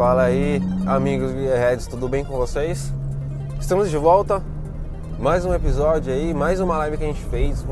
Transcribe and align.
Fala 0.00 0.22
aí, 0.22 0.62
amigos 0.86 1.30
Gearheads, 1.30 1.86
tudo 1.86 2.08
bem 2.08 2.24
com 2.24 2.34
vocês? 2.34 2.90
Estamos 3.60 3.90
de 3.90 3.98
volta, 3.98 4.42
mais 5.18 5.44
um 5.44 5.52
episódio 5.52 6.10
aí, 6.10 6.32
mais 6.32 6.58
uma 6.58 6.78
live 6.78 6.96
que 6.96 7.04
a 7.04 7.06
gente 7.06 7.22
fez, 7.24 7.62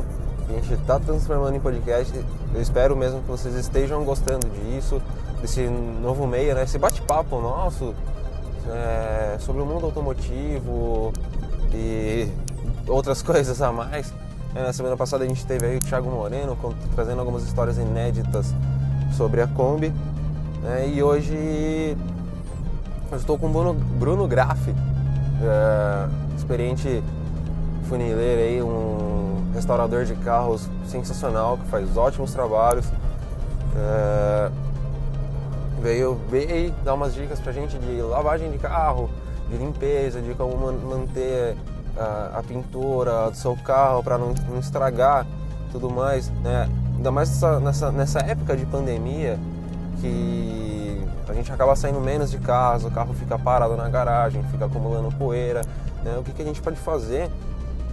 que 0.46 0.53
a 0.53 0.61
gente 0.61 0.75
está 0.75 1.01
transformando 1.01 1.56
em 1.56 1.59
podcast. 1.59 2.12
Eu 2.54 2.61
espero 2.61 2.95
mesmo 2.95 3.22
que 3.22 3.29
vocês 3.29 3.54
estejam 3.54 4.04
gostando 4.04 4.46
disso, 4.46 5.01
desse 5.41 5.62
novo 5.62 6.27
meio, 6.27 6.54
né? 6.54 6.64
Esse 6.64 6.77
bate-papo 6.77 7.41
nosso 7.41 7.95
é, 8.70 9.38
sobre 9.38 9.62
o 9.62 9.64
mundo 9.64 9.86
automotivo 9.86 11.14
e 11.72 12.29
outras 12.86 13.22
coisas 13.24 13.62
a 13.62 13.72
mais. 13.72 14.12
É, 14.54 14.64
na 14.64 14.72
semana 14.74 14.98
passada 14.98 15.24
a 15.24 15.26
gente 15.26 15.46
teve 15.46 15.64
aí 15.64 15.76
o 15.79 15.80
Thiago 15.80 16.10
Moreno 16.10 16.58
trazendo 16.95 17.20
algumas 17.20 17.42
histórias 17.45 17.79
inéditas 17.79 18.54
sobre 19.16 19.40
a 19.40 19.46
Kombi. 19.46 19.95
Né? 20.62 20.90
E 20.92 21.02
hoje 21.02 21.96
eu 23.11 23.17
estou 23.19 23.39
com 23.39 23.47
o 23.47 23.51
Bruno, 23.51 23.75
Bruno 23.75 24.27
Graff, 24.27 24.71
é, 24.71 26.37
experiente 26.37 27.03
funileiro 27.89 28.41
aí, 28.43 28.62
um 28.62 29.51
restaurador 29.55 30.05
de 30.05 30.15
carros 30.17 30.69
sensacional, 30.87 31.59
que 31.59 31.67
faz 31.69 31.97
ótimos 31.97 32.33
trabalhos. 32.33 32.87
É, 33.77 34.51
veio, 35.81 36.21
veio 36.29 36.73
dar 36.84 36.95
umas 36.95 37.15
dicas 37.15 37.41
pra 37.41 37.53
gente 37.53 37.79
de 37.79 38.01
lavagem 38.03 38.51
de 38.51 38.59
carro, 38.59 39.09
de 39.48 39.56
limpeza, 39.56 40.20
de 40.20 40.34
como 40.34 40.73
manter 40.73 41.56
a, 41.97 42.39
a 42.39 42.43
pintura 42.43 43.31
do 43.31 43.37
seu 43.37 43.56
carro 43.56 44.03
para 44.03 44.19
não, 44.19 44.34
não, 44.48 44.59
estragar 44.59 45.27
tudo 45.73 45.91
mais, 45.91 46.31
né? 46.43 46.69
Ainda 46.97 47.11
mais 47.11 47.41
nessa, 47.62 47.93
nessa, 47.93 48.19
época 48.20 48.56
de 48.56 48.67
pandemia 48.67 49.39
que 50.01 50.88
a 51.28 51.34
gente 51.34 51.52
acaba 51.52 51.77
saindo 51.77 52.00
menos 52.00 52.30
de 52.30 52.38
casa, 52.38 52.88
o 52.88 52.91
carro 52.91 53.12
fica 53.14 53.38
parado 53.38 53.77
na 53.77 53.88
garagem, 53.88 54.42
fica 54.44 54.64
acumulando 54.64 55.11
poeira. 55.16 55.62
Né? 56.03 56.16
O 56.19 56.22
que, 56.22 56.33
que 56.33 56.42
a 56.42 56.44
gente 56.44 56.62
pode 56.62 56.77
fazer 56.77 57.30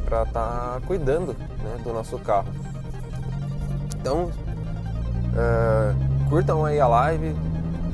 para 0.05 0.23
estar 0.23 0.79
tá 0.79 0.81
cuidando 0.87 1.33
né, 1.33 1.77
do 1.83 1.91
nosso 1.91 2.17
carro? 2.19 2.47
Então, 3.99 4.31
é, 5.35 6.29
curtam 6.29 6.63
aí 6.63 6.79
a 6.79 6.87
live, 6.87 7.35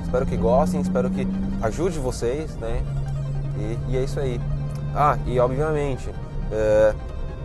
espero 0.04 0.26
que 0.26 0.38
gostem, 0.38 0.82
espero 0.82 1.10
que 1.10 1.28
ajude 1.62 1.98
vocês, 2.00 2.56
né? 2.58 2.84
E, 3.58 3.92
e 3.92 3.98
é 3.98 4.04
isso 4.04 4.20
aí. 4.20 4.40
Ah, 4.94 5.18
e 5.26 5.40
obviamente, 5.40 6.14
é, 6.52 6.94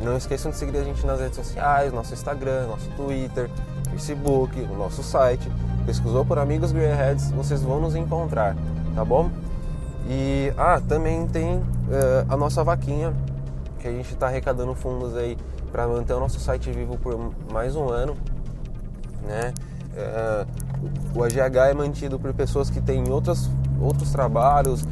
não 0.02 0.16
esqueçam 0.16 0.50
de 0.50 0.56
seguir 0.56 0.78
a 0.78 0.84
gente 0.84 1.06
nas 1.06 1.20
redes 1.20 1.36
sociais, 1.36 1.92
nosso 1.92 2.12
Instagram, 2.12 2.66
nosso 2.66 2.88
Twitter, 2.90 3.48
Facebook, 3.90 4.60
o 4.60 4.76
nosso 4.76 5.02
site. 5.02 5.50
Pesquisou 5.86 6.24
por 6.24 6.36
Amigos 6.36 6.72
Greyheads, 6.72 7.30
vocês 7.30 7.62
vão 7.62 7.80
nos 7.80 7.94
encontrar, 7.94 8.56
tá 8.94 9.04
bom? 9.04 9.30
E 10.08 10.52
ah, 10.58 10.80
também 10.86 11.28
tem 11.28 11.62
é, 11.90 12.26
a 12.28 12.36
nossa 12.36 12.64
vaquinha, 12.64 13.14
que 13.78 13.86
a 13.86 13.92
gente 13.92 14.12
está 14.12 14.26
arrecadando 14.26 14.74
fundos 14.74 15.16
aí 15.16 15.38
para 15.70 15.86
manter 15.86 16.12
o 16.14 16.18
nosso 16.18 16.40
site 16.40 16.72
vivo 16.72 16.98
por 16.98 17.32
mais 17.52 17.76
um 17.76 17.88
ano, 17.88 18.16
né? 19.22 19.54
É, 19.96 20.44
o 21.14 21.22
AGH 21.22 21.70
é 21.70 21.74
mantido 21.74 22.18
por 22.18 22.34
pessoas 22.34 22.68
que 22.68 22.80
têm 22.80 23.08
outros 23.08 23.48
outros 23.80 24.10
trabalhos, 24.10 24.84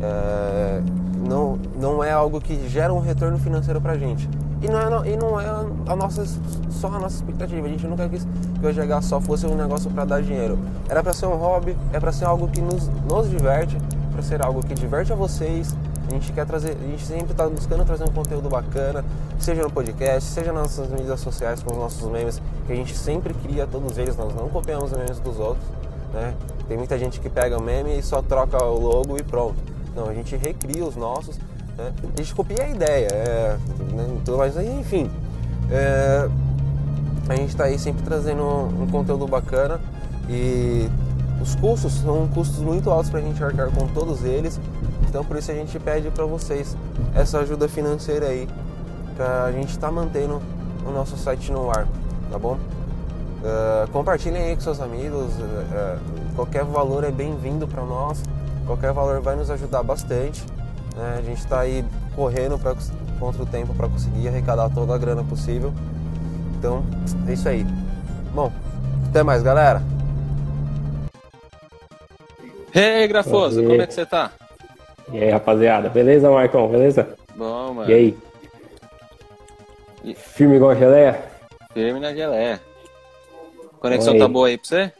é, 0.00 0.82
não, 1.28 1.58
não 1.78 2.02
é 2.02 2.12
algo 2.12 2.40
que 2.40 2.66
gera 2.68 2.94
um 2.94 3.00
retorno 3.00 3.38
financeiro 3.38 3.80
para 3.80 3.92
a 3.92 3.98
gente. 3.98 4.28
E 4.62 4.68
não, 4.68 4.78
é, 4.78 5.08
e 5.08 5.16
não 5.16 5.40
é 5.40 5.46
a 5.86 5.96
nossa, 5.96 6.24
só 6.70 6.88
a 6.88 6.98
nossa 6.98 7.16
expectativa. 7.16 7.66
A 7.66 7.70
gente 7.70 7.86
nunca 7.86 8.08
quis 8.08 8.24
que 8.24 8.66
o 8.66 8.72
GH 8.72 9.02
só 9.02 9.20
fosse 9.20 9.46
um 9.46 9.54
negócio 9.54 9.90
para 9.90 10.04
dar 10.04 10.22
dinheiro. 10.22 10.58
Era 10.88 11.02
para 11.02 11.12
ser 11.12 11.26
um 11.26 11.36
hobby, 11.36 11.76
é 11.92 11.98
para 11.98 12.12
ser 12.12 12.26
algo 12.26 12.48
que 12.48 12.60
nos, 12.60 12.88
nos 13.08 13.30
diverte, 13.30 13.76
para 14.12 14.22
ser 14.22 14.42
algo 14.44 14.62
que 14.62 14.74
diverte 14.74 15.12
a 15.12 15.16
vocês. 15.16 15.74
A 16.06 16.12
gente 16.12 16.32
quer 16.32 16.44
trazer, 16.44 16.76
a 16.76 16.86
gente 16.86 17.04
sempre 17.04 17.30
está 17.30 17.48
buscando 17.48 17.84
trazer 17.84 18.04
um 18.04 18.12
conteúdo 18.12 18.48
bacana, 18.48 19.04
seja 19.38 19.62
no 19.62 19.70
podcast, 19.70 20.28
seja 20.28 20.52
nas 20.52 20.76
nossas 20.76 20.90
mídias 20.90 21.20
sociais 21.20 21.62
com 21.62 21.70
os 21.70 21.78
nossos 21.78 22.10
memes, 22.10 22.42
que 22.66 22.72
a 22.72 22.76
gente 22.76 22.96
sempre 22.96 23.32
cria 23.32 23.64
todos 23.64 23.96
eles, 23.96 24.16
nós 24.16 24.34
não 24.34 24.48
copiamos 24.48 24.90
os 24.90 24.98
memes 24.98 25.20
dos 25.20 25.38
outros, 25.38 25.64
né? 26.12 26.34
Tem 26.66 26.76
muita 26.76 26.98
gente 26.98 27.20
que 27.20 27.28
pega 27.28 27.56
o 27.56 27.62
meme 27.62 27.96
e 27.96 28.02
só 28.02 28.20
troca 28.20 28.62
o 28.64 28.80
logo 28.80 29.16
e 29.18 29.22
pronto. 29.22 29.56
Não, 29.94 30.08
a 30.08 30.14
gente 30.14 30.36
recria 30.36 30.84
os 30.84 30.96
nossos, 30.96 31.38
né? 31.80 31.92
a 32.02 32.20
gente 32.20 32.34
copia 32.34 32.62
a 32.62 32.68
ideia, 32.68 33.08
é, 33.10 33.56
né? 33.92 34.08
então, 34.20 34.36
mas 34.36 34.56
enfim. 34.56 35.10
É, 35.70 36.28
a 37.28 37.36
gente 37.36 37.50
está 37.50 37.64
aí 37.64 37.78
sempre 37.78 38.02
trazendo 38.02 38.42
um 38.42 38.88
conteúdo 38.90 39.26
bacana 39.26 39.80
e 40.28 40.88
os 41.40 41.54
custos 41.54 41.92
são 42.00 42.26
custos 42.28 42.58
muito 42.58 42.90
altos 42.90 43.08
para 43.08 43.20
a 43.20 43.22
gente 43.22 43.42
arcar 43.42 43.70
com 43.70 43.86
todos 43.86 44.24
eles, 44.24 44.60
então 45.08 45.24
por 45.24 45.36
isso 45.36 45.50
a 45.50 45.54
gente 45.54 45.78
pede 45.78 46.10
para 46.10 46.24
vocês 46.24 46.76
essa 47.14 47.38
ajuda 47.38 47.68
financeira 47.68 48.26
aí, 48.26 48.48
para 49.16 49.44
a 49.44 49.52
gente 49.52 49.70
estar 49.70 49.86
tá 49.86 49.92
mantendo 49.92 50.42
o 50.84 50.90
nosso 50.90 51.16
site 51.16 51.52
no 51.52 51.70
ar, 51.70 51.86
tá 52.30 52.38
bom? 52.38 52.54
Uh, 53.40 53.90
compartilhem 53.90 54.42
aí 54.42 54.54
com 54.54 54.60
seus 54.60 54.80
amigos, 54.80 55.30
uh, 55.38 55.96
uh, 55.96 56.34
qualquer 56.36 56.64
valor 56.64 57.04
é 57.04 57.10
bem-vindo 57.10 57.66
para 57.66 57.82
nós. 57.84 58.22
Qualquer 58.66 58.92
valor 58.92 59.20
vai 59.20 59.34
nos 59.34 59.50
ajudar 59.50 59.82
bastante. 59.82 60.44
Né? 60.96 61.16
A 61.18 61.22
gente 61.22 61.38
está 61.38 61.60
aí 61.60 61.84
correndo 62.14 62.58
pra, 62.58 62.74
contra 63.18 63.42
o 63.42 63.46
tempo 63.46 63.74
para 63.74 63.88
conseguir 63.88 64.28
arrecadar 64.28 64.70
toda 64.70 64.94
a 64.94 64.98
grana 64.98 65.24
possível. 65.24 65.72
Então, 66.58 66.84
é 67.26 67.32
isso 67.32 67.48
aí. 67.48 67.64
Bom, 68.34 68.52
até 69.08 69.22
mais, 69.22 69.42
galera. 69.42 69.82
Ei, 72.74 73.08
Grafoso, 73.08 73.62
como 73.62 73.82
é 73.82 73.86
que 73.86 73.94
você 73.94 74.06
tá? 74.06 74.30
E 75.12 75.18
aí, 75.18 75.30
rapaziada? 75.30 75.88
Beleza, 75.88 76.30
Marcão? 76.30 76.68
Beleza? 76.68 77.16
Bom, 77.34 77.74
mano. 77.74 77.90
E 77.90 77.94
aí? 77.94 78.18
E... 80.04 80.14
Firme 80.14 80.56
igual 80.56 80.70
a 80.70 80.74
geleia? 80.74 81.24
Firme 81.72 81.98
na 81.98 82.14
geleia. 82.14 82.60
Conexão 83.80 84.16
tá 84.18 84.28
boa 84.28 84.48
aí 84.48 84.58
pra 84.58 84.68
você? 84.68 84.92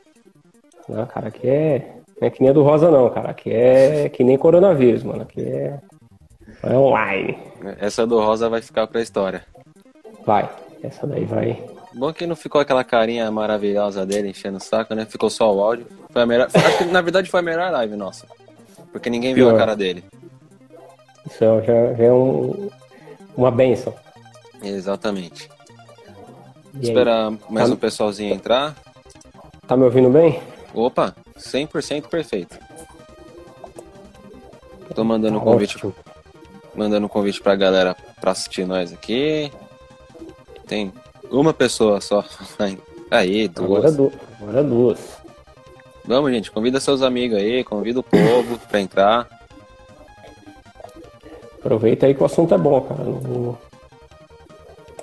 Não, 0.88 1.06
cara, 1.06 1.28
aqui 1.28 1.48
é 1.48 1.99
não 2.20 2.28
é 2.28 2.30
que 2.30 2.40
nem 2.42 2.50
a 2.50 2.52
do 2.52 2.62
Rosa, 2.62 2.90
não, 2.90 3.08
cara. 3.08 3.30
Aqui 3.30 3.50
é 3.50 4.08
que 4.10 4.22
nem 4.22 4.36
coronavírus, 4.36 5.02
mano. 5.02 5.22
Aqui 5.22 5.40
é, 5.40 5.78
é 6.62 6.76
online. 6.76 7.38
Essa 7.78 8.06
do 8.06 8.20
Rosa 8.20 8.48
vai 8.48 8.60
ficar 8.60 8.86
pra 8.86 9.00
história. 9.00 9.42
Vai. 10.26 10.48
Essa 10.82 11.06
daí 11.06 11.24
vai. 11.24 11.58
Bom 11.94 12.12
que 12.12 12.26
não 12.26 12.36
ficou 12.36 12.60
aquela 12.60 12.84
carinha 12.84 13.30
maravilhosa 13.30 14.04
dele 14.04 14.28
enchendo 14.28 14.58
o 14.58 14.60
saco, 14.60 14.94
né? 14.94 15.06
Ficou 15.06 15.30
só 15.30 15.54
o 15.54 15.62
áudio. 15.62 15.86
Foi 16.10 16.22
a 16.22 16.26
melhor... 16.26 16.48
Acho 16.52 16.78
que 16.78 16.84
na 16.84 17.00
verdade 17.00 17.30
foi 17.30 17.40
a 17.40 17.42
melhor 17.42 17.72
live 17.72 17.96
nossa. 17.96 18.26
Porque 18.92 19.08
ninguém 19.08 19.34
viu 19.34 19.46
Pior. 19.46 19.56
a 19.56 19.58
cara 19.58 19.74
dele. 19.74 20.04
Isso 21.26 21.42
é, 21.42 21.62
já, 21.62 21.94
já 21.94 22.04
é 22.04 22.12
um... 22.12 22.70
uma 23.36 23.50
benção. 23.50 23.94
Exatamente. 24.62 25.48
E 26.74 26.82
Esperar 26.82 27.32
mais 27.48 27.68
tá... 27.68 27.74
um 27.74 27.78
pessoalzinho 27.78 28.34
entrar. 28.34 28.76
Tá 29.66 29.76
me 29.76 29.84
ouvindo 29.84 30.10
bem? 30.10 30.40
Opa, 30.74 31.14
100% 31.40 32.08
perfeito. 32.08 32.58
Tô 34.94 35.04
mandando 35.04 35.38
um 35.38 35.40
convite, 35.40 35.78
mandando 36.74 37.06
um 37.06 37.08
convite 37.08 37.40
pra 37.40 37.54
galera 37.56 37.96
pra 38.20 38.32
assistir 38.32 38.66
nós 38.66 38.92
aqui. 38.92 39.50
Tem 40.66 40.92
uma 41.30 41.54
pessoa 41.54 42.00
só. 42.00 42.24
Aí, 43.10 43.48
duas. 43.48 43.84
Agora, 43.84 43.92
du 43.92 44.12
agora 44.40 44.62
duas. 44.62 45.00
Vamos, 46.04 46.32
gente, 46.32 46.50
convida 46.50 46.80
seus 46.80 47.02
amigos 47.02 47.38
aí, 47.38 47.62
convida 47.62 48.00
o 48.00 48.02
povo 48.02 48.58
pra 48.68 48.80
entrar. 48.80 49.28
Aproveita 51.58 52.06
aí 52.06 52.14
que 52.14 52.22
o 52.22 52.26
assunto 52.26 52.54
é 52.54 52.58
bom, 52.58 52.80
cara. 52.80 53.02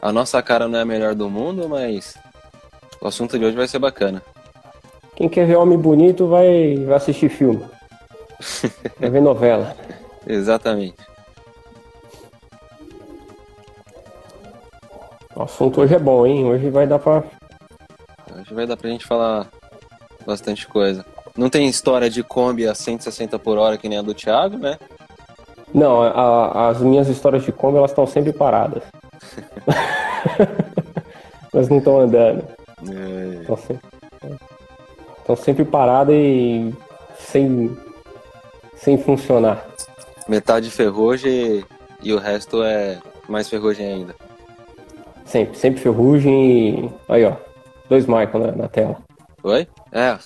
A 0.01 0.11
nossa 0.11 0.41
cara 0.41 0.67
não 0.67 0.79
é 0.79 0.81
a 0.81 0.85
melhor 0.85 1.13
do 1.13 1.29
mundo, 1.29 1.67
mas 1.69 2.17
o 2.99 3.07
assunto 3.07 3.37
de 3.37 3.45
hoje 3.45 3.55
vai 3.55 3.67
ser 3.67 3.79
bacana. 3.79 4.23
Quem 5.17 5.27
quer 5.27 5.47
ver 5.47 5.55
homem 5.55 5.79
bonito 5.79 6.27
vai, 6.27 6.75
vai 6.85 6.95
assistir 6.95 7.27
filme. 7.27 7.65
vai 9.01 9.09
ver 9.09 9.19
novela. 9.19 9.75
Exatamente. 10.27 10.95
O 15.35 15.41
assunto 15.41 15.81
hoje 15.81 15.95
é 15.95 15.99
bom, 15.99 16.23
hein? 16.27 16.45
Hoje 16.45 16.69
vai 16.69 16.85
dar 16.85 16.99
pra. 16.99 17.23
Hoje 18.39 18.53
vai 18.53 18.67
dar 18.67 18.77
pra 18.77 18.91
gente 18.91 19.07
falar 19.07 19.49
bastante 20.23 20.67
coisa. 20.67 21.03
Não 21.35 21.49
tem 21.49 21.67
história 21.67 22.11
de 22.11 22.21
Kombi 22.21 22.67
a 22.67 22.75
160 22.75 23.39
por 23.39 23.57
hora 23.57 23.75
que 23.75 23.89
nem 23.89 23.97
a 23.97 24.03
do 24.03 24.13
Thiago, 24.13 24.59
né? 24.59 24.77
Não, 25.73 26.03
a, 26.03 26.69
as 26.69 26.79
minhas 26.79 27.07
histórias 27.07 27.43
de 27.43 27.51
Kombi 27.51 27.79
elas 27.79 27.89
estão 27.89 28.05
sempre 28.05 28.33
paradas. 28.33 28.83
elas 31.51 31.69
não 31.69 31.79
estão 31.79 32.01
andando. 32.01 32.47
É. 32.87 33.41
Estão 33.41 33.57
sempre... 33.57 33.96
Estão 35.27 35.35
sempre 35.35 35.65
paradas 35.65 36.15
e 36.15 36.73
sem, 37.19 37.77
sem 38.77 38.97
funcionar. 38.97 39.67
Metade 40.25 40.71
ferrugem 40.71 41.65
e 42.01 42.13
o 42.13 42.17
resto 42.17 42.63
é 42.63 42.97
mais 43.27 43.49
ferrugem 43.49 43.85
ainda. 43.85 44.15
Sempre, 45.25 45.57
sempre 45.57 45.81
ferrugem 45.81 46.85
e. 46.85 46.91
Aí, 47.09 47.25
ó. 47.25 47.35
Dois 47.89 48.05
Michael 48.05 48.39
na, 48.39 48.51
na 48.53 48.67
tela. 48.69 49.03
Oi? 49.43 49.67
É. 49.91 50.17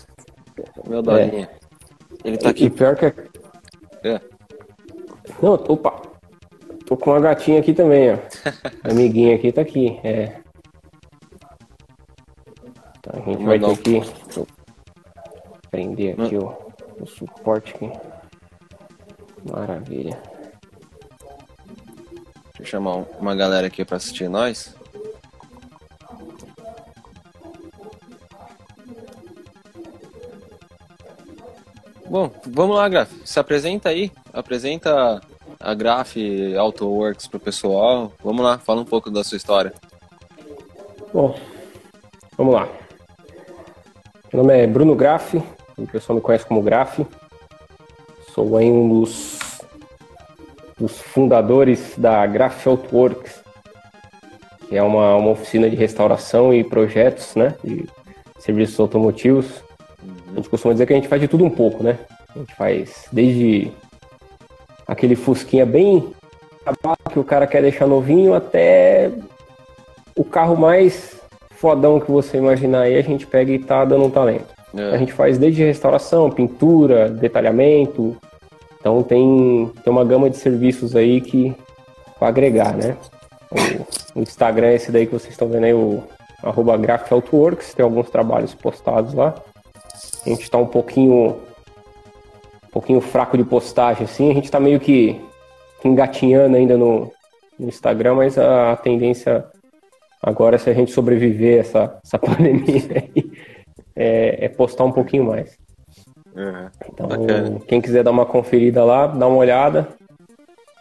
Meu 0.87 1.01
dolinha. 1.01 1.49
Ele 2.23 2.37
tá 2.37 2.51
aqui. 2.51 2.65
E 2.65 2.69
pior 2.69 2.95
que 2.95 3.05
é... 3.05 3.13
é. 4.03 4.21
Não, 5.41 5.53
opa. 5.53 5.99
Tô 6.85 6.95
com 6.95 7.09
uma 7.09 7.19
gatinha 7.19 7.59
aqui 7.59 7.73
também, 7.73 8.13
ó. 8.13 8.17
Amiguinha 8.87 9.35
aqui 9.35 9.51
tá 9.51 9.61
aqui. 9.61 9.99
É. 10.03 10.35
Então 12.99 13.19
a 13.19 13.25
gente 13.25 13.43
vai 13.43 13.57
ter 13.57 13.77
que 13.77 14.60
prender 15.71 16.19
aqui 16.19 16.35
o, 16.35 16.55
o 16.99 17.07
suporte 17.07 17.73
aqui. 17.73 17.89
Maravilha. 19.49 20.21
Deixa 22.57 22.61
eu 22.61 22.65
chamar 22.65 23.05
uma 23.19 23.33
galera 23.33 23.65
aqui 23.65 23.83
pra 23.83 23.97
assistir 23.97 24.29
nós. 24.29 24.75
Bom, 32.07 32.29
vamos 32.45 32.75
lá, 32.75 32.89
Graf. 32.89 33.09
Se 33.23 33.39
apresenta 33.39 33.87
aí. 33.87 34.11
Apresenta 34.33 35.21
a 35.57 35.73
Graf 35.73 36.17
AutoWorks 36.59 37.25
pro 37.27 37.39
pessoal. 37.39 38.11
Vamos 38.21 38.43
lá, 38.43 38.57
fala 38.57 38.81
um 38.81 38.85
pouco 38.85 39.09
da 39.09 39.23
sua 39.23 39.37
história. 39.37 39.73
Bom, 41.13 41.33
vamos 42.37 42.53
lá. 42.53 42.67
Meu 44.33 44.43
nome 44.43 44.61
é 44.61 44.67
Bruno 44.67 44.95
Graf, 44.95 45.35
o 45.77 45.87
pessoal 45.87 46.15
me 46.15 46.21
conhece 46.21 46.45
como 46.45 46.61
Graf. 46.61 46.99
Sou 48.33 48.57
aí 48.57 48.69
um 48.69 49.01
dos, 49.01 49.39
dos 50.77 50.99
fundadores 51.01 51.93
da 51.97 52.25
Graf 52.25 52.65
AutoWorks, 52.67 53.43
que 54.67 54.77
é 54.77 54.83
uma, 54.83 55.15
uma 55.15 55.31
oficina 55.31 55.69
de 55.69 55.75
restauração 55.75 56.53
e 56.53 56.63
projetos 56.63 57.35
né, 57.35 57.55
de 57.63 57.87
serviços 58.39 58.79
automotivos 58.79 59.61
a 60.31 60.35
gente 60.35 60.49
costuma 60.49 60.73
dizer 60.73 60.85
que 60.85 60.93
a 60.93 60.95
gente 60.95 61.07
faz 61.07 61.21
de 61.21 61.27
tudo 61.27 61.43
um 61.43 61.49
pouco, 61.49 61.83
né? 61.83 61.99
A 62.33 62.39
gente 62.39 62.55
faz 62.55 63.05
desde 63.11 63.71
aquele 64.87 65.15
fusquinha 65.15 65.65
bem 65.65 66.13
que 67.11 67.19
o 67.19 67.23
cara 67.23 67.47
quer 67.47 67.61
deixar 67.61 67.87
novinho 67.87 68.33
até 68.33 69.11
o 70.15 70.23
carro 70.23 70.55
mais 70.55 71.19
fodão 71.51 71.99
que 71.99 72.09
você 72.09 72.37
imaginar 72.37 72.81
aí, 72.81 72.97
a 72.97 73.01
gente 73.01 73.27
pega 73.27 73.51
e 73.51 73.59
tá 73.59 73.83
dando 73.83 74.05
um 74.05 74.09
talento. 74.09 74.47
É. 74.75 74.95
A 74.95 74.97
gente 74.97 75.13
faz 75.13 75.37
desde 75.37 75.63
restauração, 75.63 76.29
pintura, 76.29 77.09
detalhamento. 77.09 78.15
Então 78.79 79.03
tem, 79.03 79.71
tem 79.83 79.91
uma 79.91 80.05
gama 80.05 80.29
de 80.29 80.37
serviços 80.37 80.95
aí 80.95 81.21
que 81.21 81.55
para 82.17 82.27
agregar, 82.27 82.75
né? 82.75 82.95
O, 84.15 84.19
o, 84.19 84.21
Instagram 84.21 84.67
é 84.67 84.75
esse 84.75 84.91
daí 84.91 85.05
que 85.05 85.13
vocês 85.13 85.33
estão 85.33 85.49
vendo 85.49 85.65
aí, 85.65 85.73
o 85.73 86.03
arroba 86.43 86.77
tem 86.77 87.83
alguns 87.83 88.09
trabalhos 88.09 88.53
postados 88.53 89.13
lá. 89.13 89.35
A 90.25 90.29
gente 90.29 90.43
está 90.43 90.57
um 90.57 90.67
pouquinho 90.67 91.37
um 92.63 92.71
pouquinho 92.71 93.01
fraco 93.01 93.37
de 93.37 93.43
postagem, 93.43 94.05
assim. 94.05 94.31
A 94.31 94.33
gente 94.33 94.45
está 94.45 94.59
meio 94.59 94.79
que 94.79 95.19
engatinhando 95.83 96.55
ainda 96.55 96.77
no, 96.77 97.11
no 97.59 97.67
Instagram, 97.67 98.15
mas 98.15 98.37
a, 98.37 98.71
a, 98.71 98.77
tendência 98.77 99.43
agora, 100.21 100.57
se 100.57 100.69
a 100.69 100.73
gente 100.73 100.91
sobreviver 100.91 101.59
essa, 101.59 101.99
essa 102.03 102.17
pandemia 102.19 103.09
aí, 103.15 103.30
é, 103.95 104.45
é 104.45 104.49
postar 104.49 104.83
um 104.83 104.91
pouquinho 104.91 105.25
mais. 105.25 105.57
Uhum. 106.35 106.69
Então, 106.91 107.07
Bacana. 107.07 107.59
quem 107.67 107.81
quiser 107.81 108.03
dar 108.03 108.11
uma 108.11 108.25
conferida 108.25 108.83
lá, 108.83 109.07
dá 109.07 109.27
uma 109.27 109.37
olhada. 109.37 109.87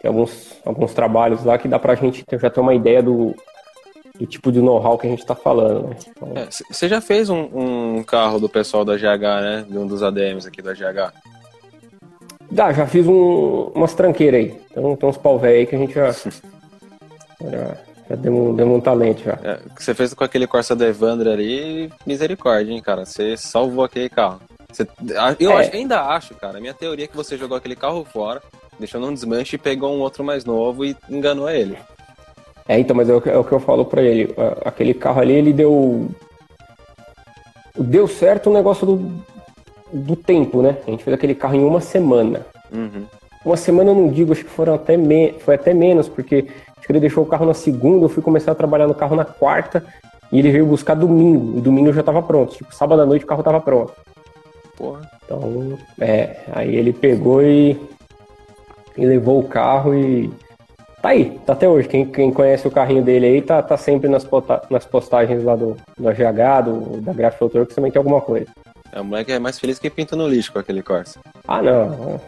Tem 0.01 0.09
alguns, 0.09 0.59
alguns 0.65 0.93
trabalhos 0.93 1.43
lá 1.43 1.57
que 1.57 1.67
dá 1.67 1.77
pra 1.77 1.95
gente 1.95 2.25
já 2.31 2.49
ter 2.49 2.59
uma 2.59 2.73
ideia 2.73 3.03
do, 3.03 3.35
do 4.17 4.25
tipo 4.25 4.51
de 4.51 4.61
know-how 4.61 4.97
que 4.97 5.05
a 5.05 5.09
gente 5.09 5.19
está 5.19 5.35
falando. 5.35 5.89
Né? 5.89 5.95
Você 5.99 6.11
então... 6.11 6.33
é, 6.81 6.87
já 6.87 7.01
fez 7.01 7.29
um, 7.29 7.49
um, 7.97 8.03
carro 8.03 8.39
do 8.39 8.49
pessoal 8.49 8.83
da 8.83 8.95
GH, 8.95 9.21
né? 9.41 9.65
De 9.69 9.77
um 9.77 9.85
dos 9.85 10.01
ADMs 10.01 10.47
aqui 10.47 10.61
da 10.61 10.73
GH? 10.73 11.13
Dá, 12.49 12.73
já 12.73 12.87
fiz 12.87 13.07
um, 13.07 13.71
umas 13.75 13.93
tranqueiras 13.93 14.41
aí. 14.41 14.61
Então 14.71 14.95
tem 14.95 15.09
uns 15.09 15.17
pau 15.17 15.37
velho 15.37 15.59
aí 15.59 15.65
que 15.65 15.75
a 15.75 15.79
gente 15.79 15.93
já. 15.93 16.11
já, 17.49 17.77
já 18.11 18.15
deu, 18.17 18.33
um, 18.33 18.53
deu 18.53 18.73
um 18.73 18.81
talento 18.81 19.23
já. 19.23 19.39
É, 19.41 19.59
o 19.65 19.73
que 19.73 19.83
você 19.83 19.93
fez 19.93 20.13
com 20.13 20.23
aquele 20.23 20.45
Corsa 20.45 20.75
da 20.75 20.85
Evandro 20.85 21.31
ali, 21.31 21.89
misericórdia, 22.05 22.73
hein, 22.73 22.81
cara? 22.81 23.05
Você 23.05 23.37
salvou 23.37 23.85
aquele 23.85 24.09
carro. 24.09 24.41
Você, 24.69 24.85
eu 25.39 25.51
é. 25.51 25.61
acho, 25.61 25.75
ainda 25.75 26.01
acho, 26.01 26.35
cara. 26.35 26.57
A 26.57 26.61
minha 26.61 26.73
teoria 26.73 27.05
é 27.05 27.07
que 27.07 27.15
você 27.15 27.37
jogou 27.37 27.55
aquele 27.55 27.75
carro 27.75 28.03
fora, 28.03 28.41
deixou 28.77 28.99
num 28.99 29.13
desmanche 29.13 29.55
e 29.55 29.59
pegou 29.59 29.95
um 29.95 30.01
outro 30.01 30.23
mais 30.23 30.43
novo 30.43 30.83
e 30.83 30.95
enganou 31.09 31.49
ele. 31.49 31.77
É, 32.67 32.77
então, 32.79 32.95
mas 32.95 33.09
é 33.09 33.13
o, 33.13 33.21
que, 33.21 33.29
é 33.29 33.37
o 33.37 33.43
que 33.43 33.51
eu 33.53 33.59
falo 33.59 33.85
pra 33.85 34.01
ele. 34.01 34.33
Aquele 34.65 34.93
carro 34.93 35.21
ali, 35.21 35.33
ele 35.33 35.53
deu. 35.53 36.09
Deu 37.77 38.07
certo 38.07 38.49
o 38.49 38.53
negócio 38.53 38.85
do, 38.85 39.23
do 39.93 40.15
tempo, 40.17 40.61
né? 40.61 40.77
A 40.85 40.91
gente 40.91 41.03
fez 41.03 41.13
aquele 41.13 41.33
carro 41.33 41.55
em 41.55 41.63
uma 41.63 41.79
semana. 41.79 42.45
Uhum. 42.71 43.05
Uma 43.45 43.57
semana 43.57 43.91
eu 43.91 43.95
não 43.95 44.09
digo, 44.09 44.33
acho 44.33 44.43
que 44.43 44.49
foram 44.51 44.75
até 44.75 44.97
me... 44.97 45.33
foi 45.39 45.55
até 45.55 45.73
menos, 45.73 46.07
porque 46.07 46.47
ele 46.91 46.99
deixou 46.99 47.23
o 47.23 47.27
carro 47.27 47.45
na 47.45 47.53
segunda, 47.53 48.05
eu 48.05 48.09
fui 48.09 48.21
começar 48.21 48.51
a 48.51 48.55
trabalhar 48.55 48.87
no 48.87 48.93
carro 48.93 49.15
na 49.15 49.25
quarta, 49.25 49.83
e 50.31 50.39
ele 50.39 50.51
veio 50.51 50.65
buscar 50.65 50.95
domingo, 50.95 51.57
e 51.57 51.61
domingo 51.61 51.91
já 51.91 52.03
tava 52.03 52.21
pronto. 52.21 52.55
Tipo, 52.55 52.73
sábado 52.73 53.01
à 53.01 53.05
noite 53.05 53.25
o 53.25 53.27
carro 53.27 53.43
tava 53.43 53.59
pronto. 53.59 53.93
Porra. 54.77 55.01
Então, 55.25 55.77
é, 55.99 56.37
aí 56.51 56.75
ele 56.75 56.93
pegou 56.93 57.41
e, 57.43 57.79
e 58.97 59.05
levou 59.05 59.39
o 59.39 59.47
carro 59.47 59.93
e 59.93 60.31
tá 61.01 61.09
aí, 61.09 61.39
tá 61.45 61.53
até 61.53 61.67
hoje. 61.67 61.87
Quem, 61.87 62.05
quem 62.05 62.31
conhece 62.31 62.67
o 62.67 62.71
carrinho 62.71 63.03
dele 63.03 63.25
aí 63.25 63.41
tá, 63.41 63.61
tá 63.61 63.77
sempre 63.77 64.09
nas, 64.09 64.27
nas 64.69 64.85
postagens 64.85 65.43
lá 65.43 65.55
do, 65.55 65.75
do 65.97 66.09
AGH, 66.09 66.65
do, 66.65 67.01
da 67.01 67.13
Graph 67.13 67.41
Autor, 67.41 67.65
que 67.65 67.75
também 67.75 67.91
tem 67.91 67.99
alguma 67.99 68.21
coisa. 68.21 68.47
É, 68.91 68.99
o 68.99 69.05
moleque 69.05 69.31
é 69.31 69.39
mais 69.39 69.57
feliz 69.57 69.79
que 69.79 69.89
pinta 69.89 70.15
no 70.15 70.27
lixo 70.27 70.51
com 70.51 70.59
aquele 70.59 70.83
Corsa. 70.83 71.19
Ah, 71.47 71.61
não. 71.61 72.19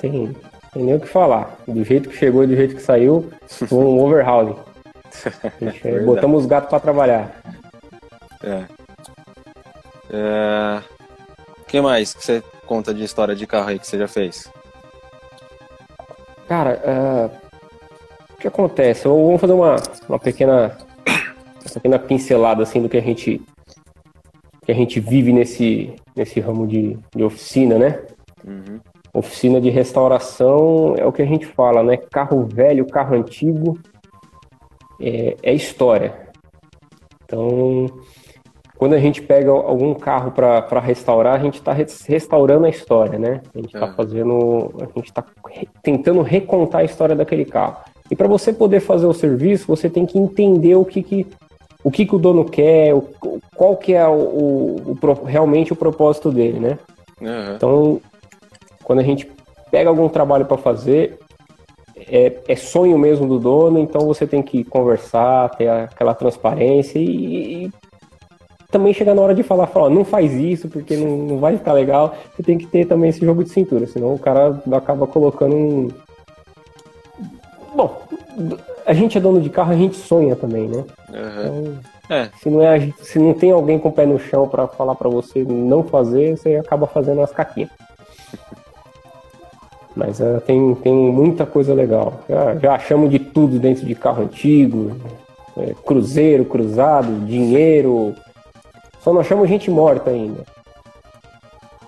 Tem, 0.00 0.34
tem 0.72 0.84
nem 0.84 0.94
o 0.94 1.00
que 1.00 1.06
falar. 1.06 1.56
Do 1.66 1.84
jeito 1.84 2.08
que 2.08 2.16
chegou 2.16 2.44
e 2.44 2.46
do 2.46 2.56
jeito 2.56 2.74
que 2.74 2.82
saiu, 2.82 3.30
um 3.70 4.00
overhauling. 4.00 4.56
é, 5.84 6.00
botamos 6.00 6.42
os 6.42 6.46
gatos 6.46 6.70
para 6.70 6.80
trabalhar. 6.80 7.40
É. 8.42 8.64
é. 10.10 10.82
O 11.60 11.64
que 11.64 11.80
mais 11.80 12.14
que 12.14 12.24
você 12.24 12.42
conta 12.66 12.94
de 12.94 13.04
história 13.04 13.34
de 13.34 13.46
carro 13.46 13.68
aí 13.68 13.78
que 13.78 13.86
você 13.86 13.98
já 13.98 14.08
fez? 14.08 14.50
Cara, 16.46 16.80
uh, 16.82 17.48
o 18.32 18.36
que 18.36 18.48
acontece? 18.48 19.06
Vamos 19.06 19.40
fazer 19.40 19.52
uma, 19.52 19.76
uma 20.08 20.18
pequena 20.18 20.78
uma 21.06 21.74
pequena 21.74 21.98
pincelada 21.98 22.62
assim 22.62 22.80
do 22.80 22.88
que 22.88 22.96
a 22.96 23.02
gente 23.02 23.42
que 24.64 24.72
a 24.72 24.74
gente 24.74 25.00
vive 25.00 25.32
nesse 25.32 25.94
nesse 26.16 26.40
ramo 26.40 26.66
de, 26.66 26.98
de 27.14 27.22
oficina, 27.22 27.78
né? 27.78 28.00
Uhum. 28.46 28.80
Oficina 29.18 29.60
de 29.60 29.68
restauração 29.70 30.94
é 30.96 31.04
o 31.04 31.12
que 31.12 31.22
a 31.22 31.26
gente 31.26 31.46
fala, 31.46 31.82
né? 31.82 31.96
Carro 31.96 32.46
velho, 32.46 32.86
carro 32.86 33.16
antigo 33.16 33.78
é, 35.00 35.36
é 35.42 35.52
história. 35.52 36.14
Então, 37.24 37.86
quando 38.76 38.94
a 38.94 38.98
gente 38.98 39.20
pega 39.20 39.50
algum 39.50 39.92
carro 39.92 40.30
para 40.30 40.80
restaurar, 40.80 41.34
a 41.34 41.42
gente 41.42 41.56
está 41.56 41.72
restaurando 41.72 42.66
a 42.66 42.70
história, 42.70 43.18
né? 43.18 43.40
A 43.54 43.58
gente 43.58 43.74
está 43.74 43.88
é. 43.88 43.92
fazendo, 43.92 44.72
a 44.80 44.86
gente 44.98 45.08
está 45.08 45.24
tentando 45.82 46.22
recontar 46.22 46.82
a 46.82 46.84
história 46.84 47.16
daquele 47.16 47.44
carro. 47.44 47.78
E 48.10 48.16
para 48.16 48.28
você 48.28 48.52
poder 48.52 48.80
fazer 48.80 49.06
o 49.06 49.12
serviço, 49.12 49.66
você 49.66 49.90
tem 49.90 50.06
que 50.06 50.18
entender 50.18 50.76
o 50.76 50.84
que, 50.84 51.02
que 51.02 51.26
o 51.82 51.90
que, 51.90 52.04
que 52.04 52.14
o 52.14 52.18
dono 52.18 52.44
quer, 52.44 52.94
o, 52.94 53.08
qual 53.54 53.76
que 53.76 53.94
é 53.94 54.06
o, 54.06 54.12
o, 54.12 54.98
o, 55.00 55.24
realmente 55.24 55.72
o 55.72 55.76
propósito 55.76 56.30
dele, 56.30 56.58
né? 56.58 56.78
Uhum. 57.20 57.54
Então, 57.54 58.00
quando 58.88 59.00
a 59.00 59.02
gente 59.02 59.30
pega 59.70 59.90
algum 59.90 60.08
trabalho 60.08 60.46
para 60.46 60.56
fazer, 60.56 61.18
é, 61.94 62.32
é, 62.48 62.56
sonho 62.56 62.98
mesmo 62.98 63.28
do 63.28 63.38
dono, 63.38 63.78
então 63.78 64.06
você 64.06 64.26
tem 64.26 64.42
que 64.42 64.64
conversar, 64.64 65.50
ter 65.50 65.68
aquela 65.68 66.14
transparência 66.14 66.98
e, 66.98 67.66
e 67.66 67.70
também 68.70 68.94
chegar 68.94 69.14
na 69.14 69.20
hora 69.20 69.34
de 69.34 69.42
falar, 69.42 69.66
falar, 69.66 69.90
não 69.90 70.06
faz 70.06 70.32
isso 70.32 70.70
porque 70.70 70.96
não, 70.96 71.18
não, 71.18 71.38
vai 71.38 71.58
ficar 71.58 71.74
legal. 71.74 72.14
Você 72.34 72.42
tem 72.42 72.56
que 72.56 72.66
ter 72.66 72.86
também 72.86 73.10
esse 73.10 73.22
jogo 73.22 73.44
de 73.44 73.50
cintura, 73.50 73.86
senão 73.86 74.14
o 74.14 74.18
cara 74.18 74.58
acaba 74.72 75.06
colocando 75.06 75.54
um, 75.54 75.88
Bom, 77.74 78.00
a 78.86 78.94
gente 78.94 79.18
é 79.18 79.20
dono 79.20 79.40
de 79.42 79.50
carro, 79.50 79.72
a 79.72 79.76
gente 79.76 79.96
sonha 79.96 80.34
também, 80.34 80.66
né? 80.66 80.84
Uhum. 81.10 81.74
Então, 82.06 82.16
é. 82.16 82.30
se, 82.40 82.48
não 82.48 82.62
é, 82.62 82.92
se 83.02 83.18
não 83.18 83.34
tem 83.34 83.50
alguém 83.50 83.78
com 83.78 83.90
o 83.90 83.92
pé 83.92 84.06
no 84.06 84.18
chão 84.18 84.48
para 84.48 84.66
falar 84.66 84.94
para 84.94 85.10
você 85.10 85.44
não 85.44 85.84
fazer, 85.84 86.38
você 86.38 86.56
acaba 86.56 86.86
fazendo 86.86 87.20
as 87.20 87.30
caquinhas. 87.30 87.68
Mas 89.98 90.20
uh, 90.20 90.40
tem, 90.46 90.76
tem 90.76 90.94
muita 90.94 91.44
coisa 91.44 91.74
legal. 91.74 92.20
Já, 92.28 92.54
já 92.54 92.74
achamos 92.76 93.10
de 93.10 93.18
tudo 93.18 93.58
dentro 93.58 93.84
de 93.84 93.96
carro 93.96 94.22
antigo, 94.22 94.96
é, 95.56 95.74
cruzeiro, 95.84 96.44
cruzado, 96.44 97.26
dinheiro. 97.26 98.14
Só 99.00 99.12
não 99.12 99.20
achamos 99.20 99.48
gente 99.48 99.68
morta 99.72 100.10
ainda. 100.10 100.44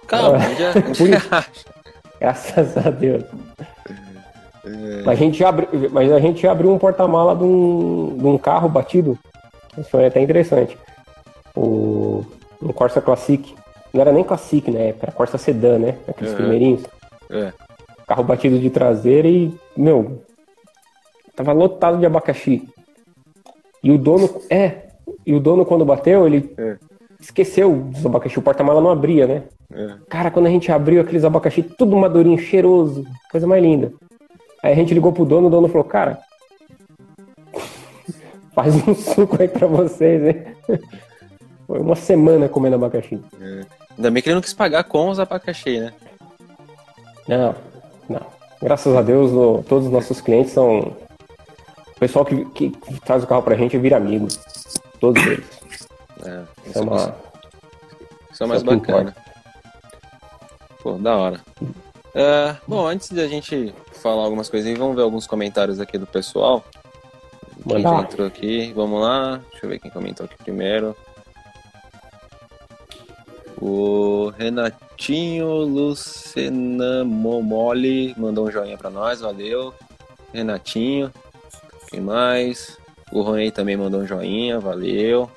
Calma, 0.08 0.38
uh, 0.38 0.54
já... 0.58 0.72
Graças 2.20 2.76
a 2.76 2.90
Deus. 2.90 3.22
É... 4.66 5.08
A 5.08 5.14
gente 5.14 5.44
abri... 5.44 5.68
Mas 5.92 6.10
a 6.10 6.18
gente 6.18 6.44
abriu 6.48 6.72
um 6.72 6.78
porta-mala 6.78 7.36
de, 7.36 7.44
um... 7.44 8.16
de 8.18 8.26
um 8.26 8.36
carro 8.36 8.68
batido. 8.68 9.16
Isso 9.78 9.88
foi 9.88 10.06
até 10.06 10.20
interessante. 10.20 10.76
O... 11.54 12.26
Um 12.60 12.72
Corsa 12.72 13.00
Classic. 13.00 13.54
não 13.94 14.00
era 14.00 14.10
nem 14.10 14.24
Classic, 14.24 14.68
né? 14.68 14.94
Era 15.00 15.12
Corsa 15.12 15.38
Sedan, 15.38 15.78
né? 15.78 15.94
Aqueles 16.08 16.32
Uhum. 16.32 16.38
primeirinhos. 16.38 16.82
É. 17.30 17.52
Carro 18.10 18.24
batido 18.24 18.58
de 18.58 18.68
traseira 18.70 19.28
e, 19.28 19.54
meu, 19.76 20.24
tava 21.36 21.52
lotado 21.52 21.96
de 21.96 22.04
abacaxi. 22.04 22.68
E 23.84 23.92
o 23.92 23.96
dono, 23.96 24.28
é, 24.50 24.88
e 25.24 25.32
o 25.32 25.38
dono 25.38 25.64
quando 25.64 25.84
bateu, 25.84 26.26
ele 26.26 26.52
É. 26.58 26.76
esqueceu 27.20 27.72
dos 27.72 28.04
abacaxi, 28.04 28.36
o 28.36 28.42
porta-mala 28.42 28.80
não 28.80 28.90
abria, 28.90 29.28
né? 29.28 29.44
É. 29.72 29.94
Cara, 30.08 30.28
quando 30.28 30.46
a 30.46 30.50
gente 30.50 30.72
abriu 30.72 31.00
aqueles 31.00 31.22
abacaxi, 31.22 31.62
tudo 31.62 31.94
madurinho, 31.96 32.36
cheiroso, 32.36 33.04
coisa 33.30 33.46
mais 33.46 33.62
linda. 33.62 33.92
Aí 34.60 34.72
a 34.72 34.74
gente 34.74 34.92
ligou 34.92 35.12
pro 35.12 35.24
dono, 35.24 35.46
o 35.46 35.50
dono 35.50 35.68
falou, 35.68 35.84
cara, 35.84 36.18
faz 38.52 38.74
um 38.88 38.92
suco 38.92 39.40
aí 39.40 39.46
pra 39.46 39.68
vocês, 39.68 40.20
hein? 40.34 40.44
Foi 41.64 41.78
uma 41.78 41.94
semana 41.94 42.48
comendo 42.48 42.74
abacaxi. 42.74 43.20
Ainda 43.96 44.10
bem 44.10 44.20
que 44.20 44.28
ele 44.28 44.34
não 44.34 44.42
quis 44.42 44.52
pagar 44.52 44.82
com 44.82 45.08
os 45.10 45.20
abacaxi, 45.20 45.78
né? 45.78 45.92
Não, 47.28 47.54
não. 48.10 48.26
Graças 48.60 48.94
a 48.94 49.02
Deus, 49.02 49.30
todos 49.66 49.86
os 49.86 49.92
nossos 49.92 50.20
clientes 50.20 50.52
são. 50.52 50.80
O 50.80 52.00
pessoal 52.00 52.24
que, 52.24 52.44
que 52.46 52.70
traz 53.04 53.22
o 53.22 53.26
carro 53.26 53.42
pra 53.42 53.56
gente 53.56 53.78
vira 53.78 53.96
amigo. 53.96 54.28
Todos 54.98 55.22
eles. 55.26 55.46
É, 56.24 56.42
Isso 56.66 56.78
é, 56.78 56.82
uma... 56.82 57.16
Isso 58.30 58.42
é 58.42 58.46
mais 58.46 58.62
Isso 58.62 58.70
é 58.70 58.74
que 58.74 58.86
bacana. 58.86 59.16
Pô, 60.82 60.92
da 60.92 61.16
hora. 61.16 61.40
É, 62.14 62.56
bom, 62.66 62.86
antes 62.86 63.10
de 63.10 63.20
a 63.20 63.28
gente 63.28 63.74
falar 63.92 64.24
algumas 64.24 64.48
coisinhas, 64.48 64.78
vamos 64.78 64.96
ver 64.96 65.02
alguns 65.02 65.26
comentários 65.26 65.78
aqui 65.78 65.96
do 65.96 66.06
pessoal. 66.06 66.64
Quem 67.68 67.82
já 67.82 68.00
entrou 68.00 68.26
aqui? 68.26 68.72
Vamos 68.74 69.00
lá. 69.00 69.40
Deixa 69.50 69.66
eu 69.66 69.70
ver 69.70 69.78
quem 69.78 69.90
comentou 69.90 70.24
aqui 70.24 70.36
primeiro. 70.42 70.96
O 73.60 74.32
Renatinho 74.38 75.48
Lucena 75.48 77.04
Momoli 77.04 78.14
mandou 78.16 78.48
um 78.48 78.50
joinha 78.50 78.78
pra 78.78 78.88
nós, 78.88 79.20
valeu. 79.20 79.74
Renatinho. 80.32 81.12
Quem 81.88 82.00
mais? 82.00 82.78
O 83.12 83.20
Rony 83.20 83.50
também 83.50 83.76
mandou 83.76 84.00
um 84.00 84.06
joinha, 84.06 84.58
valeu. 84.58 85.30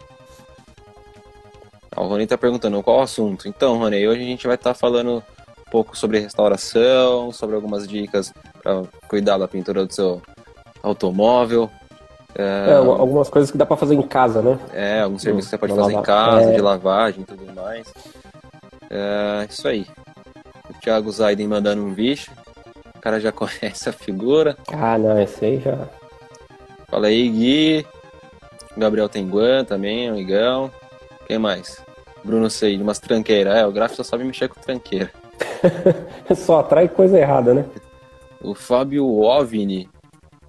Ah, 1.91 2.01
o 2.01 2.07
Rony 2.07 2.25
tá 2.25 2.37
perguntando 2.37 2.81
qual 2.81 2.99
o 2.99 3.01
assunto. 3.01 3.47
Então, 3.47 3.77
Rony, 3.77 4.07
hoje 4.07 4.21
a 4.21 4.25
gente 4.25 4.47
vai 4.47 4.55
estar 4.55 4.73
falando 4.73 5.17
um 5.17 5.71
pouco 5.71 5.97
sobre 5.97 6.19
restauração, 6.19 7.31
sobre 7.31 7.55
algumas 7.55 7.87
dicas 7.87 8.33
para 8.61 8.83
cuidar 9.07 9.37
da 9.37 9.47
pintura 9.47 9.85
do 9.85 9.93
seu 9.93 10.21
automóvel. 10.81 11.69
É, 12.35 12.73
algumas 12.75 13.29
coisas 13.29 13.51
que 13.51 13.57
dá 13.57 13.65
pra 13.65 13.77
fazer 13.77 13.93
em 13.95 14.01
casa, 14.01 14.41
né? 14.41 14.57
É, 14.73 15.01
alguns 15.01 15.21
serviços 15.21 15.45
que 15.45 15.51
você 15.51 15.57
pode 15.57 15.73
fazer 15.75 15.91
em 15.91 15.95
lavar. 15.95 16.05
casa, 16.05 16.49
É. 16.51 16.55
de 16.55 16.61
lavagem 16.61 17.21
e 17.21 17.25
tudo 17.25 17.53
mais. 17.53 17.93
É, 18.89 19.45
isso 19.49 19.67
aí. 19.67 19.85
O 20.69 20.73
Thiago 20.81 21.11
Zaiden 21.11 21.47
mandando 21.47 21.83
um 21.83 21.93
bicho. 21.93 22.31
O 22.95 22.99
cara 22.99 23.19
já 23.19 23.31
conhece 23.33 23.87
a 23.89 23.93
figura. 23.93 24.57
Ah, 24.71 24.97
não, 24.97 25.19
esse 25.21 25.43
aí 25.45 25.59
já. 25.59 25.77
Fala 26.87 27.07
aí, 27.07 27.29
Gui. 27.29 27.85
Gabriel 28.75 29.07
Tenguan 29.09 29.63
também, 29.65 30.09
amigão. 30.09 30.71
Quem 31.27 31.37
mais? 31.37 31.79
Bruno 32.23 32.49
Seid, 32.49 32.81
umas 32.81 32.97
tranqueiras. 32.99 33.55
É, 33.55 33.65
o 33.65 33.71
gráfico 33.71 33.97
só 33.97 34.03
sabe 34.09 34.23
mexer 34.23 34.47
com 34.49 34.59
tranqueira. 34.59 35.11
Só 36.35 36.59
atrai 36.59 36.87
coisa 36.87 37.17
errada, 37.19 37.53
né? 37.53 37.65
O 38.41 38.53
Fábio 38.53 39.07
Ovni 39.21 39.89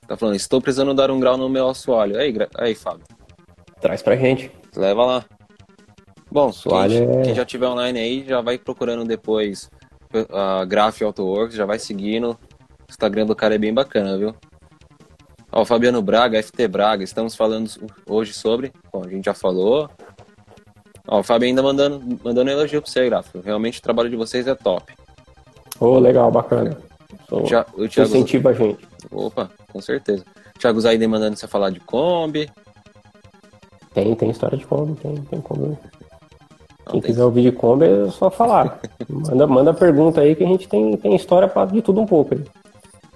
tá 0.06 0.16
falando, 0.16 0.37
estou 0.37 0.61
precisando 0.61 0.94
dar 0.94 1.11
um 1.11 1.18
grau 1.20 1.37
no 1.37 1.49
meu 1.49 1.68
assoalho. 1.68 2.18
Aí, 2.18 2.30
gra- 2.32 2.49
aí 2.56 2.75
Fábio, 2.75 3.04
Traz 3.80 4.02
pra 4.02 4.16
gente. 4.16 4.50
leva 4.76 5.04
lá. 5.04 5.25
Bom, 6.30 6.49
Assoalho 6.49 6.92
quem, 7.08 7.18
é- 7.18 7.23
quem 7.23 7.34
já 7.34 7.44
tiver 7.44 7.68
online 7.68 7.99
aí, 7.99 8.25
já 8.26 8.40
vai 8.40 8.58
procurando 8.58 9.04
depois 9.04 9.70
a 10.32 10.64
Graph 10.64 11.00
Autoworks, 11.02 11.54
já 11.56 11.64
vai 11.66 11.78
seguindo. 11.78 12.30
O 12.32 12.38
Instagram 12.90 13.26
do 13.26 13.37
cara 13.37 13.54
é 13.54 13.58
bem 13.58 13.73
bacana, 13.75 14.16
viu? 14.18 14.34
Ó, 15.52 15.62
o 15.62 15.64
Fabiano 15.64 16.02
Braga, 16.02 16.38
FT 16.42 16.66
Braga, 16.68 17.04
estamos 17.04 17.34
falando 17.37 17.70
hoje 18.08 18.32
sobre. 18.32 18.73
Bom, 18.92 19.02
a 19.04 19.08
gente 19.08 19.25
já 19.26 19.34
falou. 19.34 19.88
Ó, 21.06 21.20
o 21.20 21.23
Fábio 21.23 21.46
ainda 21.46 21.62
mandando, 21.62 22.18
mandando 22.25 22.50
elogio 22.50 22.80
pra 22.82 22.90
você, 22.90 23.04
Grafo. 23.08 23.40
Realmente 23.40 23.78
o 23.78 23.82
trabalho 23.82 24.11
de 24.11 24.16
vocês 24.16 24.46
é 24.49 24.54
top. 24.54 24.92
Ô, 25.78 25.99
legal, 25.99 26.30
bacana. 26.30 26.76
Só 27.28 27.44
Já, 27.44 27.66
o 27.75 27.88
Thiago, 27.88 28.11
incentiva 28.11 28.50
a 28.50 28.52
gente. 28.52 28.78
Opa, 29.11 29.50
com 29.73 29.80
certeza. 29.80 30.25
Thiago 30.58 30.80
Zaiden 30.80 31.08
mandando 31.08 31.37
você 31.37 31.46
falar 31.46 31.70
de 31.70 31.80
Kombi. 31.80 32.50
Tem, 33.92 34.14
tem 34.14 34.30
história 34.30 34.58
de 34.58 34.66
Kombi, 34.66 34.94
tem, 35.00 35.14
tem 35.16 35.40
Kombi. 35.40 35.62
Não, 35.68 35.76
Quem 36.92 37.00
tem- 37.00 37.11
quiser 37.11 37.25
ouvir 37.25 37.42
de 37.42 37.52
Kombi 37.52 37.87
é 37.87 38.11
só 38.11 38.30
falar. 38.30 38.80
manda, 39.08 39.46
manda 39.46 39.75
pergunta 39.75 40.20
aí 40.20 40.34
que 40.34 40.44
a 40.44 40.46
gente 40.46 40.68
tem, 40.68 40.96
tem 40.96 41.14
história 41.14 41.49
pra, 41.49 41.64
de 41.66 41.80
tudo 41.82 42.00
um 42.00 42.06
pouco. 42.06 42.34
aí. 42.34 42.44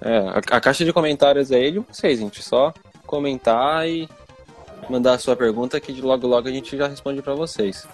É, 0.00 0.18
a, 0.18 0.38
a 0.57 0.61
caixa 0.61 0.85
de 0.85 0.92
comentários 0.92 1.50
é 1.50 1.71
de 1.71 1.80
vocês, 1.80 2.18
gente. 2.21 2.42
Só 2.42 2.73
comentar 3.07 3.88
e 3.88 4.09
mandar 4.88 5.14
a 5.14 5.18
sua 5.18 5.35
pergunta 5.35 5.80
que 5.80 5.92
de 5.92 6.00
logo 6.00 6.26
logo 6.26 6.47
a 6.49 6.52
gente 6.52 6.76
já 6.76 6.87
responde 6.87 7.21
pra 7.23 7.35
vocês. 7.35 7.87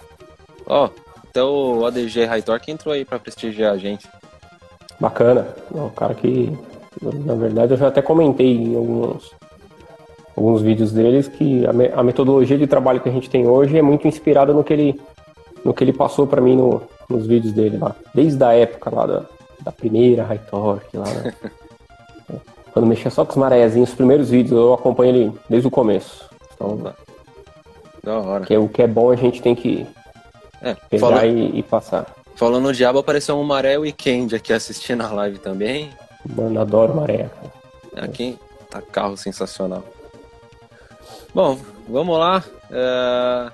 Ó, 0.67 0.89
até 1.29 1.43
o 1.43 1.85
ADG 1.85 2.25
Raitor 2.25 2.59
que 2.59 2.71
entrou 2.71 2.93
aí 2.93 3.03
pra 3.03 3.17
prestigiar 3.19 3.73
a 3.73 3.77
gente. 3.77 4.07
Bacana. 4.99 5.47
Um 5.73 5.89
cara 5.89 6.13
que, 6.13 6.57
na 7.01 7.35
verdade, 7.35 7.73
eu 7.73 7.77
já 7.77 7.87
até 7.87 8.01
comentei 8.01 8.55
em 8.55 8.75
alguns, 8.75 9.31
alguns 10.35 10.61
vídeos 10.61 10.91
deles 10.91 11.27
que 11.27 11.65
a, 11.65 11.73
me- 11.73 11.91
a 11.93 12.03
metodologia 12.03 12.57
de 12.57 12.67
trabalho 12.67 12.99
que 13.01 13.09
a 13.09 13.11
gente 13.11 13.29
tem 13.29 13.47
hoje 13.47 13.77
é 13.77 13.81
muito 13.81 14.07
inspirada 14.07 14.53
no 14.53 14.63
que 14.63 14.73
ele, 14.73 15.01
no 15.63 15.73
que 15.73 15.83
ele 15.83 15.93
passou 15.93 16.25
pra 16.27 16.41
mim 16.41 16.55
no- 16.55 16.81
nos 17.09 17.27
vídeos 17.27 17.53
dele 17.53 17.77
lá. 17.77 17.95
Desde 18.13 18.43
a 18.43 18.53
época 18.53 18.89
lá 18.93 19.05
da, 19.05 19.23
da 19.61 19.71
primeira 19.71 20.23
High 20.23 20.41
Torque, 20.49 20.97
lá, 20.97 21.05
né? 21.05 21.33
Quando 22.73 22.87
mexia 22.87 23.09
só 23.09 23.23
com 23.23 23.31
os 23.31 23.37
marézinhos, 23.37 23.89
os 23.89 23.95
primeiros 23.95 24.29
vídeos 24.29 24.51
eu 24.59 24.73
acompanho 24.73 25.15
ele 25.15 25.33
desde 25.49 25.67
o 25.67 25.71
começo. 25.71 26.29
Então, 26.53 26.93
Da 28.03 28.19
hora. 28.19 28.45
que 28.45 28.53
é, 28.53 28.59
o 28.59 28.67
que 28.67 28.81
é 28.81 28.87
bom 28.87 29.11
a 29.11 29.15
gente 29.15 29.41
tem 29.41 29.55
que 29.55 29.85
É, 30.61 30.73
pegar 30.89 31.07
fala- 31.07 31.25
e, 31.25 31.59
e 31.59 31.63
passar. 31.63 32.05
falando 32.35 32.63
no 32.65 32.73
diabo, 32.73 32.99
apareceu 32.99 33.37
um 33.37 33.43
Maré 33.45 33.77
Weekend 33.77 34.35
aqui 34.35 34.51
assistindo 34.51 35.03
a 35.03 35.11
live 35.11 35.37
também. 35.37 35.89
Mano, 36.29 36.59
adoro 36.59 36.95
maré. 36.95 37.29
cara. 37.29 38.05
Aqui 38.05 38.37
tá 38.69 38.81
carro 38.81 39.15
sensacional. 39.17 39.83
Bom, 41.33 41.57
vamos 41.87 42.17
lá. 42.17 42.43
É... 42.71 43.51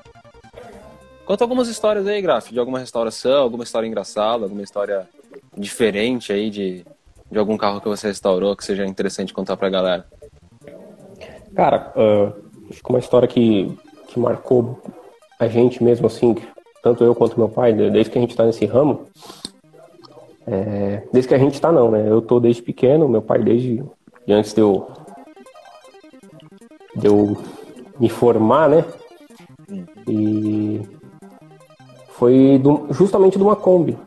Conta 1.26 1.44
algumas 1.44 1.68
histórias 1.68 2.06
aí, 2.08 2.22
Graf, 2.22 2.52
de 2.52 2.60
alguma 2.60 2.80
restauração, 2.80 3.42
alguma 3.42 3.64
história 3.64 3.88
engraçada, 3.88 4.44
alguma 4.44 4.64
história 4.64 5.08
diferente 5.56 6.34
aí 6.34 6.50
de, 6.50 6.86
de 7.30 7.40
algum 7.40 7.58
carro 7.58 7.80
que 7.80 7.88
você 7.88 8.08
restaurou 8.08 8.56
que 8.56 8.66
seja 8.66 8.86
interessante 8.86 9.34
contar 9.34 9.56
pra 9.58 9.70
galera. 9.70 10.06
Cara, 11.56 11.92
ah, 11.96 12.34
acho 12.70 12.82
que 12.84 12.90
uma 12.90 13.00
história 13.00 13.28
que, 13.28 13.78
que 14.08 14.20
marcou 14.20 14.82
a 15.40 15.48
gente 15.48 15.84
mesmo, 15.84 16.08
assim, 16.08 16.36
tanto 16.84 17.04
eu 17.04 17.16
quanto 17.16 17.38
meu 17.38 17.50
pai, 17.50 17.74
de- 17.74 17.90
desde 17.92 18.12
que 18.12 18.18
a 18.18 18.22
gente 18.22 18.36
tá 18.36 18.46
nesse 18.46 18.66
ramo, 18.66 19.08
é, 20.52 21.04
desde 21.12 21.30
que 21.30 21.36
a 21.36 21.38
gente 21.40 21.60
tá 21.62 21.72
não, 21.72 21.90
né? 21.90 22.04
Eu 22.08 22.22
tô 22.22 22.40
desde 22.40 22.62
pequeno, 22.62 23.08
meu 23.08 23.22
pai 23.22 23.42
desde 23.42 23.84
de 24.28 24.34
antes 24.34 24.54
de 24.54 24.62
eu, 24.62 24.88
de 26.96 27.08
eu 27.08 27.38
me 28.00 28.10
formar, 28.10 28.70
né? 28.70 28.86
E 30.08 30.82
foi 32.10 32.60
do- 32.60 32.88
justamente 32.92 33.38
de 33.38 33.44
uma 33.44 33.56
Kombi. 33.56 33.98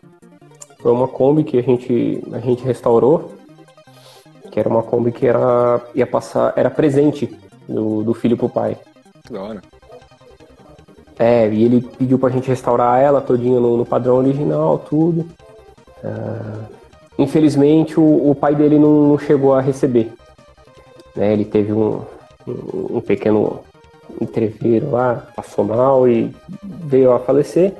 Foi 0.81 0.93
uma 0.93 1.09
Kombi 1.09 1.45
que 1.45 1.59
a 1.59 1.63
gente, 1.63 2.23
a 2.33 2.39
gente 2.39 2.63
restaurou 2.63 3.33
que 4.53 4.61
era 4.61 4.69
uma 4.69 4.83
Kombi 4.83 5.11
que 5.11 5.27
era 5.27 5.81
ia 5.95 6.07
passar 6.07 6.53
era 6.57 6.71
presente 6.71 7.27
do, 7.69 8.05
do 8.05 8.15
filho 8.15 8.37
pro 8.37 8.49
pai. 8.49 8.77
Que 9.27 9.33
da 9.33 9.43
hora. 9.43 9.63
É, 11.19 11.49
e 11.49 11.65
ele 11.65 11.81
pediu 11.81 12.19
pra 12.19 12.29
gente 12.29 12.49
restaurar 12.49 13.01
ela 13.01 13.21
todinha 13.21 13.59
no, 13.59 13.77
no 13.77 13.87
padrão 13.87 14.17
original, 14.17 14.79
tudo. 14.79 15.27
Ah, 16.04 16.64
infelizmente 17.18 17.99
o, 17.99 18.30
o 18.30 18.34
pai 18.34 18.54
dele 18.54 18.78
não, 18.78 19.08
não 19.08 19.18
chegou 19.18 19.54
a 19.54 19.61
receber. 19.61 20.12
Né, 21.16 21.32
ele 21.32 21.44
teve 21.44 21.73
um, 21.73 22.02
um, 22.46 22.96
um 22.96 23.00
pequeno 23.00 23.61
entreveiro 24.20 24.90
lá, 24.90 25.26
passou 25.34 25.64
mal 25.64 26.08
e 26.08 26.34
veio 26.62 27.12
a 27.12 27.18
falecer. 27.20 27.73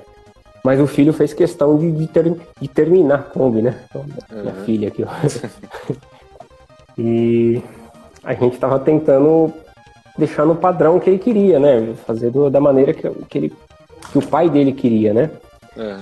Mas 0.65 0.81
o 0.81 0.87
filho 0.87 1.13
fez 1.13 1.35
questão 1.35 1.77
de, 1.77 1.93
de, 1.93 2.07
ter- 2.07 2.35
de 2.61 2.69
terminar 2.69 3.17
a 3.17 3.23
Kombi, 3.23 3.61
né? 3.61 3.75
Então, 3.91 4.05
minha 4.33 4.55
Uhum. 4.55 4.65
filha 4.65 4.89
aqui, 4.89 5.05
ó. 5.05 5.09
E 6.97 7.61
a 8.23 8.35
gente 8.35 8.57
tava 8.59 8.79
tentando 8.79 9.53
deixar 10.17 10.47
no 10.47 10.55
padrão 10.55 11.01
que 11.01 11.11
ele 11.11 11.19
queria, 11.19 11.59
né? 11.59 11.93
Fazer 12.07 12.31
do- 12.31 12.49
da 12.51 12.61
maneira 12.61 12.95
que, 12.95 13.09
que, 13.29 13.39
ele, 13.39 13.53
que 14.13 14.19
o 14.19 14.27
pai 14.27 14.49
dele 14.49 14.73
queria, 14.73 15.13
né? 15.13 15.31
É, 15.77 15.97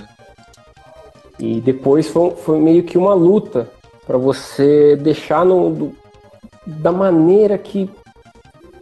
E 1.39 1.59
depois 1.61 2.07
foi, 2.07 2.31
foi 2.31 2.59
meio 2.59 2.83
que 2.83 2.97
uma 2.97 3.13
luta 3.13 3.69
para 4.05 4.17
você 4.17 4.95
deixar 4.95 5.45
no, 5.45 5.69
do- 5.71 5.95
da 6.65 6.91
maneira 6.91 7.57
que 7.57 7.89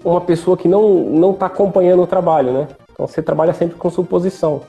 uma 0.04 0.22
pessoa 0.22 0.58
que 0.58 0.68
não 0.68 0.90
não 1.10 1.32
está 1.32 1.46
acompanhando 1.46 2.04
o 2.04 2.08
trabalho, 2.08 2.52
né? 2.52 2.68
Então 2.92 3.08
você 3.08 3.22
trabalha 3.22 3.54
sempre 3.54 3.76
com 3.78 3.90
suposição. 3.90 4.62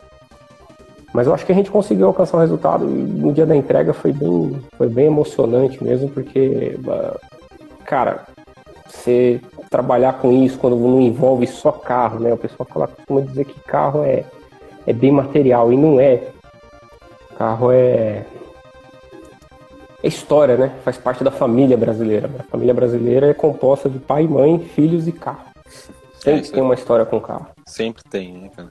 Mas 1.12 1.26
eu 1.26 1.34
acho 1.34 1.44
que 1.44 1.52
a 1.52 1.54
gente 1.54 1.70
conseguiu 1.70 2.06
alcançar 2.06 2.38
o 2.38 2.40
resultado 2.40 2.84
e 2.86 2.88
no 3.02 3.32
dia 3.32 3.44
da 3.44 3.54
entrega 3.54 3.92
foi 3.92 4.12
bem, 4.12 4.58
foi 4.78 4.88
bem 4.88 5.06
emocionante 5.06 5.82
mesmo, 5.84 6.08
porque, 6.08 6.78
cara, 7.84 8.24
você 8.88 9.40
trabalhar 9.70 10.14
com 10.14 10.32
isso 10.32 10.58
quando 10.58 10.76
não 10.76 11.00
envolve 11.00 11.46
só 11.46 11.70
carro, 11.72 12.18
né? 12.20 12.32
O 12.32 12.38
pessoal 12.38 12.66
costuma 12.66 13.20
dizer 13.20 13.44
que 13.44 13.60
carro 13.60 14.02
é, 14.04 14.24
é 14.86 14.92
bem 14.92 15.10
material 15.12 15.70
e 15.72 15.76
não 15.76 16.00
é. 16.00 16.28
Carro 17.36 17.70
é, 17.72 18.24
é 20.02 20.08
história, 20.08 20.56
né? 20.56 20.72
Faz 20.84 20.98
parte 20.98 21.22
da 21.22 21.30
família 21.30 21.76
brasileira. 21.76 22.30
A 22.38 22.42
família 22.44 22.74
brasileira 22.74 23.28
é 23.28 23.34
composta 23.34 23.88
de 23.88 23.98
pai, 23.98 24.26
mãe, 24.26 24.58
filhos 24.58 25.06
e 25.06 25.12
carro. 25.12 25.52
Sempre 26.14 26.48
é, 26.48 26.52
tem 26.52 26.62
uma 26.62 26.74
história 26.74 27.04
com 27.04 27.20
carro. 27.20 27.46
Sempre 27.66 28.02
tem, 28.04 28.32
né, 28.32 28.50
cara? 28.54 28.68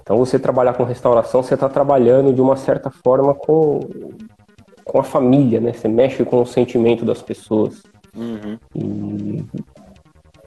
Então 0.00 0.18
você 0.18 0.38
trabalhar 0.38 0.74
com 0.74 0.84
restauração, 0.84 1.42
você 1.42 1.54
está 1.54 1.68
trabalhando 1.68 2.32
de 2.32 2.40
uma 2.40 2.56
certa 2.56 2.90
forma 2.90 3.34
com, 3.34 3.80
com 4.84 4.98
a 4.98 5.04
família, 5.04 5.60
né? 5.60 5.72
Você 5.72 5.86
mexe 5.86 6.24
com 6.24 6.42
o 6.42 6.46
sentimento 6.46 7.04
das 7.04 7.22
pessoas. 7.22 7.82
Uhum. 8.16 8.58
E 8.74 9.44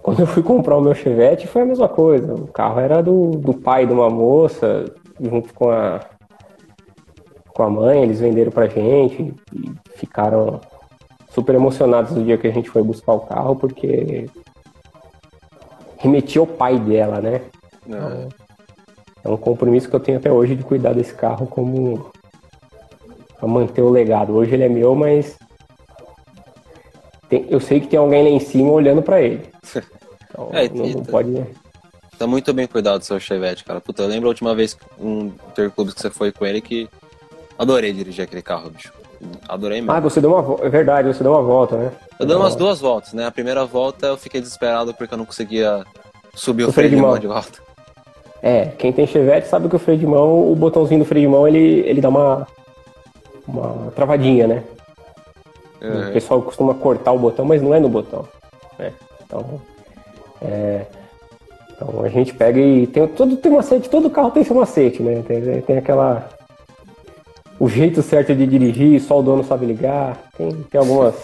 quando 0.01 0.19
eu 0.19 0.27
fui 0.27 0.43
comprar 0.43 0.77
o 0.77 0.81
meu 0.81 0.93
Chevette 0.93 1.47
foi 1.47 1.61
a 1.61 1.65
mesma 1.65 1.87
coisa. 1.87 2.33
O 2.33 2.47
carro 2.47 2.79
era 2.79 3.01
do, 3.01 3.31
do 3.31 3.53
pai 3.53 3.87
de 3.87 3.93
uma 3.93 4.09
moça, 4.09 4.85
junto 5.19 5.53
com 5.53 5.69
a, 5.69 6.01
com 7.53 7.63
a 7.63 7.69
mãe, 7.69 8.03
eles 8.03 8.19
venderam 8.19 8.51
pra 8.51 8.67
gente 8.67 9.33
e 9.53 9.71
ficaram 9.95 10.59
super 11.29 11.55
emocionados 11.55 12.11
no 12.11 12.23
dia 12.23 12.37
que 12.37 12.47
a 12.47 12.51
gente 12.51 12.69
foi 12.69 12.83
buscar 12.83 13.13
o 13.13 13.21
carro, 13.21 13.55
porque 13.55 14.29
remetia 15.97 16.41
ao 16.41 16.47
pai 16.47 16.79
dela, 16.79 17.21
né? 17.21 17.41
É. 17.89 18.43
É 19.23 19.29
um 19.29 19.37
compromisso 19.37 19.89
que 19.89 19.95
eu 19.95 19.99
tenho 19.99 20.17
até 20.17 20.31
hoje 20.31 20.55
de 20.55 20.63
cuidar 20.63 20.93
desse 20.93 21.13
carro 21.13 21.47
como 21.47 22.11
para 23.39 23.47
manter 23.47 23.81
o 23.81 23.89
legado. 23.89 24.35
Hoje 24.35 24.53
ele 24.53 24.63
é 24.63 24.69
meu, 24.69 24.93
mas 24.95 25.37
tem, 27.29 27.45
eu 27.49 27.59
sei 27.59 27.79
que 27.79 27.87
tem 27.87 27.97
alguém 27.97 28.23
lá 28.23 28.29
em 28.29 28.39
cima 28.39 28.71
olhando 28.71 29.01
para 29.01 29.21
ele. 29.21 29.47
Então, 30.29 30.49
é, 30.53 30.67
não, 30.69 30.87
não 30.87 31.03
tá, 31.03 31.11
pode. 31.11 31.45
Tá 32.17 32.27
muito 32.27 32.53
bem 32.53 32.67
cuidado 32.67 32.99
do 32.99 33.05
seu 33.05 33.19
Chevette, 33.19 33.63
cara. 33.63 33.79
Puta, 33.79 34.03
eu 34.03 34.07
lembro 34.07 34.27
a 34.27 34.31
última 34.31 34.53
vez 34.53 34.77
um 34.99 35.31
interclubes 35.49 35.93
que 35.93 36.01
você 36.01 36.09
foi 36.09 36.31
com 36.31 36.45
ele 36.45 36.61
que 36.61 36.89
adorei 37.57 37.93
dirigir 37.93 38.23
aquele 38.23 38.41
carro, 38.41 38.69
bicho. 38.69 38.91
Adorei 39.47 39.79
mesmo. 39.79 39.91
Ah, 39.91 39.99
você 39.99 40.19
deu 40.19 40.33
uma 40.33 40.65
É 40.65 40.69
verdade, 40.69 41.07
você 41.07 41.23
deu 41.23 41.31
uma 41.31 41.41
volta, 41.41 41.77
né? 41.77 41.91
Eu 42.19 42.25
dei 42.25 42.35
umas 42.35 42.55
duas 42.55 42.79
voltas, 42.79 43.13
né? 43.13 43.25
A 43.25 43.31
primeira 43.31 43.65
volta 43.65 44.07
eu 44.07 44.17
fiquei 44.17 44.41
desesperado 44.41 44.93
porque 44.93 45.13
eu 45.13 45.17
não 45.17 45.25
conseguia 45.25 45.83
subir 46.33 46.65
o, 46.65 46.69
o 46.69 46.73
freio 46.73 46.89
de 46.89 46.95
mão 46.95 47.17
de 47.17 47.27
volta. 47.27 47.61
É, 48.45 48.65
quem 48.77 48.91
tem 48.91 49.07
Chevette 49.07 49.47
sabe 49.47 49.69
que 49.69 49.75
o 49.77 49.79
freio 49.79 49.97
de 49.97 50.05
mão, 50.05 50.51
o 50.51 50.53
botãozinho 50.53 50.99
do 50.99 51.05
freio 51.05 51.29
de 51.29 51.31
mão, 51.31 51.47
ele, 51.47 51.79
ele 51.87 52.01
dá 52.01 52.09
uma, 52.09 52.45
uma 53.47 53.89
travadinha, 53.91 54.45
né? 54.45 54.63
Uhum. 55.81 56.09
O 56.09 56.11
pessoal 56.11 56.41
costuma 56.41 56.73
cortar 56.73 57.13
o 57.13 57.19
botão, 57.19 57.45
mas 57.45 57.61
não 57.61 57.73
é 57.73 57.79
no 57.79 57.87
botão. 57.87 58.27
Né? 58.77 58.91
Então, 59.25 59.61
é, 60.41 60.85
então 61.71 62.03
a 62.03 62.09
gente 62.09 62.33
pega 62.33 62.59
e 62.59 62.85
tem 62.85 63.07
todo 63.07 63.37
tem 63.37 63.49
macete, 63.49 63.89
todo 63.89 64.09
carro 64.09 64.31
tem 64.31 64.43
seu 64.43 64.57
macete, 64.57 65.01
né? 65.01 65.23
Tem, 65.25 65.61
tem 65.61 65.77
aquela 65.77 66.27
o 67.59 67.69
jeito 67.69 68.01
certo 68.01 68.35
de 68.35 68.45
dirigir, 68.45 68.99
só 69.01 69.19
o 69.19 69.23
dono 69.23 69.43
sabe 69.43 69.65
ligar. 69.65 70.21
Tem, 70.37 70.51
tem 70.63 70.79
algumas 70.79 71.15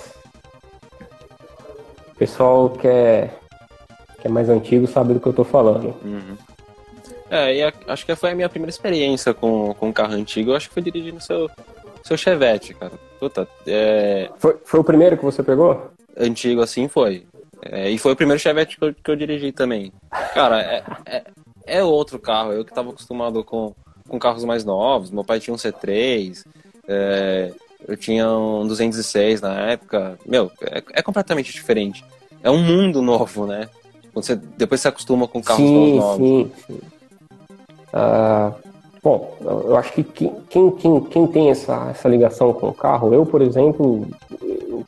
o 2.14 2.16
pessoal 2.20 2.70
que 2.70 2.88
é, 2.88 3.30
que 4.20 4.28
é 4.28 4.30
mais 4.30 4.50
antigo 4.50 4.88
sabe 4.88 5.14
do 5.14 5.20
que 5.20 5.28
eu 5.28 5.34
tô 5.34 5.44
falando. 5.44 5.96
Uhum. 6.04 6.38
É, 7.30 7.56
e 7.56 7.64
a, 7.64 7.72
acho 7.88 8.06
que 8.06 8.16
foi 8.16 8.32
a 8.32 8.36
minha 8.36 8.50
primeira 8.50 8.70
experiência 8.70 9.34
com, 9.34 9.74
com 9.76 9.88
um 9.90 9.94
carro 9.94 10.14
antigo. 10.14 10.52
Eu 10.52 10.56
acho 10.56 10.68
que 10.68 10.74
foi 10.74 10.84
dirigindo 10.84 11.22
seu, 11.22 11.50
seu 12.04 12.18
Chevette, 12.18 12.74
cara. 12.74 12.94
Puta, 13.20 13.48
é... 13.68 14.30
foi, 14.38 14.58
foi 14.66 14.80
o 14.80 14.84
primeiro 14.84 15.18
que 15.18 15.24
você 15.24 15.44
pegou? 15.44 15.92
Antigo 16.18 16.62
assim 16.62 16.88
foi. 16.88 17.26
É, 17.62 17.90
e 17.90 17.98
foi 17.98 18.14
o 18.14 18.16
primeiro 18.16 18.40
Chevette 18.40 18.78
que 18.78 18.86
eu, 18.86 18.94
que 18.94 19.12
eu 19.12 19.16
dirigi 19.16 19.52
também. 19.52 19.92
Cara, 20.34 20.62
é, 20.62 20.84
é, 21.06 21.24
é, 21.68 21.84
outro 21.84 22.18
carro. 22.18 22.52
Eu 22.52 22.64
que 22.64 22.72
estava 22.72 22.90
acostumado 22.90 23.44
com, 23.44 23.76
com 24.10 24.20
carros 24.20 24.44
mais 24.44 24.66
novos. 24.66 25.12
Meu 25.12 25.24
pai 25.24 25.40
tinha 25.40 25.54
um 25.54 25.58
C3. 25.58 26.44
É, 26.88 27.52
eu 27.88 27.96
tinha 27.96 28.30
um 28.30 28.68
206 28.68 29.42
na 29.42 29.54
época. 29.72 30.20
Meu, 30.26 30.52
é, 30.62 30.84
é 30.94 31.02
completamente 31.02 31.54
diferente. 31.54 32.04
É 32.44 32.50
um 32.50 32.62
mundo 32.62 33.02
novo, 33.02 33.46
né? 33.46 33.70
Você, 34.14 34.36
depois 34.36 34.82
você 34.82 34.88
acostuma 34.88 35.28
com 35.28 35.42
carros 35.42 35.66
sim, 35.66 35.98
novos. 35.98 36.18
Sim, 36.18 36.52
sim. 36.68 36.80
Uh, 37.94 38.54
bom, 39.02 39.38
eu 39.42 39.78
acho 39.78 39.94
que 39.94 40.04
quem, 40.04 40.32
quem, 40.72 41.02
quem 41.02 41.28
tem 41.28 41.50
essa, 41.50 41.88
essa 41.90 42.10
ligação 42.10 42.54
com 42.54 42.70
o 42.70 42.74
carro, 42.74 43.14
eu, 43.14 43.26
por 43.26 43.42
exemplo, 43.42 44.08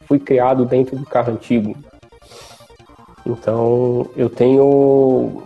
fui 0.06 0.20
criado 0.20 0.66
dentro 0.66 0.98
do 0.98 1.06
carro 1.06 1.34
antigo. 1.34 1.76
Então, 3.26 4.08
eu 4.16 4.30
tenho. 4.30 5.44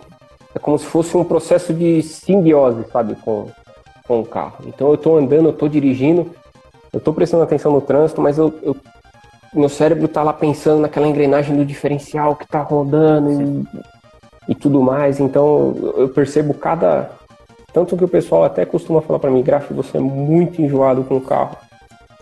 É 0.53 0.59
como 0.59 0.79
se 0.79 0.85
fosse 0.85 1.15
um 1.17 1.23
processo 1.23 1.73
de 1.73 2.01
simbiose, 2.01 2.85
sabe, 2.91 3.15
com, 3.15 3.51
com 4.07 4.19
o 4.19 4.25
carro. 4.25 4.65
Então, 4.65 4.87
eu 4.89 4.95
estou 4.95 5.17
andando, 5.17 5.45
eu 5.45 5.51
estou 5.51 5.67
dirigindo, 5.67 6.29
eu 6.91 6.99
estou 6.99 7.13
prestando 7.13 7.43
atenção 7.43 7.71
no 7.71 7.81
trânsito, 7.81 8.21
mas 8.21 8.37
eu, 8.37 8.53
eu 8.61 8.75
meu 9.55 9.69
cérebro 9.69 10.05
está 10.05 10.21
lá 10.21 10.33
pensando 10.33 10.81
naquela 10.81 11.07
engrenagem 11.07 11.55
do 11.55 11.65
diferencial 11.65 12.35
que 12.35 12.43
está 12.43 12.61
rodando 12.61 13.31
e, 13.31 14.51
e, 14.51 14.55
tudo 14.55 14.81
mais. 14.81 15.19
Então 15.19 15.93
eu 15.97 16.09
percebo 16.09 16.53
cada, 16.53 17.09
tanto 17.73 17.95
que 17.95 18.03
o 18.03 18.07
pessoal 18.07 18.43
até 18.43 18.65
costuma 18.65 19.01
falar 19.01 19.19
para 19.19 19.31
mim, 19.31 19.41
Graf, 19.41 19.71
você 19.71 19.97
é 19.97 20.01
muito 20.01 20.61
enjoado 20.61 21.03
com 21.03 21.17
o 21.17 21.21
carro. 21.21 21.55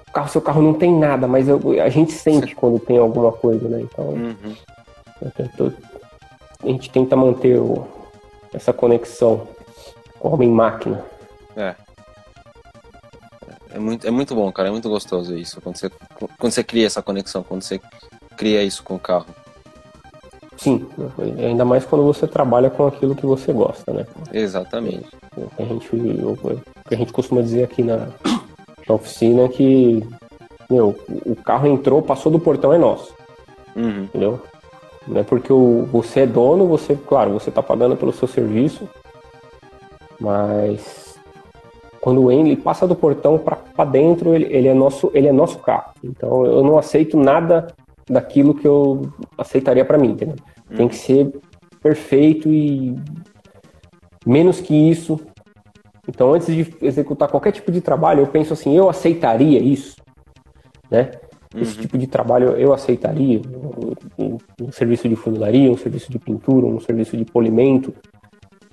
O 0.09 0.13
carro, 0.13 0.29
seu 0.29 0.41
carro 0.41 0.61
não 0.61 0.75
tem 0.75 0.95
nada, 0.95 1.27
mas 1.27 1.47
eu, 1.47 1.59
a 1.83 1.89
gente 1.89 2.11
sente 2.11 2.53
quando 2.53 2.79
tem 2.79 2.99
alguma 2.99 3.31
coisa, 3.31 3.67
né? 3.67 3.81
Então, 3.81 4.05
uhum. 4.09 4.55
tento, 5.35 5.73
a 6.63 6.67
gente 6.67 6.91
tenta 6.91 7.15
manter 7.15 7.57
o, 7.57 7.87
essa 8.53 8.71
conexão 8.71 9.47
homem-máquina. 10.21 11.03
É. 11.55 11.75
É 13.73 13.79
muito, 13.79 14.07
é 14.07 14.11
muito 14.11 14.35
bom, 14.35 14.51
cara. 14.51 14.69
É 14.69 14.71
muito 14.71 14.87
gostoso 14.87 15.35
isso. 15.35 15.59
Quando 15.59 15.77
você, 15.77 15.89
quando 16.37 16.51
você 16.51 16.63
cria 16.63 16.85
essa 16.85 17.01
conexão, 17.01 17.43
quando 17.43 17.63
você 17.63 17.81
cria 18.37 18.63
isso 18.63 18.83
com 18.83 18.95
o 18.95 18.99
carro. 18.99 19.25
Sim, 20.57 20.87
ainda 21.39 21.65
mais 21.65 21.83
quando 21.83 22.03
você 22.05 22.27
trabalha 22.27 22.69
com 22.69 22.85
aquilo 22.85 23.15
que 23.15 23.25
você 23.25 23.51
gosta, 23.51 23.91
né? 23.91 24.05
Exatamente. 24.31 25.09
O 25.35 25.47
que 25.47 25.63
a 25.63 25.65
gente, 25.65 25.89
a 26.91 26.95
gente 26.95 27.11
costuma 27.11 27.41
dizer 27.41 27.63
aqui 27.63 27.81
na, 27.83 28.07
na 28.87 28.95
oficina 28.95 29.43
é 29.43 29.47
que, 29.49 30.07
meu, 30.69 30.95
o 31.25 31.35
carro 31.35 31.67
entrou, 31.67 32.01
passou 32.01 32.31
do 32.31 32.39
portão, 32.39 32.71
é 32.71 32.77
nosso. 32.77 33.13
Uhum. 33.75 34.03
Entendeu? 34.03 34.41
Não 35.07 35.19
é 35.19 35.23
porque 35.23 35.51
o, 35.51 35.85
você 35.91 36.21
é 36.21 36.27
dono, 36.27 36.67
você, 36.67 36.95
claro, 36.95 37.33
você 37.33 37.51
tá 37.51 37.61
pagando 37.61 37.97
pelo 37.97 38.13
seu 38.13 38.27
serviço, 38.27 38.87
mas 40.19 41.12
quando 42.03 42.29
ele 42.29 42.57
passa 42.57 42.85
do 42.85 42.97
portão 42.97 43.37
para 43.39 43.85
dentro, 43.85 44.35
ele, 44.35 44.53
ele, 44.53 44.67
é 44.67 44.73
nosso, 44.73 45.09
ele 45.13 45.29
é 45.29 45.31
nosso 45.31 45.57
carro. 45.59 45.93
Então 46.03 46.45
eu 46.45 46.61
não 46.61 46.77
aceito 46.77 47.15
nada 47.15 47.67
daquilo 48.09 48.53
que 48.53 48.67
eu 48.67 49.09
aceitaria 49.37 49.85
para 49.85 49.97
mim, 49.97 50.09
entendeu? 50.09 50.35
Uhum. 50.69 50.75
Tem 50.75 50.87
que 50.89 50.97
ser 50.97 51.31
perfeito 51.81 52.49
e 52.49 52.93
menos 54.25 54.59
que 54.59 54.75
isso. 54.75 55.17
Então, 56.05 56.33
antes 56.33 56.47
de 56.47 56.75
executar 56.81 57.29
qualquer 57.29 57.53
tipo 57.53 57.71
de 57.71 57.79
trabalho, 57.79 58.19
eu 58.19 58.27
penso 58.27 58.51
assim: 58.51 58.75
eu 58.75 58.89
aceitaria 58.89 59.61
isso, 59.61 59.95
né? 60.91 61.09
Esse 61.55 61.77
uhum. 61.77 61.81
tipo 61.83 61.97
de 61.97 62.07
trabalho 62.07 62.49
eu 62.57 62.73
aceitaria. 62.73 63.39
Um, 64.19 64.37
um, 64.61 64.71
serviço 64.73 65.07
de 65.07 65.15
funilaria, 65.15 65.71
um 65.71 65.77
serviço 65.77 66.11
de 66.11 66.19
pintura, 66.19 66.65
um 66.65 66.81
serviço 66.81 67.15
de 67.15 67.23
polimento. 67.23 67.93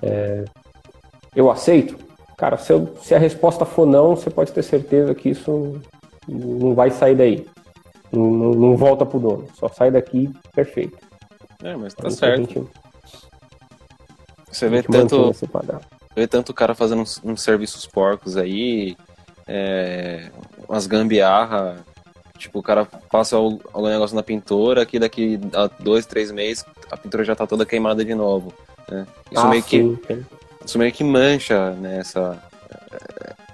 É, 0.03 0.45
eu 1.37 1.49
aceito? 1.49 2.10
Cara, 2.41 2.57
se, 2.57 2.73
eu, 2.73 2.97
se, 3.03 3.15
a 3.15 3.19
resposta 3.19 3.67
for 3.67 3.87
não, 3.87 4.17
você 4.17 4.31
pode 4.31 4.51
ter 4.51 4.63
certeza 4.63 5.15
que 5.15 5.29
isso 5.29 5.79
não 6.27 6.75
vai 6.75 6.91
sair 6.91 7.15
daí. 7.15 7.47
Não, 8.11 8.31
não, 8.31 8.51
não 8.53 8.77
volta 8.79 9.05
pro 9.05 9.21
dono. 9.21 9.47
Só 9.53 9.69
sai 9.69 9.91
daqui 9.91 10.31
perfeito. 10.55 10.97
É, 11.63 11.77
mas 11.77 11.93
tá 11.93 12.05
então, 12.05 12.11
certo. 12.11 12.39
Gente, 12.39 12.67
você 14.51 14.71
vê 14.71 14.83
tanto, 14.83 15.33
vê 16.17 16.27
tanto 16.27 16.55
cara 16.55 16.75
fazendo 16.75 17.03
uns, 17.03 17.21
uns 17.23 17.43
serviços 17.43 17.85
porcos 17.85 18.39
aí, 18.39 18.97
é, 19.47 20.31
umas 20.67 20.87
gambiarra, 20.87 21.85
tipo, 22.39 22.61
o 22.61 22.63
cara 22.63 22.87
passa 23.11 23.39
o, 23.39 23.61
o 23.75 23.87
negócio 23.87 24.17
na 24.17 24.23
pintura, 24.23 24.87
que 24.87 24.99
daqui 24.99 25.39
a 25.53 25.69
dois, 25.79 26.07
três 26.07 26.31
meses 26.31 26.65
a 26.91 26.97
pintura 26.97 27.23
já 27.23 27.37
tá 27.37 27.47
toda 27.47 27.67
queimada 27.67 28.03
de 28.03 28.15
novo. 28.15 28.51
Né? 28.89 29.07
Isso, 29.31 29.43
ah, 29.43 29.49
meio 29.51 29.63
sim, 29.63 29.99
que, 30.07 30.25
isso 30.71 30.79
meio 30.79 30.93
que 30.93 31.03
mancha 31.03 31.73
né, 31.73 31.99
essa, 31.99 32.39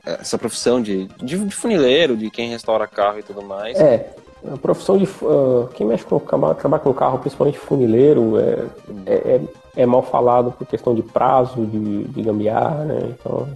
essa 0.04 0.38
profissão 0.38 0.82
de, 0.82 1.06
de, 1.16 1.38
de 1.38 1.54
funileiro, 1.54 2.16
de 2.16 2.30
quem 2.30 2.50
restaura 2.50 2.86
carro 2.86 3.18
e 3.18 3.22
tudo 3.22 3.42
mais. 3.42 3.78
É, 3.80 4.14
a 4.52 4.58
profissão 4.58 4.98
de. 4.98 5.04
Uh, 5.04 5.68
quem 5.74 5.86
mexe 5.86 6.04
com 6.04 6.20
trabalha 6.20 6.82
com 6.82 6.92
carro, 6.92 7.18
principalmente 7.18 7.58
funileiro, 7.58 8.38
é, 8.38 8.66
é, 9.06 9.14
é, 9.14 9.40
é, 9.78 9.86
mal 9.86 10.02
falado 10.02 10.52
por 10.52 10.66
questão 10.66 10.94
de 10.94 11.02
prazo, 11.02 11.64
de, 11.64 12.04
de 12.04 12.22
gambiarra, 12.22 12.84
né? 12.84 12.98
Então. 13.04 13.48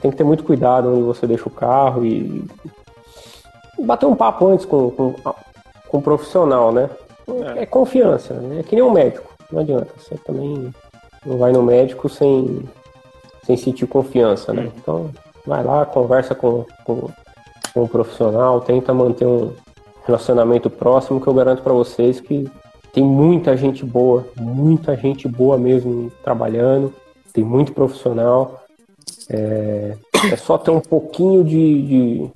tem 0.00 0.10
que 0.10 0.16
ter 0.16 0.24
muito 0.24 0.42
cuidado 0.42 0.92
onde 0.92 1.02
você 1.02 1.26
deixa 1.28 1.48
o 1.48 1.52
carro 1.52 2.04
e 2.04 2.44
bater 3.78 4.06
um 4.06 4.16
papo 4.16 4.48
antes 4.48 4.66
com, 4.66 4.90
com, 4.90 5.12
com 5.12 5.98
um 5.98 6.02
profissional, 6.02 6.72
né? 6.72 6.90
É. 7.56 7.62
é 7.62 7.66
confiança, 7.66 8.34
né? 8.34 8.60
é 8.60 8.62
que 8.64 8.74
nem 8.74 8.84
um 8.84 8.90
médico, 8.90 9.32
não 9.50 9.60
adianta. 9.60 9.88
Você 9.96 10.16
também 10.16 10.72
não 11.24 11.38
vai 11.38 11.52
no 11.52 11.62
médico 11.62 12.08
sem, 12.08 12.62
sem 13.44 13.56
sentir 13.56 13.86
confiança, 13.86 14.52
né? 14.52 14.62
Hum. 14.62 14.72
Então, 14.76 15.10
vai 15.46 15.62
lá, 15.62 15.84
conversa 15.84 16.34
com, 16.34 16.64
com, 16.84 17.08
com 17.72 17.82
um 17.82 17.88
profissional, 17.88 18.60
tenta 18.60 18.92
manter 18.92 19.26
um 19.26 19.52
relacionamento 20.04 20.68
próximo, 20.68 21.20
que 21.20 21.26
eu 21.26 21.34
garanto 21.34 21.62
para 21.62 21.72
vocês 21.72 22.20
que 22.20 22.48
tem 22.92 23.04
muita 23.04 23.56
gente 23.56 23.84
boa, 23.84 24.26
muita 24.36 24.96
gente 24.96 25.26
boa 25.26 25.56
mesmo 25.56 26.12
trabalhando, 26.22 26.92
tem 27.32 27.42
muito 27.42 27.72
profissional. 27.72 28.62
É, 29.30 29.96
é 30.30 30.36
só 30.36 30.58
ter 30.58 30.70
um 30.70 30.80
pouquinho 30.80 31.42
de, 31.42 31.82
de, 31.82 32.30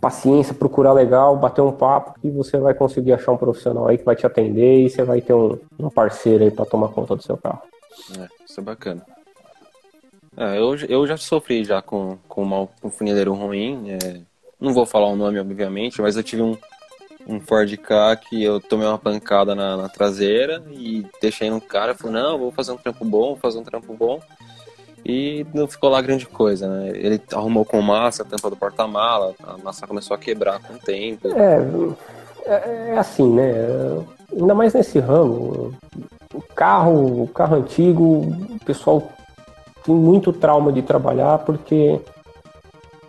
paciência, 0.00 0.54
procurar 0.54 0.92
legal, 0.92 1.36
bater 1.36 1.60
um 1.60 1.72
papo 1.72 2.14
e 2.24 2.30
você 2.30 2.58
vai 2.58 2.72
conseguir 2.74 3.12
achar 3.12 3.32
um 3.32 3.36
profissional 3.36 3.88
aí 3.88 3.98
que 3.98 4.04
vai 4.04 4.16
te 4.16 4.26
atender 4.26 4.84
e 4.84 4.90
você 4.90 5.02
vai 5.02 5.20
ter 5.20 5.34
um, 5.34 5.58
um 5.78 5.90
parceiro 5.90 6.44
aí 6.44 6.50
para 6.50 6.64
tomar 6.64 6.88
conta 6.88 7.14
do 7.14 7.22
seu 7.22 7.36
carro. 7.36 7.60
É, 8.18 8.28
isso 8.44 8.60
é 8.60 8.62
bacana. 8.62 9.02
É, 10.36 10.58
eu, 10.58 10.74
eu 10.88 11.06
já 11.06 11.16
sofri 11.16 11.64
já 11.64 11.82
com, 11.82 12.16
com 12.26 12.42
uma, 12.42 12.68
um 12.82 12.90
funileiro 12.90 13.34
ruim. 13.34 13.90
É, 13.90 14.20
não 14.58 14.72
vou 14.72 14.86
falar 14.86 15.08
o 15.08 15.16
nome, 15.16 15.38
obviamente, 15.38 16.00
mas 16.00 16.16
eu 16.16 16.22
tive 16.22 16.42
um, 16.42 16.56
um 17.26 17.40
Ford 17.40 17.76
K 17.76 18.16
que 18.16 18.42
eu 18.42 18.60
tomei 18.60 18.86
uma 18.86 18.98
pancada 18.98 19.54
na, 19.54 19.76
na 19.76 19.88
traseira 19.88 20.62
e 20.70 21.04
deixei 21.20 21.50
no 21.50 21.60
cara, 21.60 21.94
falei, 21.94 22.22
não, 22.22 22.38
vou 22.38 22.50
fazer 22.50 22.72
um 22.72 22.76
trampo 22.76 23.04
bom, 23.04 23.28
vou 23.28 23.36
fazer 23.36 23.58
um 23.58 23.64
trampo 23.64 23.92
bom. 23.94 24.20
E 25.04 25.46
não 25.54 25.66
ficou 25.66 25.90
lá 25.90 26.00
grande 26.02 26.26
coisa, 26.26 26.68
né? 26.68 26.90
Ele 26.94 27.20
arrumou 27.32 27.64
com 27.64 27.80
massa 27.80 28.22
a 28.22 28.26
tampa 28.26 28.50
do 28.50 28.56
porta-mala, 28.56 29.34
a 29.42 29.56
massa 29.58 29.86
começou 29.86 30.14
a 30.14 30.18
quebrar 30.18 30.60
com 30.60 30.74
o 30.74 30.78
tempo. 30.78 31.28
É, 31.28 31.66
é, 32.44 32.90
é 32.90 32.98
assim, 32.98 33.28
né? 33.32 33.52
Ainda 34.32 34.54
mais 34.54 34.74
nesse 34.74 34.98
ramo. 34.98 35.74
O 36.34 36.42
carro, 36.54 37.24
o 37.24 37.28
carro 37.28 37.56
antigo, 37.56 38.02
o 38.02 38.64
pessoal 38.64 39.10
tem 39.84 39.94
muito 39.94 40.32
trauma 40.32 40.72
de 40.72 40.82
trabalhar 40.82 41.38
porque 41.38 42.00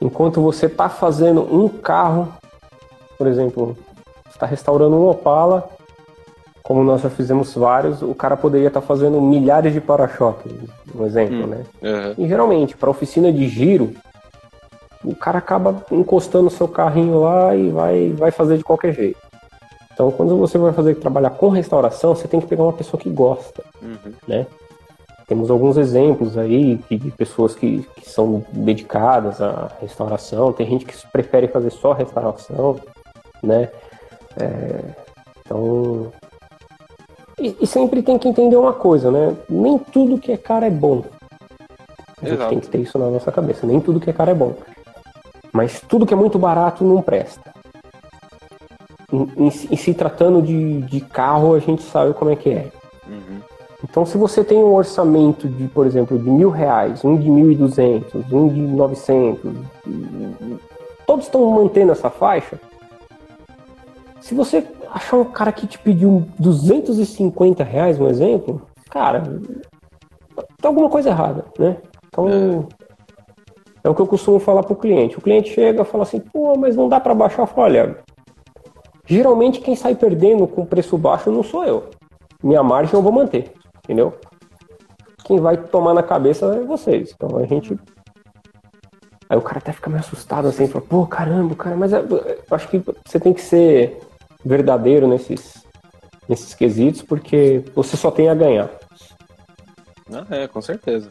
enquanto 0.02 0.42
você 0.42 0.66
está 0.66 0.90
fazendo 0.90 1.42
um 1.42 1.68
carro, 1.68 2.34
por 3.18 3.28
exemplo, 3.28 3.78
está 4.30 4.46
restaurando 4.46 4.96
um 4.96 5.08
Opala, 5.08 5.70
como 6.64 6.84
nós 6.84 7.02
já 7.02 7.10
fizemos 7.10 7.54
vários, 7.54 8.02
o 8.02 8.14
cara 8.14 8.38
poderia 8.38 8.68
estar 8.68 8.82
tá 8.82 8.88
fazendo 8.88 9.20
milhares 9.22 9.74
de 9.74 9.82
para-choques, 9.82 10.52
um 10.96 11.06
exemplo, 11.06 11.44
hum, 11.44 11.48
né? 11.48 11.64
Uhum. 11.82 12.26
E 12.26 12.28
geralmente, 12.28 12.78
para 12.78 12.90
oficina 12.90 13.32
de 13.32 13.48
giro, 13.48 13.94
o 15.04 15.16
cara 15.16 15.40
acaba 15.40 15.84
encostando 15.92 16.48
o 16.48 16.52
seu 16.52 16.68
carrinho 16.68 17.22
lá 17.22 17.56
e 17.56 17.70
vai, 17.70 18.10
vai 18.10 18.32
fazer 18.32 18.58
de 18.58 18.64
qualquer 18.64 18.94
jeito. 18.94 19.20
Então, 19.94 20.12
quando 20.12 20.38
você 20.38 20.58
vai 20.58 20.72
fazer 20.72 20.96
trabalhar 20.96 21.32
com 21.32 21.50
restauração, 21.50 22.16
você 22.16 22.28
tem 22.28 22.40
que 22.40 22.48
pegar 22.48 22.64
uma 22.64 22.74
pessoa 22.74 23.02
que 23.02 23.10
gosta, 23.10 23.64
uhum. 23.82 24.14
né? 24.28 24.46
Temos 25.28 25.50
alguns 25.50 25.78
exemplos 25.78 26.38
aí 26.38 26.76
de 26.90 27.12
pessoas 27.12 27.56
que, 27.56 27.88
que 27.96 28.10
são 28.10 28.44
dedicadas 28.52 29.42
à 29.42 29.72
restauração, 29.80 30.52
tem 30.52 30.68
gente 30.68 30.86
que 30.86 30.94
prefere 31.08 31.48
fazer 31.48 31.70
só 31.70 31.94
restauração, 31.94 32.80
né? 33.42 33.70
É, 34.38 34.80
então. 35.40 36.12
E, 37.42 37.58
e, 37.60 37.66
sempre 37.66 38.04
tem 38.04 38.20
que 38.20 38.28
entender 38.28 38.56
uma 38.56 38.72
coisa, 38.72 39.10
né? 39.10 39.36
Nem 39.50 39.80
tudo 39.80 40.20
que 40.20 40.32
é 40.32 40.38
caro 40.38 40.64
é 40.64 40.70
bom. 40.70 41.04
A 42.22 42.26
gente 42.26 42.36
Exato. 42.36 42.50
tem 42.52 42.60
que 42.60 42.68
ter 42.68 42.78
isso 42.78 43.00
na 43.00 43.08
nossa 43.08 43.32
cabeça. 43.32 43.66
Nem 43.66 43.80
tudo 43.80 44.00
que 44.00 44.12
é 44.12 44.14
caro 44.14 44.30
é 44.30 44.36
bom. 44.36 44.54
Mas 45.52 45.82
tudo 45.82 46.06
que 46.06 46.14
é 46.14 46.18
muito 46.18 46.38
barato 46.38 46.84
não 46.84 47.02
presta. 47.02 47.52
Em, 49.12 49.24
em, 49.38 49.48
em 49.48 49.76
se 49.76 49.94
tratando 49.96 50.40
de, 50.40 50.82
de 50.82 51.02
carro, 51.02 51.56
a 51.56 51.60
gente 51.60 51.82
sabe 51.82 52.14
como 52.14 52.30
é 52.30 52.36
que 52.36 52.52
é. 52.52 52.68
Uhum. 53.08 53.40
Então, 53.84 54.06
se 54.06 54.20
você 54.20 54.44
tem 54.44 54.60
um 54.60 54.76
orçamento 54.76 55.48
de, 55.48 55.68
por 55.68 55.88
exemplo, 55.88 56.20
de 56.20 56.30
mil 56.30 56.52
reais, 56.52 57.04
um 57.04 57.18
de 57.18 57.28
mil 57.28 57.52
e 57.52 57.56
duzentos, 57.56 58.24
um 58.32 58.48
de 58.48 58.62
novecentos, 58.62 59.52
todos 61.08 61.26
estão 61.26 61.44
mantendo 61.50 61.92
essa 61.92 62.12
faixa, 62.12 62.60
se 64.20 64.36
você 64.36 64.64
achar 64.92 65.18
um 65.18 65.26
cara 65.26 65.52
que 65.52 65.66
te 65.66 65.80
pediu 65.80 66.28
250 66.38 67.64
reais, 67.64 68.00
um 68.00 68.08
exemplo, 68.08 68.62
cara, 68.90 69.22
tem 69.22 70.68
alguma 70.68 70.90
coisa 70.90 71.10
errada, 71.10 71.46
né? 71.58 71.78
Então, 72.08 72.28
é, 72.28 72.66
é 73.86 73.90
o 73.90 73.96
que 73.96 74.02
eu 74.02 74.08
costumo 74.08 74.40
falar 74.40 74.64
pro 74.64 74.76
cliente. 74.76 75.18
O 75.18 75.22
cliente 75.22 75.54
chega 75.54 75.82
e 75.82 75.86
fala 75.86 76.04
assim, 76.04 76.20
pô, 76.20 76.58
mas 76.58 76.76
não 76.76 76.90
dá 76.90 77.00
para 77.00 77.16
baixar. 77.16 77.44
Eu 77.44 77.48
falo, 77.48 77.64
olha, 77.64 77.98
geralmente 79.06 79.62
quem 79.62 79.76
sai 79.76 79.96
perdendo 79.96 80.46
com 80.46 80.66
preço 80.66 80.98
baixo 80.98 81.32
não 81.32 81.42
sou 81.42 81.64
eu. 81.64 81.90
Minha 82.44 82.62
margem 82.62 82.94
eu 82.94 83.02
vou 83.02 83.12
manter, 83.12 83.54
entendeu? 83.80 84.14
Quem 85.24 85.40
vai 85.40 85.56
tomar 85.56 85.94
na 85.94 86.04
cabeça 86.04 86.46
é 86.56 86.64
vocês. 86.64 87.14
Então 87.16 87.38
a 87.38 87.46
gente 87.46 87.80
Aí 89.30 89.38
o 89.38 89.42
cara 89.42 89.60
até 89.60 89.72
fica 89.72 89.90
meio 89.90 90.02
assustado 90.02 90.50
assim, 90.50 90.68
fala, 90.68 90.84
pô, 90.84 91.08
caramba, 91.08 91.56
cara, 91.56 91.74
mas 91.78 91.94
eu 91.94 92.04
acho 92.52 92.68
que 92.68 92.84
você 93.06 93.18
tem 93.18 93.32
que 93.34 93.40
ser 93.40 93.98
verdadeiro 94.44 95.08
nesses, 95.08 95.66
nesses 96.28 96.54
quesitos, 96.54 97.02
porque 97.02 97.64
você 97.76 97.96
só 97.96 98.12
tem 98.12 98.30
a 98.30 98.36
ganhar. 98.36 98.70
Ah, 100.14 100.26
é, 100.30 100.48
com 100.48 100.62
certeza. 100.62 101.10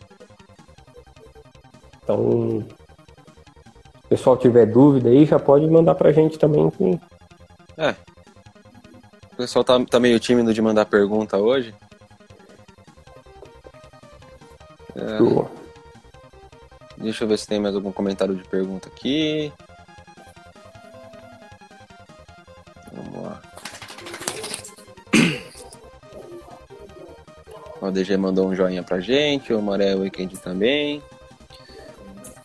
Então, 2.02 2.60
se 2.60 3.98
o 3.98 4.08
pessoal 4.08 4.36
tiver 4.36 4.66
dúvida 4.66 5.08
aí, 5.08 5.24
já 5.24 5.38
pode 5.38 5.66
mandar 5.68 5.94
pra 5.94 6.12
gente 6.12 6.38
também. 6.38 6.68
Que... 6.70 7.00
É. 7.76 7.94
O 9.32 9.36
pessoal 9.36 9.64
tá, 9.64 9.82
tá 9.84 10.00
meio 10.00 10.18
tímido 10.20 10.52
de 10.52 10.60
mandar 10.60 10.84
pergunta 10.86 11.38
hoje. 11.38 11.74
É... 14.96 15.60
Deixa 16.98 17.24
eu 17.24 17.28
ver 17.28 17.38
se 17.38 17.46
tem 17.46 17.58
mais 17.58 17.74
algum 17.74 17.92
comentário 17.92 18.34
de 18.34 18.46
pergunta 18.48 18.88
aqui. 18.88 19.50
O 27.80 27.90
DG 27.90 28.16
mandou 28.16 28.46
um 28.46 28.54
joinha 28.54 28.82
pra 28.82 29.00
gente, 29.00 29.54
o 29.54 29.62
Maré 29.62 29.94
Weekend 29.94 30.36
também. 30.38 31.02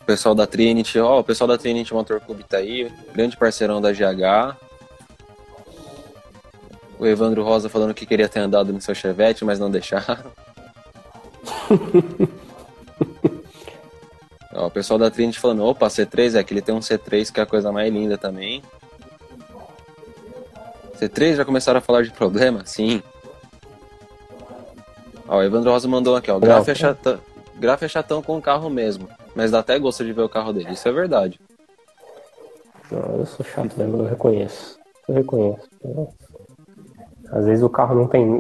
O 0.02 0.06
pessoal 0.06 0.34
da 0.34 0.48
Trinity, 0.48 0.98
ó, 1.00 1.19
o 1.19 1.24
pessoal 1.24 1.48
da 1.48 1.58
Trinity 1.58 1.93
Motor 1.93 2.21
Club 2.21 2.41
tá 2.43 2.58
aí, 2.58 2.91
grande 3.13 3.36
parceirão 3.36 3.82
da 3.82 3.91
GH. 3.91 4.56
O 6.98 7.06
Evandro 7.06 7.43
Rosa 7.43 7.67
falando 7.67 7.93
que 7.93 8.06
queria 8.06 8.30
ter 8.30 8.39
andado 8.39 8.71
no 8.71 8.80
seu 8.80 8.95
Chevette, 8.95 9.43
mas 9.43 9.60
não 9.60 9.69
deixaram. 9.69 10.32
ó, 14.54 14.67
o 14.67 14.71
pessoal 14.71 14.98
da 14.98 15.12
Trinity 15.12 15.39
falando, 15.39 15.65
opa, 15.65 15.88
C3 15.88 16.39
é 16.39 16.43
que 16.43 16.54
ele 16.54 16.62
tem 16.62 16.74
um 16.74 16.80
C3 16.80 17.30
que 17.32 17.39
é 17.41 17.43
a 17.43 17.48
coisa 17.48 17.71
mais 17.71 17.91
linda 17.91 18.17
também. 18.17 18.63
C3 20.98 21.36
já 21.36 21.43
começaram 21.43 21.80
a 21.80 21.82
falar 21.82 22.04
de 22.04 22.12
problema? 22.12 22.65
Sim. 22.65 23.04
Ó, 25.27 25.38
o 25.38 25.43
Evandro 25.43 25.71
Rosa 25.71 25.88
mandou 25.88 26.15
aqui, 26.15 26.29
ó. 26.29 26.39
Graf 26.39 26.67
é, 26.67 26.75
chatão, 26.75 27.19
Graf 27.57 27.83
é 27.83 27.88
chatão 27.88 28.21
com 28.21 28.38
o 28.38 28.41
carro 28.41 28.69
mesmo, 28.69 29.07
mas 29.35 29.51
dá 29.51 29.59
até 29.59 29.77
gosto 29.79 30.03
de 30.03 30.13
ver 30.13 30.21
o 30.21 30.29
carro 30.29 30.53
dele. 30.53 30.71
Isso 30.71 30.88
é 30.88 30.91
verdade. 30.91 31.39
Eu 32.91 33.25
sou 33.25 33.45
chato 33.45 33.75
mesmo, 33.77 33.97
eu 33.97 34.05
reconheço. 34.05 34.77
Eu 35.07 35.15
reconheço. 35.15 35.67
Às 37.31 37.45
vezes 37.45 37.63
o 37.63 37.69
carro 37.69 37.95
não 37.95 38.07
tem. 38.07 38.39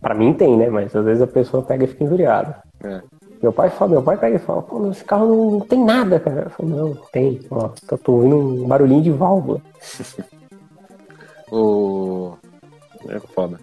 Pra 0.00 0.14
mim 0.14 0.32
tem, 0.32 0.56
né? 0.56 0.68
Mas 0.68 0.94
às 0.94 1.04
vezes 1.04 1.22
a 1.22 1.26
pessoa 1.26 1.62
pega 1.62 1.84
e 1.84 1.88
fica 1.88 2.04
injuriada. 2.04 2.62
É. 2.82 3.00
Meu 3.42 3.52
pai 3.52 3.70
fala, 3.70 3.90
meu 3.90 4.02
pai 4.02 4.16
pega 4.16 4.36
e 4.36 4.38
fala, 4.38 4.62
pô, 4.62 4.88
esse 4.90 5.04
carro 5.04 5.26
não, 5.26 5.60
tem 5.60 5.84
nada, 5.84 6.20
cara. 6.20 6.42
Eu 6.42 6.50
falo, 6.50 6.68
não, 6.68 6.94
tem, 7.12 7.40
ó, 7.50 7.70
tô 7.96 8.12
ouvindo 8.12 8.36
um 8.36 8.68
barulhinho 8.68 9.02
de 9.02 9.10
válvula. 9.10 9.60
o. 11.50 12.34
É 13.08 13.18
foda. 13.18 13.58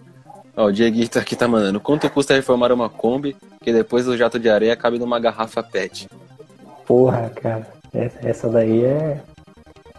Ó, 0.56 0.66
o 0.66 0.72
Dieguito 0.72 1.18
aqui 1.18 1.36
tá 1.36 1.46
mandando. 1.46 1.80
Quanto 1.80 2.08
custa 2.10 2.34
reformar 2.34 2.72
uma 2.72 2.88
Kombi 2.88 3.36
que 3.62 3.72
depois 3.72 4.04
do 4.04 4.16
jato 4.16 4.38
de 4.38 4.48
areia 4.48 4.76
cabe 4.76 4.98
numa 4.98 5.20
garrafa 5.20 5.62
PET? 5.62 6.08
Porra, 6.86 7.30
cara. 7.30 7.66
Essa 7.92 8.48
daí 8.48 8.84
é. 8.84 9.20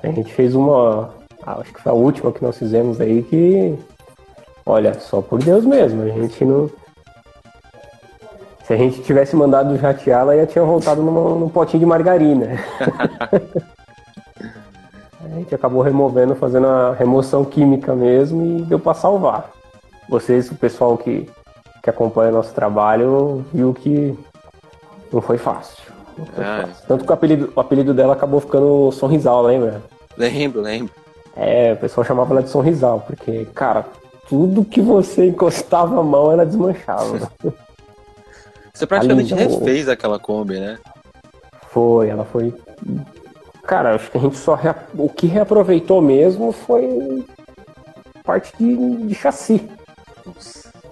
A 0.03 0.07
gente 0.07 0.33
fez 0.33 0.55
uma. 0.55 1.13
Acho 1.45 1.73
que 1.73 1.81
foi 1.81 1.91
a 1.91 1.95
última 1.95 2.31
que 2.31 2.43
nós 2.43 2.57
fizemos 2.57 2.99
aí 2.99 3.23
que. 3.23 3.77
Olha, 4.65 4.93
só 4.99 5.21
por 5.21 5.39
Deus 5.39 5.63
mesmo. 5.65 6.03
A 6.03 6.09
gente 6.09 6.43
não. 6.45 6.69
Se 8.65 8.73
a 8.73 8.77
gente 8.77 9.01
tivesse 9.01 9.35
mandado 9.35 9.77
jatear, 9.77 10.21
ela 10.21 10.37
já 10.37 10.45
tinha 10.45 10.63
voltado 10.63 11.01
numa, 11.01 11.35
num 11.35 11.49
potinho 11.49 11.79
de 11.79 11.85
margarina. 11.85 12.47
a 15.23 15.27
gente 15.35 15.53
acabou 15.53 15.81
removendo, 15.81 16.35
fazendo 16.35 16.67
a 16.67 16.93
remoção 16.93 17.43
química 17.43 17.95
mesmo 17.95 18.59
e 18.59 18.61
deu 18.63 18.79
para 18.79 18.93
salvar 18.93 19.60
vocês, 20.11 20.51
o 20.51 20.55
pessoal 20.55 20.97
que, 20.97 21.27
que 21.81 21.89
acompanha 21.89 22.31
nosso 22.31 22.53
trabalho, 22.53 23.45
viu 23.53 23.73
que 23.73 24.17
não 25.11 25.21
foi 25.21 25.37
fácil. 25.37 25.81
Ah. 26.37 26.67
Tanto 26.87 27.05
que 27.05 27.09
o 27.09 27.13
apelido, 27.13 27.53
o 27.55 27.59
apelido 27.59 27.93
dela 27.93 28.13
acabou 28.13 28.41
ficando 28.41 28.91
Sorrisal, 28.91 29.41
lembra? 29.41 29.81
Lembro, 30.17 30.61
lembro. 30.61 30.93
É, 31.35 31.73
o 31.73 31.77
pessoal 31.77 32.05
chamava 32.05 32.33
ela 32.33 32.43
de 32.43 32.49
Sorrisal, 32.49 32.99
porque, 33.07 33.45
cara, 33.55 33.85
tudo 34.27 34.65
que 34.65 34.81
você 34.81 35.27
encostava 35.27 35.99
a 35.99 36.03
mão, 36.03 36.31
ela 36.31 36.45
desmanchava. 36.45 37.31
Você 38.73 38.87
praticamente 38.87 39.33
Ali, 39.33 39.43
refez 39.43 39.87
o... 39.87 39.91
aquela 39.91 40.17
Kombi, 40.17 40.57
né? 40.57 40.79
Foi, 41.69 42.07
ela 42.07 42.23
foi. 42.23 42.53
Cara, 43.63 43.95
acho 43.95 44.09
que 44.09 44.17
a 44.17 44.21
gente 44.21 44.37
só. 44.37 44.55
Rea... 44.55 44.75
O 44.95 45.09
que 45.09 45.27
reaproveitou 45.27 46.01
mesmo 46.01 46.51
foi 46.53 47.23
parte 48.23 48.53
de, 48.57 49.07
de 49.07 49.13
chassi. 49.13 49.69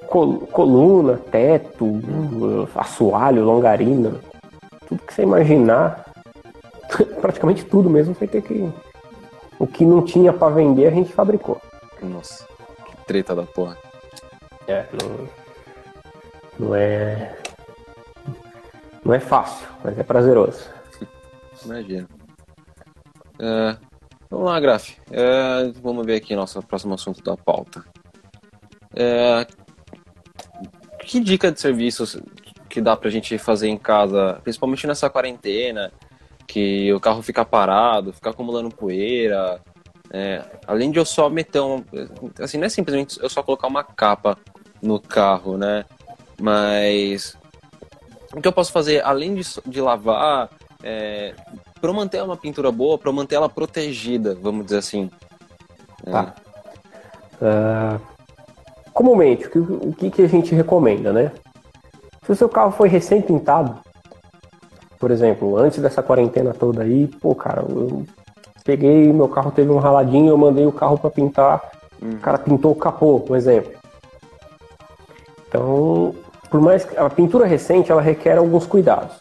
Col 0.07 0.39
coluna, 0.47 1.17
teto, 1.17 1.85
assoalho, 2.75 3.43
longarina. 3.43 4.15
Tudo 4.87 5.03
que 5.03 5.13
você 5.13 5.23
imaginar. 5.23 6.05
praticamente 7.21 7.65
tudo 7.65 7.89
mesmo 7.89 8.15
foi 8.15 8.27
ter 8.27 8.41
que. 8.41 8.71
O 9.59 9.67
que 9.67 9.85
não 9.85 10.03
tinha 10.03 10.31
para 10.31 10.53
vender 10.53 10.87
a 10.87 10.91
gente 10.91 11.13
fabricou. 11.13 11.61
Nossa, 12.01 12.45
que 12.85 13.05
treta 13.05 13.35
da 13.35 13.43
porra. 13.43 13.77
É, 14.67 14.85
não, 15.01 16.67
não 16.67 16.75
é. 16.75 17.35
Não 19.03 19.13
é 19.13 19.19
fácil, 19.19 19.67
mas 19.83 19.97
é 19.97 20.03
prazeroso. 20.03 20.69
Imagina. 21.65 22.07
É, 23.39 23.77
vamos 24.29 24.45
lá, 24.45 24.59
Graf. 24.59 24.97
É, 25.11 25.71
vamos 25.81 26.05
ver 26.05 26.15
aqui 26.15 26.35
nosso 26.35 26.61
próximo 26.61 26.93
assunto 26.93 27.23
da 27.23 27.35
pauta. 27.35 27.83
É, 28.95 29.45
que 31.05 31.19
dica 31.19 31.51
de 31.51 31.59
serviços 31.59 32.17
que 32.69 32.79
dá 32.79 32.95
pra 32.95 33.09
gente 33.09 33.37
fazer 33.37 33.67
em 33.67 33.77
casa, 33.77 34.39
principalmente 34.43 34.85
nessa 34.85 35.09
quarentena, 35.09 35.91
que 36.47 36.91
o 36.93 36.99
carro 36.99 37.21
fica 37.21 37.43
parado, 37.43 38.13
fica 38.13 38.29
acumulando 38.29 38.69
poeira. 38.69 39.61
É, 40.11 40.43
além 40.67 40.91
de 40.91 40.99
eu 40.99 41.05
só 41.05 41.29
meter 41.29 41.61
um. 41.61 41.83
Assim, 42.39 42.57
não 42.57 42.65
é 42.65 42.69
simplesmente 42.69 43.21
eu 43.21 43.29
só 43.29 43.43
colocar 43.43 43.67
uma 43.67 43.83
capa 43.83 44.37
no 44.81 44.99
carro, 44.99 45.57
né? 45.57 45.85
Mas 46.39 47.37
o 48.33 48.41
que 48.41 48.47
eu 48.47 48.53
posso 48.53 48.71
fazer, 48.71 49.03
além 49.03 49.35
de, 49.35 49.43
de 49.65 49.81
lavar, 49.81 50.49
é, 50.83 51.33
para 51.79 51.93
manter 51.93 52.23
uma 52.23 52.37
pintura 52.37 52.71
boa, 52.71 52.97
para 52.97 53.11
manter 53.11 53.35
ela 53.35 53.49
protegida, 53.49 54.35
vamos 54.35 54.65
dizer 54.65 54.77
assim. 54.77 55.09
É. 56.05 56.11
Tá. 56.11 56.35
Uh, 57.41 58.18
comumente, 58.99 59.47
o 59.47 59.49
que, 59.49 59.59
o 59.59 59.93
que, 59.93 60.11
que 60.11 60.21
a 60.23 60.27
gente 60.27 60.53
recomenda, 60.53 61.13
né? 61.13 61.31
Se 62.25 62.33
o 62.33 62.35
seu 62.35 62.49
carro 62.49 62.71
foi 62.71 62.89
recém-pintado, 62.89 63.79
por 64.99 65.09
exemplo, 65.09 65.55
antes 65.55 65.81
dessa 65.81 66.03
quarentena 66.03 66.53
toda 66.53 66.83
aí, 66.83 67.07
pô, 67.07 67.33
cara, 67.33 67.61
eu 67.61 68.05
peguei, 68.65 69.13
meu 69.13 69.29
carro 69.29 69.51
teve 69.51 69.71
um 69.71 69.77
raladinho, 69.77 70.27
eu 70.27 70.37
mandei 70.37 70.65
o 70.65 70.71
carro 70.73 70.97
para 70.97 71.09
pintar, 71.09 71.61
hum. 72.03 72.15
o 72.15 72.19
cara 72.19 72.37
pintou 72.37 72.73
o 72.73 72.75
capô, 72.75 73.23
um 73.29 73.37
exemplo. 73.37 73.71
Então, 75.47 76.13
por 76.49 76.59
mais 76.59 76.83
que 76.83 76.97
a 76.97 77.09
pintura 77.09 77.45
recente 77.45 77.93
ela 77.93 78.01
requer 78.01 78.37
alguns 78.37 78.65
cuidados. 78.65 79.15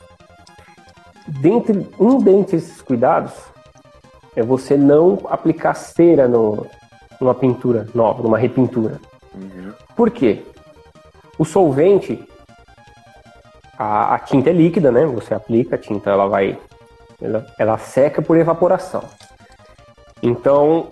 Dentre, 1.40 1.88
um 2.00 2.18
dentre 2.18 2.56
esses 2.56 2.82
cuidados 2.82 3.32
é 4.34 4.42
você 4.42 4.76
não 4.76 5.20
aplicar 5.26 5.74
cera 5.74 6.26
no, 6.26 6.66
numa 7.20 7.32
pintura 7.34 7.86
nova, 7.94 8.24
numa 8.24 8.38
repintura. 8.38 8.98
Uhum. 9.38 9.72
Por 9.96 10.10
quê? 10.10 10.42
O 11.38 11.44
solvente, 11.44 12.22
a, 13.78 14.14
a, 14.14 14.18
tinta 14.18 14.50
é 14.50 14.52
líquida, 14.52 14.90
né? 14.90 15.06
Você 15.06 15.34
aplica 15.34 15.76
a 15.76 15.78
tinta, 15.78 16.10
ela 16.10 16.26
vai, 16.26 16.58
ela, 17.22 17.46
ela 17.58 17.78
seca 17.78 18.20
por 18.20 18.36
evaporação. 18.36 19.04
Então, 20.22 20.90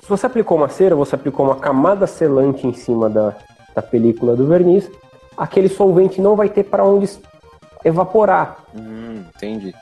se 0.00 0.08
você 0.08 0.26
aplicou 0.26 0.56
uma 0.56 0.68
cera, 0.68 0.96
você 0.96 1.14
aplicou 1.14 1.46
uma 1.46 1.56
camada 1.56 2.06
selante 2.06 2.66
em 2.66 2.72
cima 2.72 3.08
da, 3.08 3.36
da 3.74 3.82
película 3.82 4.34
do 4.34 4.46
verniz, 4.46 4.90
aquele 5.36 5.68
solvente 5.68 6.20
não 6.20 6.34
vai 6.34 6.48
ter 6.48 6.64
para 6.64 6.84
onde 6.84 7.08
evaporar. 7.84 8.64
Hum, 8.74 9.24
entendi. 9.34 9.72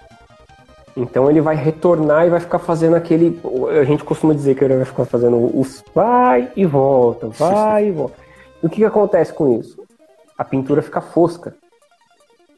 Então 0.97 1.31
ele 1.31 1.41
vai 1.41 1.55
retornar 1.55 2.27
e 2.27 2.31
vai 2.31 2.41
ficar 2.41 2.59
fazendo 2.59 2.97
aquele. 2.97 3.41
A 3.81 3.85
gente 3.85 4.05
costuma 4.05 4.35
dizer 4.35 4.55
que 4.55 4.65
ele 4.65 4.77
vai 4.77 4.85
ficar 4.85 5.05
fazendo 5.05 5.59
os 5.59 5.83
vai 5.95 6.51
e 6.57 6.67
volta, 6.67 7.29
vai 7.29 7.89
e 7.89 7.91
volta. 7.91 8.17
E 8.63 8.67
o 8.67 8.69
que, 8.69 8.77
que 8.77 8.85
acontece 8.85 9.33
com 9.33 9.59
isso? 9.59 9.83
A 10.37 10.45
pintura 10.45 10.83
fica 10.83 11.01
fosca, 11.01 11.55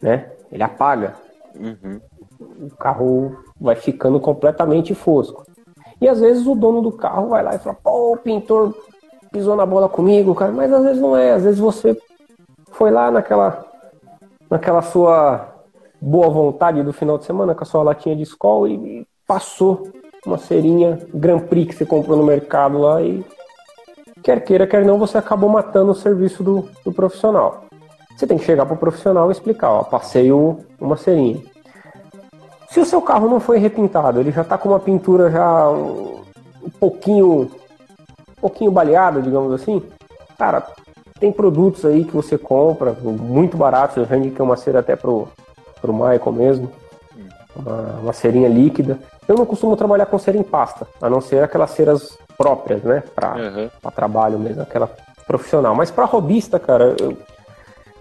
né? 0.01 0.31
Ele 0.51 0.63
apaga. 0.63 1.15
Uhum. 1.55 2.01
O 2.41 2.77
carro 2.77 3.37
vai 3.61 3.77
ficando 3.77 4.19
completamente 4.19 4.95
fosco. 4.95 5.45
E 6.01 6.09
às 6.09 6.21
vezes 6.21 6.47
o 6.47 6.55
dono 6.55 6.81
do 6.81 6.93
carro 6.93 7.29
vai 7.29 7.43
lá 7.43 7.55
e 7.55 7.59
fala: 7.59 7.77
pô, 7.83 8.15
o 8.15 8.17
pintor 8.17 8.75
pisou 9.31 9.55
na 9.55 9.67
bola 9.67 9.89
comigo, 9.89 10.35
cara. 10.35 10.53
Mas 10.53 10.73
às 10.73 10.83
vezes 10.83 11.01
não 11.01 11.17
é. 11.17 11.33
Às 11.33 11.45
vezes 11.45 11.61
você 11.61 11.97
foi 12.73 12.91
lá 12.91 13.11
naquela, 13.11 13.65
naquela 14.51 14.83
sua 14.83 15.52
boa 16.03 16.29
vontade 16.29 16.83
do 16.83 16.93
final 16.93 17.17
de 17.17 17.25
semana 17.25 17.55
com 17.55 17.63
a 17.63 17.67
sua 17.67 17.85
latinha 17.85 18.17
de 18.17 18.25
escola 18.25 18.69
e, 18.69 19.07
passou 19.25 19.89
uma 20.27 20.37
cerinha 20.37 20.99
Grand 21.15 21.39
Prix 21.39 21.69
que 21.69 21.75
você 21.77 21.87
comprou 21.87 22.19
no 22.19 22.25
mercado 22.25 22.77
lá 22.77 23.01
e 23.01 23.25
quer 24.23 24.45
queira, 24.45 24.67
quer 24.67 24.85
não, 24.85 24.99
você 24.99 25.17
acabou 25.17 25.49
matando 25.49 25.93
o 25.93 25.95
serviço 25.95 26.43
do, 26.43 26.69
do 26.85 26.93
profissional. 26.93 27.65
Você 28.15 28.27
tem 28.27 28.37
que 28.37 28.45
chegar 28.45 28.67
para 28.67 28.75
o 28.75 28.79
profissional 28.79 29.29
e 29.29 29.33
explicar, 29.33 29.71
ó, 29.71 29.85
passei 29.85 30.31
uma 30.33 30.97
cerinha. 30.97 31.41
Se 32.69 32.81
o 32.81 32.85
seu 32.85 33.01
carro 33.01 33.29
não 33.29 33.41
foi 33.41 33.59
repintado, 33.59 34.21
ele 34.21 34.33
já 34.33 34.43
está 34.43 34.59
com 34.59 34.71
uma 34.71 34.81
pintura 34.81 35.31
já 35.31 35.71
um, 35.71 36.21
um 36.65 36.71
pouquinho 36.79 37.51
um 38.37 38.41
pouquinho 38.41 38.73
baleada, 38.73 39.23
digamos 39.23 39.53
assim, 39.53 39.81
cara, 40.37 40.67
tem 41.21 41.31
produtos 41.33 41.85
aí 41.85 42.05
que 42.05 42.13
você 42.13 42.37
compra 42.37 42.93
muito 42.93 43.57
baratos, 43.57 43.97
eu 43.97 44.05
já 44.05 44.17
indiquei 44.17 44.45
uma 44.45 44.57
cera 44.57 44.81
até 44.81 44.97
pro, 44.97 45.29
pro 45.83 45.93
Michael 45.93 46.33
mesmo, 46.33 46.73
uma, 47.55 47.99
uma 48.01 48.13
cerinha 48.13 48.49
líquida. 48.49 48.99
Eu 49.29 49.35
não 49.35 49.45
costumo 49.45 49.77
trabalhar 49.77 50.07
com 50.07 50.19
cera 50.19 50.39
em 50.39 50.43
pasta, 50.43 50.87
a 51.01 51.11
não 51.11 51.21
ser 51.21 51.43
aquelas 51.43 51.71
ceras 51.73 52.17
próprias, 52.39 52.83
né, 52.83 53.03
para 53.15 53.35
uhum. 53.35 53.71
trabalho 53.95 54.39
mesmo, 54.39 54.63
aquela 54.63 54.89
profissional. 55.27 55.75
Mas 55.75 55.91
para 55.91 56.05
robista, 56.05 56.59
cara, 56.59 56.97
eu, 56.99 57.17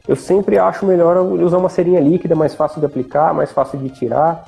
eu 0.08 0.16
sempre 0.16 0.58
acho 0.58 0.86
melhor 0.86 1.18
usar 1.18 1.58
uma 1.58 1.70
cerinha 1.70 2.00
líquida, 2.00 2.36
mais 2.36 2.56
fácil 2.56 2.80
de 2.80 2.86
aplicar, 2.86 3.34
mais 3.34 3.52
fácil 3.52 3.80
de 3.80 3.90
tirar. 3.90 4.46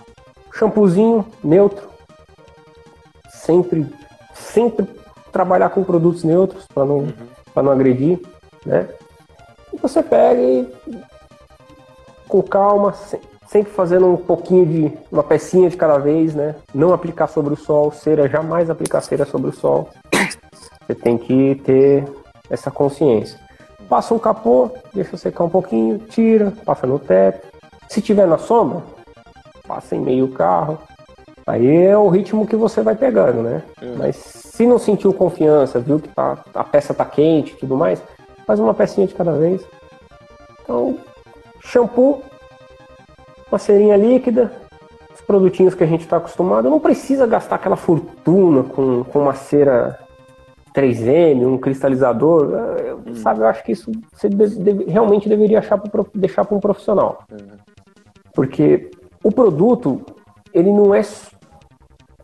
Shampoozinho 0.54 1.26
neutro. 1.43 1.89
Sempre, 3.30 3.86
sempre 4.34 4.88
trabalhar 5.32 5.69
com 5.69 5.84
produtos 5.84 6.24
neutros 6.24 6.65
para 6.74 6.86
não, 6.86 7.00
uhum. 7.00 7.13
não 7.56 7.72
agredir 7.72 8.19
né? 8.65 8.88
E 9.74 9.78
você 9.78 10.02
pega 10.02 10.39
e 10.41 10.72
com 12.34 12.41
calma, 12.41 12.96
sempre 13.46 13.72
fazendo 13.72 14.08
um 14.08 14.17
pouquinho 14.17 14.65
de 14.65 14.98
uma 15.12 15.22
pecinha 15.22 15.69
de 15.69 15.78
cada 15.78 16.00
vez, 16.00 16.34
né? 16.34 16.56
Não 16.74 16.91
aplicar 16.91 17.28
sobre 17.28 17.54
o 17.54 17.56
sol, 17.56 17.91
cera, 17.91 18.28
jamais 18.28 18.72
aplicar 18.72 19.02
cera 19.02 19.24
sobre 19.24 19.52
o 19.52 19.54
sol. 19.54 19.89
Você 20.82 20.96
tem 20.96 21.15
que 21.15 21.62
ter 21.63 22.04
essa 22.50 22.72
consciência. 22.72 23.39
Passa 23.88 24.15
um 24.15 24.19
capô, 24.19 24.72
deixa 24.96 25.15
secar 25.15 25.43
um 25.43 25.50
pouquinho, 25.50 26.00
tira, 26.00 26.52
passa 26.65 26.88
no 26.88 26.98
teto. 26.98 27.46
Se 27.88 28.02
tiver 28.02 28.26
na 28.26 28.39
sombra, 28.39 28.82
passa 29.67 29.96
em 29.96 30.00
meio 30.00 30.28
carro. 30.30 30.80
Aí 31.46 31.86
é 31.86 31.96
o 31.96 32.08
ritmo 32.08 32.48
que 32.48 32.56
você 32.56 32.82
vai 32.82 32.96
pegando, 32.96 33.43
né? 33.43 33.62
Uhum. 33.80 33.96
Mas 34.00 34.15
se 34.15 34.65
não 34.65 34.80
sentiu 34.80 35.13
confiança, 35.13 35.80
viu 35.80 36.00
que 36.00 36.10
tá, 36.10 36.43
a 36.56 36.63
peça 36.63 36.96
tá 36.96 37.06
quente 37.06 37.54
e 37.54 37.58
tudo 37.58 37.78
mais, 37.78 38.02
faz 38.48 38.60
uma 38.60 38.74
pecinha 38.74 39.06
de 39.06 39.13
cada 39.13 39.34
vez. 39.34 39.63
Então, 40.63 40.98
shampoo, 41.65 42.21
uma 43.52 43.58
cerinha 43.58 43.95
líquida, 43.95 44.52
os 45.13 45.21
produtinhos 45.21 45.76
que 45.76 45.84
a 45.84 45.88
gente 45.88 46.02
está 46.02 46.17
acostumado. 46.17 46.69
Não 46.69 46.80
precisa 46.80 47.28
gastar 47.28 47.56
aquela 47.56 47.76
fortuna 47.76 48.63
com, 48.63 49.04
com 49.04 49.19
uma 49.19 49.34
cera 49.34 49.99
3M, 50.73 51.45
um 51.45 51.58
cristalizador. 51.58 52.52
Eu, 52.80 53.02
hum. 53.06 53.15
Sabe, 53.15 53.41
eu 53.41 53.47
acho 53.47 53.63
que 53.63 53.71
isso 53.71 53.91
você 54.12 54.28
deve, 54.28 54.86
realmente 54.86 55.30
deveria 55.30 55.62
pra, 55.62 56.06
deixar 56.13 56.45
para 56.45 56.58
um 56.58 56.60
profissional. 56.60 57.23
Uhum. 57.32 57.58
Porque 58.34 58.89
o 59.23 59.32
produto, 59.32 60.02
ele 60.54 60.71
não 60.71 60.93
é. 60.93 61.02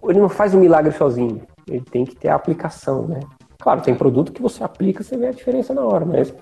Ele 0.04 0.20
não 0.20 0.30
faz 0.30 0.54
um 0.54 0.60
milagre 0.60 0.92
sozinho. 0.92 1.42
Ele 1.68 1.82
tem 1.82 2.06
que 2.06 2.16
ter 2.16 2.30
a 2.30 2.36
aplicação, 2.36 3.08
né? 3.08 3.20
Claro, 3.60 3.82
tem 3.82 3.94
produto 3.94 4.32
que 4.32 4.42
você 4.42 4.64
aplica, 4.64 5.04
você 5.04 5.18
vê 5.18 5.28
a 5.28 5.32
diferença 5.32 5.74
na 5.74 5.84
hora, 5.84 6.06
mas 6.06 6.34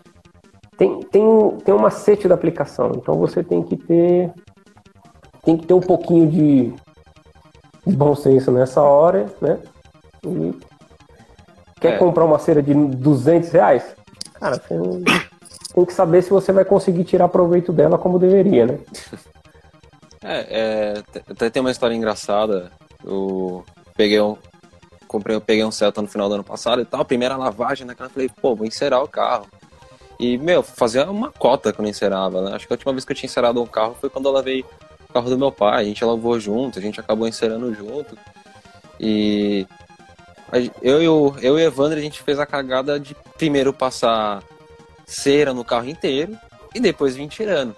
tem, 0.78 1.02
tem, 1.04 1.24
tem 1.66 1.74
um 1.74 1.80
macete 1.80 2.28
da 2.28 2.36
aplicação. 2.36 2.92
Então 2.96 3.16
você 3.16 3.44
tem 3.44 3.64
que 3.64 3.76
ter 3.76 4.32
tem 5.44 5.58
que 5.58 5.66
ter 5.66 5.74
um 5.74 5.80
pouquinho 5.80 6.28
de, 6.30 6.74
de 7.86 7.96
bom 7.96 8.14
senso 8.16 8.52
nessa 8.52 8.82
hora, 8.82 9.28
né? 9.42 9.58
E 10.26 10.54
quer 11.80 11.94
é. 11.94 11.98
comprar 11.98 12.26
uma 12.26 12.38
cera 12.38 12.62
de 12.62 12.74
200 12.74 13.50
reais? 13.52 13.96
Cara, 14.34 14.56
você 14.56 14.78
tem 15.74 15.86
que 15.86 15.94
saber 15.94 16.22
se 16.22 16.30
você 16.30 16.52
vai 16.52 16.66
conseguir 16.66 17.06
tirar 17.06 17.30
proveito 17.30 17.72
dela 17.72 17.98
como 17.98 18.20
deveria, 18.20 18.66
né? 18.66 18.80
É, 20.24 20.40
é, 20.50 21.04
até 21.32 21.50
tem 21.50 21.62
uma 21.62 21.72
história 21.72 21.94
engraçada. 21.94 22.72
Eu 23.06 23.64
peguei 23.96 24.20
um. 24.20 24.36
Comprei, 25.08 25.36
eu 25.36 25.40
peguei 25.40 25.64
um 25.64 25.72
Celta 25.72 26.02
no 26.02 26.08
final 26.08 26.28
do 26.28 26.34
ano 26.34 26.44
passado 26.44 26.82
e 26.82 26.86
tal. 26.86 27.06
Primeira 27.06 27.38
lavagem 27.38 27.88
naquela, 27.88 28.10
falei, 28.10 28.30
pô, 28.42 28.54
vou 28.54 28.66
encerar 28.66 29.02
o 29.02 29.08
carro. 29.08 29.48
E, 30.20 30.38
meu, 30.38 30.64
fazia 30.64 31.10
uma 31.10 31.32
cota 31.32 31.72
quando 31.72 31.88
eu 31.88 31.92
encerava, 31.92 32.42
né? 32.42 32.56
Acho 32.56 32.66
que 32.66 32.74
a 32.74 32.76
última 32.76 32.92
vez 32.92 33.06
que 33.06 33.12
eu 33.12 33.16
tinha 33.16 33.28
encerado 33.28 33.62
um 33.62 33.68
carro 33.68 33.96
foi 34.00 34.10
quando 34.10 34.26
eu 34.26 34.32
lavei 34.32 34.66
o 35.08 35.14
carro 35.14 35.30
do 35.30 35.38
meu 35.38 35.52
pai. 35.52 35.84
A 35.84 35.86
gente 35.86 36.04
lavou 36.04 36.40
junto, 36.40 36.80
a 36.80 36.82
gente 36.82 37.00
acabou 37.00 37.28
encerando 37.28 37.74
junto. 37.74 38.18
E 39.00 39.68
eu 40.82 41.04
e 41.04 41.08
o, 41.08 41.36
eu 41.42 41.60
e 41.60 41.64
o 41.64 41.68
Evandro, 41.68 42.00
a 42.00 42.02
gente 42.02 42.24
fez 42.24 42.40
a 42.40 42.46
cagada 42.46 43.00
de 43.00 43.16
primeiro 43.38 43.72
passar 43.72 44.42
cera 45.06 45.54
no 45.54 45.64
carro 45.64 45.88
inteiro 45.88 46.38
e 46.74 46.80
depois 46.80 47.16
vir 47.16 47.28
tirando. 47.28 47.76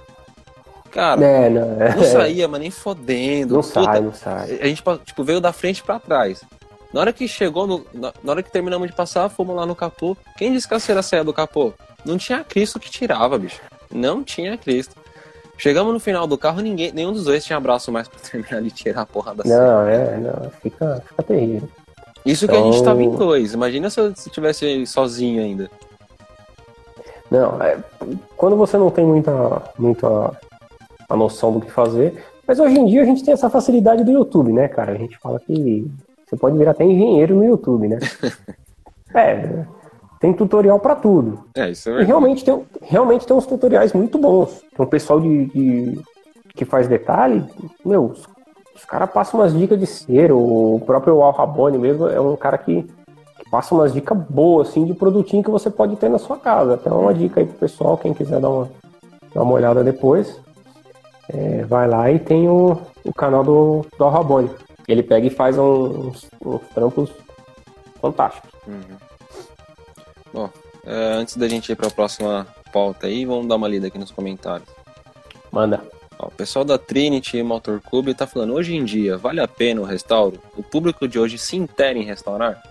Cara, 0.91 1.23
é, 1.23 1.49
não, 1.49 1.81
é, 1.81 1.95
não, 1.95 2.03
saía, 2.03 2.47
mas 2.47 2.61
nem 2.61 2.71
fodendo. 2.71 3.55
Não 3.55 3.61
Puta, 3.61 3.83
sai, 3.83 4.01
não 4.01 4.13
sai. 4.13 4.59
A 4.61 4.65
gente 4.65 4.83
tipo, 5.05 5.23
veio 5.23 5.39
da 5.39 5.53
frente 5.53 5.83
para 5.83 5.99
trás. 5.99 6.41
Na 6.93 7.01
hora 7.01 7.13
que 7.13 7.27
chegou, 7.27 7.67
no, 7.67 7.85
na, 7.93 8.13
na, 8.23 8.31
hora 8.31 8.43
que 8.43 8.51
terminamos 8.51 8.87
de 8.87 8.95
passar, 8.95 9.29
fomos 9.29 9.55
lá 9.55 9.65
no 9.65 9.75
capô. 9.75 10.17
Quem 10.37 10.51
disse 10.51 10.67
que 10.67 10.73
a 10.73 10.79
cera 10.79 11.01
saia 11.01 11.23
do 11.23 11.33
capô? 11.33 11.71
Não 12.03 12.17
tinha 12.17 12.43
Cristo 12.43 12.79
que 12.79 12.89
tirava, 12.89 13.37
bicho. 13.37 13.61
Não 13.91 14.23
tinha 14.23 14.57
Cristo. 14.57 14.95
Chegamos 15.57 15.93
no 15.93 15.99
final 15.99 16.25
do 16.25 16.37
carro, 16.37 16.61
ninguém, 16.61 16.91
nenhum 16.91 17.11
dos 17.11 17.25
dois 17.25 17.43
tinha 17.43 17.57
abraço 17.57 17.91
mais 17.91 18.07
pra 18.07 18.19
terminar 18.19 18.61
de 18.61 18.71
tirar 18.71 19.01
a 19.01 19.05
porra 19.05 19.35
da 19.35 19.43
cera. 19.43 19.59
Não, 19.59 19.87
é, 19.87 20.17
não, 20.17 20.49
fica, 20.61 21.03
fica 21.07 21.23
terrível. 21.23 21.69
Isso 22.25 22.45
então... 22.45 22.55
que 22.55 22.69
a 22.69 22.71
gente 22.71 22.83
tava 22.83 23.03
em 23.03 23.11
dois. 23.11 23.53
Imagina 23.53 23.89
se 23.89 23.99
eu 23.99 24.13
tivesse 24.13 24.85
sozinho 24.87 25.43
ainda. 25.43 25.69
Não, 27.29 27.61
é, 27.61 27.77
quando 28.35 28.55
você 28.55 28.77
não 28.77 28.89
tem 28.89 29.05
muita, 29.05 29.61
muita 29.77 30.31
a 31.07 31.15
noção 31.15 31.53
do 31.53 31.61
que 31.61 31.71
fazer. 31.71 32.23
Mas 32.47 32.59
hoje 32.59 32.79
em 32.79 32.85
dia 32.85 33.03
a 33.03 33.05
gente 33.05 33.23
tem 33.23 33.33
essa 33.33 33.49
facilidade 33.49 34.03
do 34.03 34.11
YouTube, 34.11 34.51
né, 34.51 34.67
cara? 34.67 34.93
A 34.93 34.97
gente 34.97 35.17
fala 35.19 35.39
que 35.39 35.85
você 36.29 36.37
pode 36.37 36.57
virar 36.57 36.71
até 36.71 36.83
engenheiro 36.83 37.35
no 37.35 37.43
YouTube, 37.43 37.87
né? 37.87 37.97
é, 39.15 39.65
tem 40.19 40.31
tutorial 40.33 40.79
para 40.79 40.95
tudo. 40.95 41.45
É, 41.55 41.71
isso 41.71 41.89
é 41.89 41.93
verdade. 41.93 42.05
E 42.05 42.07
realmente 42.07 42.45
tem, 42.45 42.65
realmente 42.83 43.25
tem 43.25 43.35
uns 43.35 43.47
tutoriais 43.47 43.93
muito 43.93 44.19
bons. 44.19 44.61
Tem 44.75 44.85
um 44.85 44.89
pessoal 44.89 45.19
de, 45.19 45.45
de 45.45 45.99
que 46.53 46.65
faz 46.65 46.87
detalhe, 46.87 47.43
meu, 47.83 48.05
os, 48.05 48.27
os 48.75 48.85
caras 48.85 49.09
passam 49.09 49.39
umas 49.39 49.53
dicas 49.53 49.79
de 49.79 49.87
ser. 49.87 50.31
O 50.31 50.81
próprio 50.85 51.21
Al 51.21 51.31
Rabone 51.31 51.77
mesmo 51.77 52.07
é 52.07 52.19
um 52.19 52.35
cara 52.35 52.57
que, 52.57 52.83
que, 52.83 53.49
passa 53.49 53.73
umas 53.73 53.91
dicas 53.91 54.17
boas, 54.29 54.69
assim, 54.69 54.85
de 54.85 54.93
produtinho 54.93 55.43
que 55.43 55.49
você 55.49 55.69
pode 55.69 55.95
ter 55.95 56.09
na 56.09 56.19
sua 56.19 56.37
casa. 56.37 56.77
Então, 56.79 56.99
uma 56.99 57.13
dica 57.13 57.39
aí 57.39 57.45
pro 57.47 57.57
pessoal, 57.57 57.97
quem 57.97 58.13
quiser 58.13 58.39
dar 58.39 58.49
uma, 58.49 58.69
dar 59.33 59.41
uma 59.41 59.53
olhada 59.53 59.83
depois 59.83 60.39
é, 61.29 61.63
vai 61.63 61.87
lá 61.87 62.11
e 62.11 62.19
tem 62.19 62.49
o, 62.49 62.77
o 63.03 63.13
canal 63.13 63.43
do, 63.43 63.85
do 63.97 64.03
Al 64.03 64.49
Ele 64.91 65.03
pega 65.03 65.27
e 65.27 65.29
faz 65.29 65.57
uns, 65.57 66.27
uns 66.43 66.61
trampos 66.73 67.11
fantásticos. 68.01 68.49
Uhum. 68.67 68.97
Bom, 70.33 70.49
é, 70.85 71.13
antes 71.13 71.37
da 71.37 71.47
gente 71.47 71.71
ir 71.71 71.75
para 71.75 71.87
a 71.87 71.91
próxima 71.91 72.47
pauta 72.73 73.07
aí, 73.07 73.25
vamos 73.25 73.47
dar 73.47 73.55
uma 73.55 73.67
lida 73.67 73.87
aqui 73.87 73.97
nos 73.97 74.11
comentários. 74.11 74.67
Manda. 75.51 75.81
Ó, 76.17 76.27
o 76.27 76.31
pessoal 76.31 76.65
da 76.65 76.77
Trinity 76.77 77.41
Motor 77.43 77.81
Club 77.81 78.09
está 78.09 78.25
falando, 78.25 78.53
hoje 78.53 78.75
em 78.75 78.83
dia, 78.83 79.17
vale 79.17 79.39
a 79.39 79.47
pena 79.47 79.81
o 79.81 79.85
restauro? 79.85 80.39
O 80.57 80.63
público 80.63 81.07
de 81.07 81.19
hoje 81.19 81.37
se 81.37 81.55
intera 81.55 81.97
em 81.97 82.03
restaurar? 82.03 82.61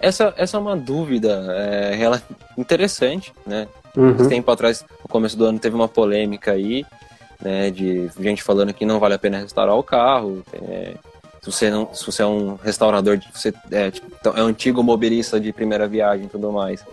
Essa, 0.00 0.32
essa 0.36 0.56
é 0.56 0.60
uma 0.60 0.76
dúvida 0.76 1.44
é, 1.50 1.98
interessante, 2.56 3.32
né? 3.44 3.66
Uhum. 3.96 4.28
Tempo 4.28 4.50
atrás, 4.50 4.84
no 5.02 5.08
começo 5.08 5.36
do 5.36 5.44
ano, 5.44 5.58
teve 5.58 5.74
uma 5.74 5.88
polêmica 5.88 6.52
aí 6.52 6.86
né? 7.40 7.70
De 7.70 8.10
gente 8.20 8.42
falando 8.42 8.74
que 8.74 8.84
não 8.84 8.98
vale 8.98 9.14
a 9.14 9.18
pena 9.18 9.38
restaurar 9.38 9.76
o 9.76 9.82
carro. 9.82 10.42
É, 10.52 10.94
se 11.40 11.50
você 11.50 11.70
não, 11.70 11.94
se 11.94 12.04
você 12.04 12.22
é 12.22 12.26
um 12.26 12.56
restaurador, 12.56 13.18
você 13.32 13.52
é, 13.70 13.90
tipo, 13.90 14.06
então, 14.20 14.32
é 14.36 14.42
um 14.42 14.46
antigo 14.46 14.82
mobilista 14.82 15.40
de 15.40 15.52
primeira 15.52 15.86
viagem 15.86 16.26
e 16.26 16.28
tudo 16.28 16.50
mais, 16.52 16.84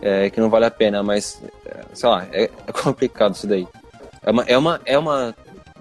é, 0.00 0.30
que 0.30 0.40
não 0.40 0.48
vale 0.48 0.64
a 0.64 0.70
pena. 0.70 1.02
Mas, 1.02 1.42
é, 1.66 1.84
sei 1.92 2.08
lá, 2.08 2.26
é, 2.32 2.44
é 2.66 2.72
complicado 2.72 3.34
isso 3.34 3.46
daí. 3.46 3.66
É 4.22 4.30
uma, 4.30 4.44
é 4.44 4.58
uma, 4.58 4.80
é 4.84 4.98
uma 4.98 5.34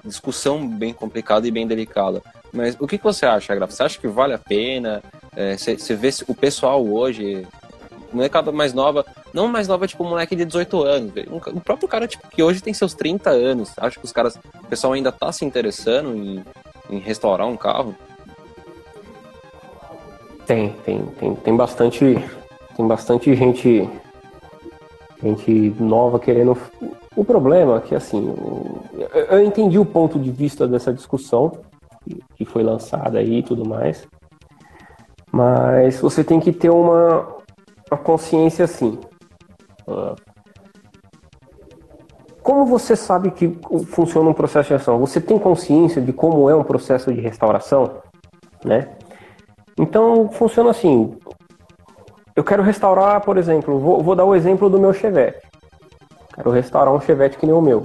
discussão 0.04 0.68
bem 0.68 0.94
complicada 0.94 1.48
e 1.48 1.52
bem 1.52 1.68
delicada. 1.68 2.22
Mas 2.52 2.76
o 2.80 2.88
que, 2.88 2.98
que 2.98 3.04
você 3.04 3.26
acha, 3.26 3.54
Grafa? 3.54 3.74
Você 3.74 3.84
acha 3.84 4.00
que 4.00 4.08
vale 4.08 4.34
a 4.34 4.40
pena? 4.40 5.04
É, 5.36 5.56
você, 5.56 5.78
você 5.78 5.96
vê 5.96 6.10
o 6.28 6.34
pessoal 6.34 6.84
hoje, 6.86 7.48
molecada 8.12 8.52
mais 8.52 8.74
nova, 8.74 9.06
não 9.34 9.48
mais 9.48 9.68
nova, 9.68 9.88
tipo, 9.88 10.04
um 10.04 10.10
moleque 10.10 10.36
de 10.36 10.46
18 10.46 10.84
anos. 10.84 11.14
O 11.54 11.62
próprio 11.62 11.88
cara, 11.88 12.08
tipo, 12.08 12.28
que 12.28 12.42
hoje 12.42 12.62
tem 12.62 12.74
seus 12.74 12.94
30 12.94 13.30
anos. 13.30 13.72
Acho 13.78 14.00
que 14.00 14.06
os 14.06 14.12
caras, 14.12 14.36
o 14.36 14.68
pessoal 14.68 14.94
ainda 14.94 15.12
tá 15.12 15.32
se 15.32 15.46
interessando 15.46 16.16
em, 16.16 16.44
em 16.90 17.00
restaurar 17.00 17.48
um 17.48 17.58
carro. 17.58 17.96
Tem, 20.46 20.74
tem, 20.86 21.06
tem, 21.06 21.36
tem 21.36 21.56
bastante. 21.56 22.18
Tem 22.76 22.88
bastante 22.88 23.36
gente. 23.36 23.90
Gente 25.22 25.76
nova 25.80 26.20
querendo. 26.20 26.58
O 27.16 27.24
problema 27.24 27.78
é 27.78 27.82
que 27.82 27.96
assim. 27.96 28.34
Eu 29.30 29.44
entendi 29.44 29.78
o 29.78 29.86
ponto 29.86 30.18
de 30.18 30.32
vista 30.32 30.68
dessa 30.68 30.94
discussão 30.94 31.60
que 32.36 32.46
foi 32.46 32.64
lançada 32.64 33.20
aí 33.20 33.40
e 33.40 33.44
tudo 33.44 33.68
mais. 33.68 34.08
Mas 35.32 36.00
você 36.00 36.24
tem 36.24 36.40
que 36.40 36.52
ter 36.52 36.70
uma, 36.70 37.28
uma 37.92 37.98
consciência 37.98 38.66
assim. 38.66 38.98
Como 42.50 42.66
você 42.66 42.96
sabe 42.96 43.30
que 43.30 43.60
funciona 43.90 44.28
um 44.28 44.34
processo 44.34 44.70
de 44.70 44.74
restauração? 44.74 45.06
Você 45.06 45.22
tem 45.22 45.38
consciência 45.38 46.02
de 46.02 46.12
como 46.12 46.50
é 46.50 46.56
um 46.56 46.64
processo 46.64 47.14
de 47.14 47.22
restauração, 47.22 48.02
né? 48.66 48.90
Então 49.78 50.30
funciona 50.30 50.72
assim. 50.72 51.16
Eu 52.36 52.44
quero 52.44 52.64
restaurar, 52.64 53.22
por 53.22 53.38
exemplo, 53.38 53.78
vou, 53.78 54.02
vou 54.02 54.16
dar 54.16 54.26
o 54.26 54.34
exemplo 54.34 54.68
do 54.68 54.80
meu 54.80 54.92
Chevette. 54.94 55.48
Quero 56.34 56.50
restaurar 56.50 56.92
um 56.92 57.00
Chevette 57.00 57.38
que 57.38 57.46
nem 57.46 57.54
o 57.54 57.62
meu. 57.62 57.84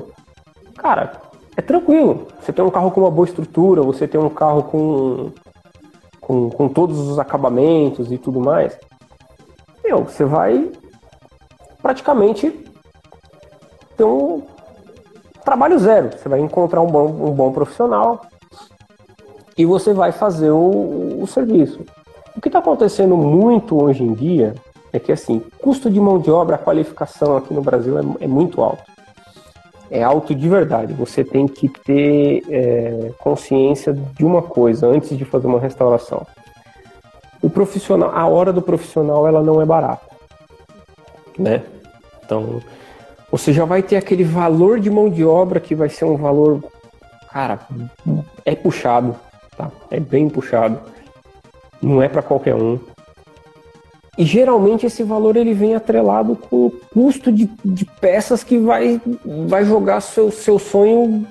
Cara, 0.79 1.13
é 1.59 1.61
tranquilo. 1.61 2.29
Você 2.41 2.51
tem 2.51 2.65
um 2.65 2.71
carro 2.71 2.91
com 2.91 3.03
uma 3.03 3.11
boa 3.11 3.29
estrutura, 3.29 3.83
você 3.83 4.09
tem 4.09 4.19
um 4.19 4.31
carro 4.31 4.63
com, 4.63 5.31
com, 6.23 6.49
com 6.49 6.69
todos 6.71 6.99
os 7.01 7.19
acabamentos 7.19 8.11
e 8.11 8.17
tudo 8.17 8.41
mais. 8.41 8.79
Meu, 9.85 10.05
você 10.05 10.25
vai 10.25 10.73
praticamente 11.83 12.65
ter 13.95 14.05
um 14.05 14.54
trabalho 15.45 15.79
zero. 15.79 16.11
Você 16.17 16.29
vai 16.29 16.41
encontrar 16.41 16.81
um 16.81 16.87
bom, 16.87 17.07
um 17.07 17.31
bom 17.31 17.53
profissional 17.53 18.23
e 19.57 19.65
você 19.65 19.93
vai 19.93 20.11
fazer 20.11 20.51
o, 20.51 21.23
o 21.23 21.27
serviço. 21.27 21.85
O 22.37 22.41
que 22.41 22.49
está 22.49 22.59
acontecendo 22.59 23.17
muito 23.17 23.81
hoje 23.81 24.03
em 24.03 24.13
dia 24.13 24.55
é 24.93 24.99
que 24.99 25.13
assim, 25.13 25.43
custo 25.61 25.91
de 25.91 26.01
mão 26.01 26.19
de 26.19 26.31
obra, 26.31 26.57
a 26.57 26.59
qualificação 26.59 27.37
aqui 27.37 27.53
no 27.53 27.63
Brasil 27.63 27.99
é, 27.99 28.25
é 28.25 28.27
muito 28.27 28.63
alto. 28.63 28.83
É 29.91 30.03
alto 30.03 30.35
de 30.35 30.49
verdade. 30.49 30.93
Você 30.95 31.23
tem 31.23 31.47
que 31.47 31.69
ter 31.69 32.43
é, 32.49 33.13
consciência 33.19 33.93
de 33.93 34.25
uma 34.25 34.43
coisa 34.43 34.87
antes 34.87 35.17
de 35.17 35.25
fazer 35.25 35.47
uma 35.47 35.61
restauração. 35.61 36.27
O 37.43 37.51
profissional, 37.51 38.11
a 38.15 38.27
hora 38.27 38.53
do 38.53 38.63
profissional, 38.63 39.29
ela 39.29 39.43
não 39.43 39.61
é 39.61 39.67
barata, 39.67 40.07
né? 41.39 41.63
Então, 42.25 42.63
você 43.37 43.53
já 43.53 43.65
vai 43.65 43.83
ter 43.83 43.97
aquele 43.97 44.23
valor 44.23 44.79
de 44.79 44.89
mão 44.89 45.11
de 45.11 45.25
obra 45.25 45.59
que 45.59 45.75
vai 45.75 45.89
ser 45.89 46.05
um 46.05 46.17
valor, 46.17 46.63
cara, 47.33 47.67
é 48.45 48.55
puxado, 48.55 49.17
tá? 49.57 49.73
É 49.91 49.99
bem 49.99 50.29
puxado. 50.29 50.79
Não 51.83 52.01
é 52.01 52.09
para 52.09 52.23
qualquer 52.23 52.55
um. 52.55 52.79
E 54.17 54.25
geralmente 54.25 54.87
esse 54.87 55.03
valor 55.03 55.35
ele 55.35 55.53
vem 55.53 55.75
atrelado 55.75 56.37
com 56.37 56.67
o 56.67 56.71
custo 56.93 57.33
de, 57.33 57.51
de 57.65 57.85
peças 57.85 58.45
que 58.45 58.57
vai, 58.57 59.01
vai 59.49 59.65
jogar 59.65 60.01
seu, 60.01 60.31
seu 60.31 60.57
sonho 60.57 61.27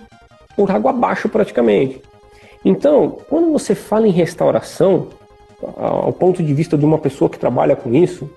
por 0.58 0.70
água 0.72 0.92
abaixo 0.92 1.30
praticamente. 1.30 2.02
Então, 2.66 3.18
quando 3.30 3.50
você 3.54 3.74
fala 3.74 4.10
em 4.10 4.12
restauração, 4.12 5.08
ao 5.78 6.12
ponto 6.12 6.44
de 6.44 6.54
vista 6.54 6.78
de 6.78 6.84
uma 6.84 6.98
pessoa 6.98 7.30
que 7.30 7.40
trabalha 7.40 7.78
com 7.78 7.96
isso, 7.96 8.30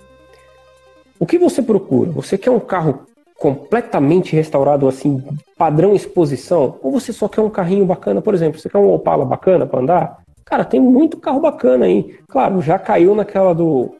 o 1.19 1.27
que 1.27 1.37
você 1.37 1.61
procura? 1.61 2.13
Você 2.13 2.39
quer 2.39 2.53
um 2.53 2.61
carro 2.61 3.05
completamente 3.39 4.35
restaurado 4.35 4.89
assim, 4.89 5.23
padrão 5.57 5.95
exposição? 5.95 6.79
Ou 6.83 6.93
você 6.93 7.13
só 7.13 7.29
quer 7.29 7.41
um 7.41 7.51
carrinho 7.51 7.85
bacana, 7.85 8.21
por 8.23 8.35
exemplo, 8.35 8.61
você 8.61 8.69
quer 8.69 8.79
um 8.79 8.93
Opala 8.93 9.25
bacana 9.25 9.67
para 9.67 9.81
andar? 9.81 10.19
Cara, 10.45 10.65
tem 10.65 10.81
muito 10.81 11.19
carro 11.19 11.41
bacana 11.41 11.87
aí. 11.87 12.19
Claro, 12.29 12.63
já 12.63 12.79
caiu 12.79 13.15
naquela 13.15 13.53
do 13.55 13.95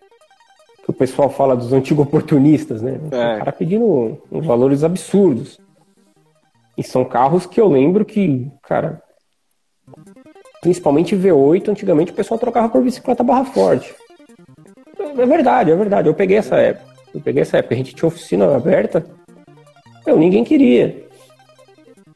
que 0.85 0.91
o 0.91 0.95
pessoal 0.95 1.29
fala 1.29 1.57
dos 1.57 1.73
antigos 1.73 2.07
oportunistas, 2.07 2.81
né? 2.81 3.01
É. 3.11 3.35
O 3.35 3.39
cara 3.39 3.53
pedindo 3.53 4.19
uns 4.31 4.47
valores 4.47 4.85
absurdos. 4.85 5.59
E 6.79 6.83
são 6.85 7.05
carros 7.05 7.45
que 7.45 7.61
eu 7.61 7.67
lembro 7.67 8.05
que, 8.05 8.49
cara, 8.63 9.03
principalmente 10.61 11.17
V8, 11.17 11.69
antigamente 11.69 12.13
o 12.13 12.15
pessoal 12.15 12.39
trocava 12.39 12.69
por 12.69 12.83
bicicleta 12.83 13.25
barra 13.25 13.45
forte. 13.45 13.93
É 15.19 15.27
verdade, 15.27 15.73
é 15.73 15.75
verdade. 15.75 16.09
Eu 16.09 16.15
peguei 16.15 16.37
essa 16.37 16.57
época. 16.57 16.87
Eu 17.13 17.21
peguei 17.21 17.43
essa 17.43 17.57
época, 17.57 17.75
a 17.75 17.79
gente 17.79 17.95
tinha 17.95 18.07
oficina 18.07 18.55
aberta, 18.55 19.05
eu, 20.07 20.19
ninguém 20.19 20.45
queria. 20.45 21.07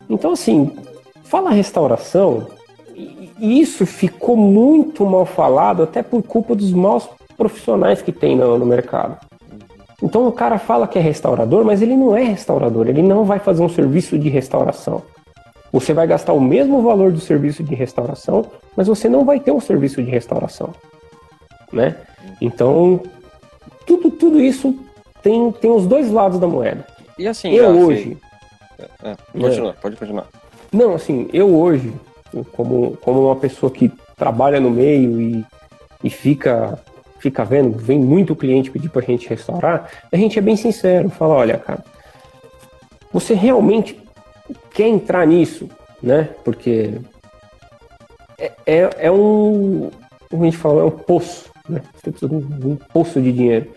Então, 0.08 0.32
assim, 0.32 0.76
fala 1.24 1.50
restauração, 1.50 2.46
e 3.40 3.60
isso 3.60 3.86
ficou 3.86 4.36
muito 4.36 5.04
mal 5.06 5.24
falado, 5.24 5.82
até 5.82 6.02
por 6.02 6.22
culpa 6.22 6.54
dos 6.54 6.72
maus 6.72 7.08
profissionais 7.36 8.02
que 8.02 8.12
tem 8.12 8.36
no, 8.36 8.58
no 8.58 8.66
mercado. 8.66 9.18
Então 10.02 10.26
o 10.26 10.32
cara 10.32 10.58
fala 10.58 10.86
que 10.86 10.98
é 10.98 11.02
restaurador, 11.02 11.64
mas 11.64 11.82
ele 11.82 11.96
não 11.96 12.16
é 12.16 12.22
restaurador, 12.22 12.88
ele 12.88 13.02
não 13.02 13.24
vai 13.24 13.38
fazer 13.38 13.62
um 13.62 13.68
serviço 13.68 14.18
de 14.18 14.28
restauração. 14.28 15.02
Você 15.72 15.92
vai 15.92 16.06
gastar 16.06 16.32
o 16.32 16.40
mesmo 16.40 16.82
valor 16.82 17.12
do 17.12 17.20
serviço 17.20 17.62
de 17.62 17.74
restauração, 17.74 18.44
mas 18.76 18.88
você 18.88 19.08
não 19.08 19.24
vai 19.24 19.38
ter 19.38 19.52
um 19.52 19.60
serviço 19.60 20.02
de 20.02 20.10
restauração, 20.10 20.70
né? 21.72 21.96
Então 22.40 23.00
tudo, 23.86 24.10
tudo 24.10 24.40
isso 24.40 24.74
tem, 25.22 25.52
tem 25.52 25.70
os 25.70 25.86
dois 25.86 26.10
lados 26.10 26.38
da 26.38 26.46
moeda. 26.46 26.84
E 27.20 27.28
assim, 27.28 27.52
eu 27.52 27.68
hoje. 27.78 28.16
É, 29.02 29.14
continua, 29.38 29.70
é. 29.70 29.72
pode 29.74 29.96
continuar. 29.96 30.26
Não, 30.72 30.94
assim, 30.94 31.28
eu 31.34 31.54
hoje, 31.54 31.92
como, 32.52 32.96
como 32.96 33.26
uma 33.26 33.36
pessoa 33.36 33.70
que 33.70 33.92
trabalha 34.16 34.58
no 34.58 34.70
meio 34.70 35.20
e, 35.20 35.44
e 36.02 36.08
fica, 36.08 36.82
fica 37.18 37.44
vendo, 37.44 37.76
vem 37.76 37.98
muito 37.98 38.34
cliente 38.34 38.70
pedir 38.70 38.88
pra 38.88 39.02
gente 39.02 39.28
restaurar, 39.28 39.90
a 40.10 40.16
gente 40.16 40.38
é 40.38 40.42
bem 40.42 40.56
sincero, 40.56 41.10
fala, 41.10 41.34
olha, 41.34 41.58
cara, 41.58 41.84
você 43.12 43.34
realmente 43.34 44.00
quer 44.72 44.88
entrar 44.88 45.26
nisso, 45.26 45.68
né? 46.02 46.30
Porque 46.42 46.94
é, 48.38 48.52
é, 48.64 48.90
é 48.96 49.10
um, 49.10 49.90
como 50.30 50.44
a 50.44 50.46
gente 50.46 50.56
fala, 50.56 50.80
é 50.80 50.84
um 50.86 50.90
poço, 50.90 51.50
né? 51.68 51.82
Você 51.96 52.10
precisa 52.10 52.30
de 52.30 52.34
um, 52.34 52.70
um 52.70 52.76
poço 52.76 53.20
de 53.20 53.30
dinheiro. 53.30 53.70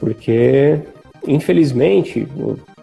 Porque, 0.00 0.80
infelizmente, 1.28 2.26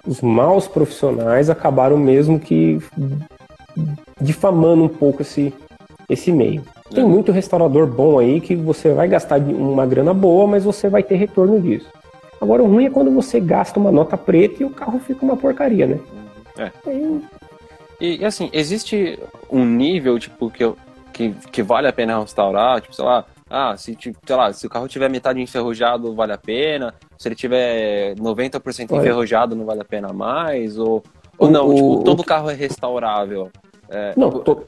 os 0.08 0.22
maus 0.22 0.68
profissionais 0.68 1.50
acabaram 1.50 1.98
mesmo 1.98 2.40
que 2.40 2.80
difamando 4.22 4.84
um 4.84 4.88
pouco 4.88 5.22
esse, 5.22 5.54
esse 6.10 6.32
meio. 6.32 6.64
Tem 6.94 7.04
é. 7.04 7.08
muito 7.08 7.32
restaurador 7.32 7.88
bom 7.88 8.20
aí 8.20 8.40
que 8.40 8.56
você 8.56 8.94
vai 8.94 9.08
gastar 9.08 9.40
uma 9.40 9.86
grana 9.86 10.14
boa, 10.14 10.48
mas 10.48 10.64
você 10.64 10.88
vai 10.88 11.04
ter 11.04 11.16
retorno 11.16 11.60
disso. 11.60 11.90
Agora, 12.40 12.62
o 12.62 12.68
ruim 12.68 12.86
é 12.86 12.90
quando 12.90 13.12
você 13.12 13.40
gasta 13.40 13.80
uma 13.80 13.92
nota 13.92 14.16
preta 14.16 14.62
e 14.62 14.66
o 14.66 14.70
carro 14.70 15.00
fica 15.00 15.26
uma 15.26 15.36
porcaria, 15.36 15.88
né? 15.88 16.00
É. 16.58 16.72
E, 18.00 18.18
e, 18.22 18.26
assim, 18.26 18.50
existe 18.54 19.18
um 19.50 19.66
nível, 19.66 20.20
tipo, 20.20 20.50
que, 20.50 20.64
eu, 20.64 20.78
que, 21.12 21.34
que 21.52 21.64
vale 21.64 21.88
a 21.88 21.94
pena 21.94 22.20
restaurar? 22.20 22.82
Tipo, 22.82 22.94
sei 22.96 23.06
lá, 23.06 23.26
ah, 23.50 23.78
se, 23.78 23.96
tipo, 23.96 24.18
sei 24.26 24.36
lá, 24.36 24.52
se 24.52 24.66
o 24.66 24.70
carro 24.70 24.88
tiver 24.88 25.10
metade 25.10 25.40
enferrujado, 25.40 26.16
vale 26.16 26.34
a 26.34 26.38
pena. 26.38 26.96
Se 27.18 27.28
ele 27.28 27.36
tiver 27.36 28.16
90% 28.16 28.92
Olha. 28.92 29.02
enferrujado, 29.02 29.56
não 29.56 29.66
vale 29.66 29.82
a 29.82 29.86
pena 29.86 30.12
mais? 30.12 30.80
Ou, 30.80 31.04
ou 31.38 31.52
não, 31.52 31.70
o, 31.70 31.76
tipo, 31.76 32.04
todo 32.04 32.20
o... 32.22 32.26
carro 32.26 32.50
é 32.50 32.56
restaurável? 32.56 33.52
É... 33.90 34.14
Não, 34.18 34.32
to... 34.32 34.66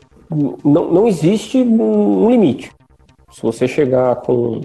não, 0.64 0.92
não 0.92 1.08
existe 1.08 1.58
um 1.58 2.30
limite. 2.30 2.72
Se 3.32 3.42
você 3.42 3.68
chegar 3.68 4.18
com, 4.18 4.62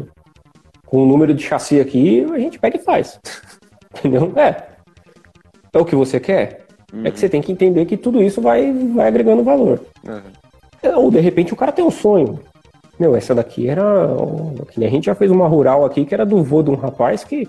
com 0.87 1.03
um 1.03 1.07
número 1.07 1.33
de 1.33 1.43
chassi 1.43 1.81
aqui, 1.81 2.27
a 2.31 2.39
gente 2.39 2.59
pega 2.59 2.77
e 2.77 2.85
faz. 2.85 3.19
Entendeu? 3.99 4.31
É. 4.37 4.73
É 5.73 5.79
o 5.79 5.87
que 5.87 5.97
você 5.97 6.21
quer? 6.21 6.67
Uhum. 6.93 7.07
É 7.07 7.11
que 7.11 7.19
você 7.19 7.31
tem 7.31 7.41
que 7.41 7.51
entender 7.51 7.87
que 7.87 7.97
tudo 7.97 8.23
isso 8.23 8.43
vai, 8.43 8.71
vai 8.95 9.09
agregando 9.09 9.43
valor. 9.43 9.81
Uhum. 10.07 10.97
Ou 10.97 11.11
de 11.11 11.21
repente 11.21 11.55
o 11.55 11.57
cara 11.57 11.73
tem 11.73 11.85
um 11.85 11.91
sonho. 11.91 12.39
Meu, 12.99 13.17
essa 13.17 13.35
daqui 13.35 13.69
era. 13.69 13.83
A 13.83 14.81
gente 14.89 15.07
já 15.07 15.15
fez 15.15 15.31
uma 15.31 15.49
rural 15.49 15.85
aqui 15.85 16.05
que 16.05 16.15
era 16.15 16.27
do 16.27 16.43
vô 16.43 16.63
de 16.63 16.71
um 16.71 16.77
rapaz 16.77 17.25
que. 17.25 17.49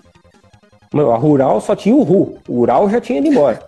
Meu, 0.94 1.12
a 1.12 1.18
rural 1.18 1.60
só 1.60 1.76
tinha 1.76 1.96
o 1.96 2.04
Ru. 2.04 2.38
O 2.48 2.60
rural 2.60 2.90
já 2.90 3.02
tinha 3.02 3.20
ido 3.20 3.28
embora. 3.28 3.68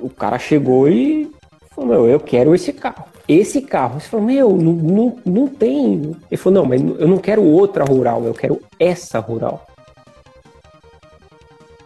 O 0.00 0.08
cara 0.08 0.38
chegou 0.38 0.88
e 0.88 1.30
falou, 1.70 1.90
meu, 1.90 2.06
eu 2.06 2.20
quero 2.20 2.54
esse 2.54 2.72
carro. 2.72 3.04
Esse 3.26 3.60
carro. 3.60 4.00
Você 4.00 4.08
falou, 4.08 4.26
meu, 4.26 4.56
não, 4.56 4.72
não, 4.72 5.16
não 5.24 5.46
tem. 5.46 6.16
Ele 6.30 6.36
falou, 6.36 6.62
não, 6.62 6.68
mas 6.68 6.80
eu 6.80 7.06
não 7.06 7.18
quero 7.18 7.42
outra 7.42 7.84
rural, 7.84 8.24
eu 8.24 8.32
quero 8.32 8.60
essa 8.78 9.18
rural. 9.18 9.66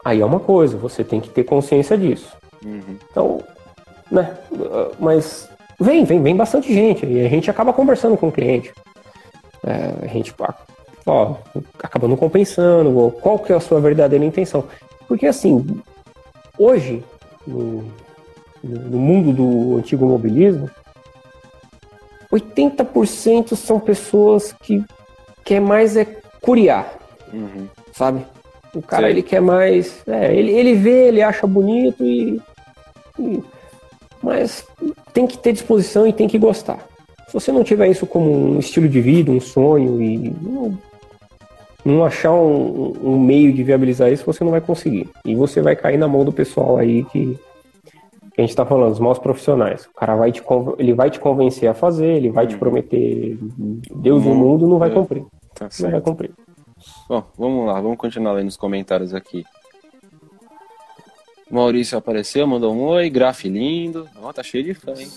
Aí 0.04 0.20
é 0.20 0.24
uma 0.24 0.40
coisa, 0.40 0.76
você 0.76 1.04
tem 1.04 1.20
que 1.20 1.30
ter 1.30 1.44
consciência 1.44 1.96
disso. 1.96 2.36
Uhum. 2.64 2.98
Então, 3.10 3.40
né? 4.10 4.36
Mas 4.98 5.48
Vem, 5.82 6.04
vem, 6.04 6.22
vem 6.22 6.36
bastante 6.36 6.72
gente. 6.72 7.04
E 7.04 7.24
a 7.24 7.28
gente 7.28 7.50
acaba 7.50 7.72
conversando 7.72 8.16
com 8.16 8.28
o 8.28 8.32
cliente. 8.32 8.72
É, 9.64 10.04
a 10.04 10.06
gente, 10.06 10.34
ó, 11.06 11.34
acaba 11.82 12.06
não 12.08 12.16
compensando, 12.16 13.12
qual 13.20 13.38
que 13.38 13.52
é 13.52 13.56
a 13.56 13.60
sua 13.60 13.80
verdadeira 13.80 14.24
intenção. 14.24 14.64
Porque 15.08 15.26
assim, 15.26 15.82
hoje, 16.58 17.04
no, 17.46 17.84
no 18.62 18.98
mundo 18.98 19.32
do 19.32 19.76
antigo 19.78 20.06
mobilismo, 20.06 20.70
80% 22.32 23.56
são 23.56 23.78
pessoas 23.78 24.52
que 24.52 24.84
quer 25.44 25.60
mais 25.60 25.96
é 25.96 26.04
curiar, 26.40 26.96
uhum. 27.32 27.68
sabe? 27.92 28.24
O 28.74 28.80
cara, 28.80 29.06
Sim. 29.06 29.10
ele 29.10 29.22
quer 29.22 29.40
mais... 29.40 30.02
É, 30.06 30.34
ele, 30.34 30.52
ele 30.52 30.74
vê, 30.74 31.08
ele 31.08 31.22
acha 31.22 31.46
bonito 31.46 32.02
e, 32.04 32.40
e 33.18 33.42
mas 34.22 34.66
tem 35.12 35.26
que 35.26 35.36
ter 35.36 35.52
disposição 35.52 36.06
e 36.06 36.12
tem 36.12 36.28
que 36.28 36.38
gostar. 36.38 36.86
Se 37.26 37.34
você 37.34 37.50
não 37.50 37.64
tiver 37.64 37.88
isso 37.88 38.06
como 38.06 38.30
um 38.30 38.58
estilo 38.58 38.88
de 38.88 39.00
vida, 39.00 39.30
um 39.30 39.40
sonho 39.40 40.02
e 40.02 40.34
não, 40.42 40.78
não 41.84 42.04
achar 42.04 42.32
um, 42.32 42.92
um, 43.02 43.18
meio 43.18 43.52
de 43.52 43.62
viabilizar 43.62 44.12
isso, 44.12 44.26
você 44.26 44.44
não 44.44 44.50
vai 44.50 44.60
conseguir. 44.60 45.08
E 45.24 45.34
você 45.34 45.62
vai 45.62 45.74
cair 45.74 45.96
na 45.96 46.06
mão 46.06 46.24
do 46.24 46.32
pessoal 46.32 46.76
aí 46.76 47.04
que, 47.04 47.38
que 48.34 48.40
a 48.40 48.42
gente 48.42 48.50
está 48.50 48.66
falando, 48.66 48.92
os 48.92 49.00
maus 49.00 49.18
profissionais. 49.18 49.86
O 49.86 49.94
cara 49.94 50.14
vai 50.14 50.30
te, 50.30 50.42
ele 50.78 50.92
vai 50.92 51.10
te 51.10 51.18
convencer 51.18 51.68
a 51.68 51.74
fazer, 51.74 52.16
ele 52.16 52.30
vai 52.30 52.46
te 52.46 52.52
uhum. 52.52 52.60
prometer 52.60 53.38
Deus 53.94 54.24
e 54.24 54.28
o 54.28 54.34
mundo, 54.34 54.68
não 54.68 54.78
vai 54.78 54.90
é, 54.90 54.92
cumprir. 54.92 55.24
Tá 55.54 55.68
não 55.80 55.90
vai 55.90 56.00
cumprir. 56.00 56.30
Bom, 57.08 57.24
vamos 57.38 57.66
lá, 57.66 57.80
vamos 57.80 57.96
continuar 57.96 58.32
lendo 58.32 58.48
os 58.48 58.56
comentários 58.56 59.14
aqui. 59.14 59.44
Maurício 61.52 61.98
apareceu, 61.98 62.46
mandou 62.46 62.74
um 62.74 62.82
oi, 62.84 63.10
graf 63.10 63.44
lindo. 63.44 64.08
Ó, 64.22 64.32
tá 64.32 64.42
cheio 64.42 64.64
de 64.64 64.72
fã, 64.72 64.94
hein? 64.96 65.08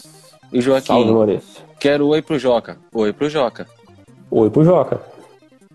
E 0.52 0.60
o 0.60 0.62
Joaquim. 0.62 0.88
Salve, 0.88 1.12
Maurício. 1.12 1.64
Quero 1.80 2.08
oi 2.08 2.22
pro 2.22 2.38
Joca. 2.38 2.78
Oi 2.94 3.14
pro 3.14 3.30
Joca. 3.30 3.66
Oi 4.30 4.50
pro 4.50 4.66
Joca. 4.66 5.02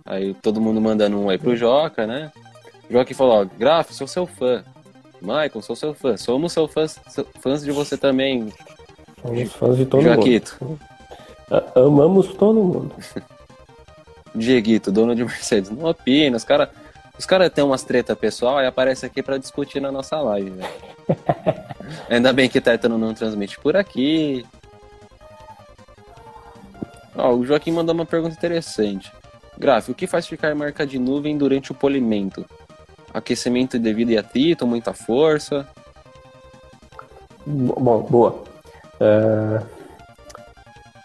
Aí 0.04 0.34
todo 0.34 0.60
mundo 0.60 0.78
mandando 0.78 1.16
um 1.18 1.26
oi 1.26 1.38
pro 1.38 1.56
Joca, 1.56 2.06
né? 2.06 2.30
O 2.90 2.92
Joaquim 2.92 3.14
falou, 3.14 3.40
ó, 3.40 3.46
Graf, 3.58 3.90
sou 3.92 4.06
seu 4.06 4.26
fã. 4.26 4.62
Michael, 5.22 5.62
sou 5.62 5.74
seu 5.74 5.94
fã. 5.94 6.18
Somos 6.18 6.52
seu 6.52 6.68
fãs, 6.68 7.00
fãs 7.40 7.62
de 7.62 7.72
você 7.72 7.96
também. 7.96 8.52
Somos 9.22 9.52
fãs 9.54 9.76
de 9.78 9.86
todo 9.86 10.02
Joaquito. 10.02 10.58
mundo. 10.60 10.80
Amamos 11.74 12.34
todo 12.34 12.62
mundo. 12.62 12.94
Dieguito, 14.34 14.92
dono 14.92 15.14
de 15.14 15.24
Mercedes. 15.24 15.70
Não 15.70 15.88
opina, 15.88 16.36
os 16.36 16.44
caras 16.44 16.68
os 17.20 17.26
caras 17.26 17.52
têm 17.52 17.62
umas 17.62 17.84
treta 17.84 18.16
pessoal 18.16 18.62
e 18.62 18.66
aparece 18.66 19.04
aqui 19.04 19.22
para 19.22 19.36
discutir 19.36 19.78
na 19.78 19.92
nossa 19.92 20.18
live, 20.22 20.52
velho. 20.52 20.70
Ainda 22.08 22.32
bem 22.32 22.48
que 22.48 22.62
Tétano 22.62 22.96
não 22.96 23.12
transmite 23.12 23.60
por 23.60 23.76
aqui. 23.76 24.42
Ó, 27.14 27.34
o 27.34 27.44
Joaquim 27.44 27.72
mandou 27.72 27.94
uma 27.94 28.06
pergunta 28.06 28.34
interessante. 28.34 29.12
Graf, 29.58 29.90
o 29.90 29.94
que 29.94 30.06
faz 30.06 30.26
ficar 30.26 30.54
marca 30.54 30.86
de 30.86 30.98
nuvem 30.98 31.36
durante 31.36 31.72
o 31.72 31.74
polimento? 31.74 32.46
Aquecimento 33.12 33.78
devido 33.78 34.16
a 34.16 34.20
atrito, 34.20 34.66
muita 34.66 34.94
força? 34.94 35.68
Bom, 37.44 38.00
boa. 38.00 38.44
É... 38.98 39.60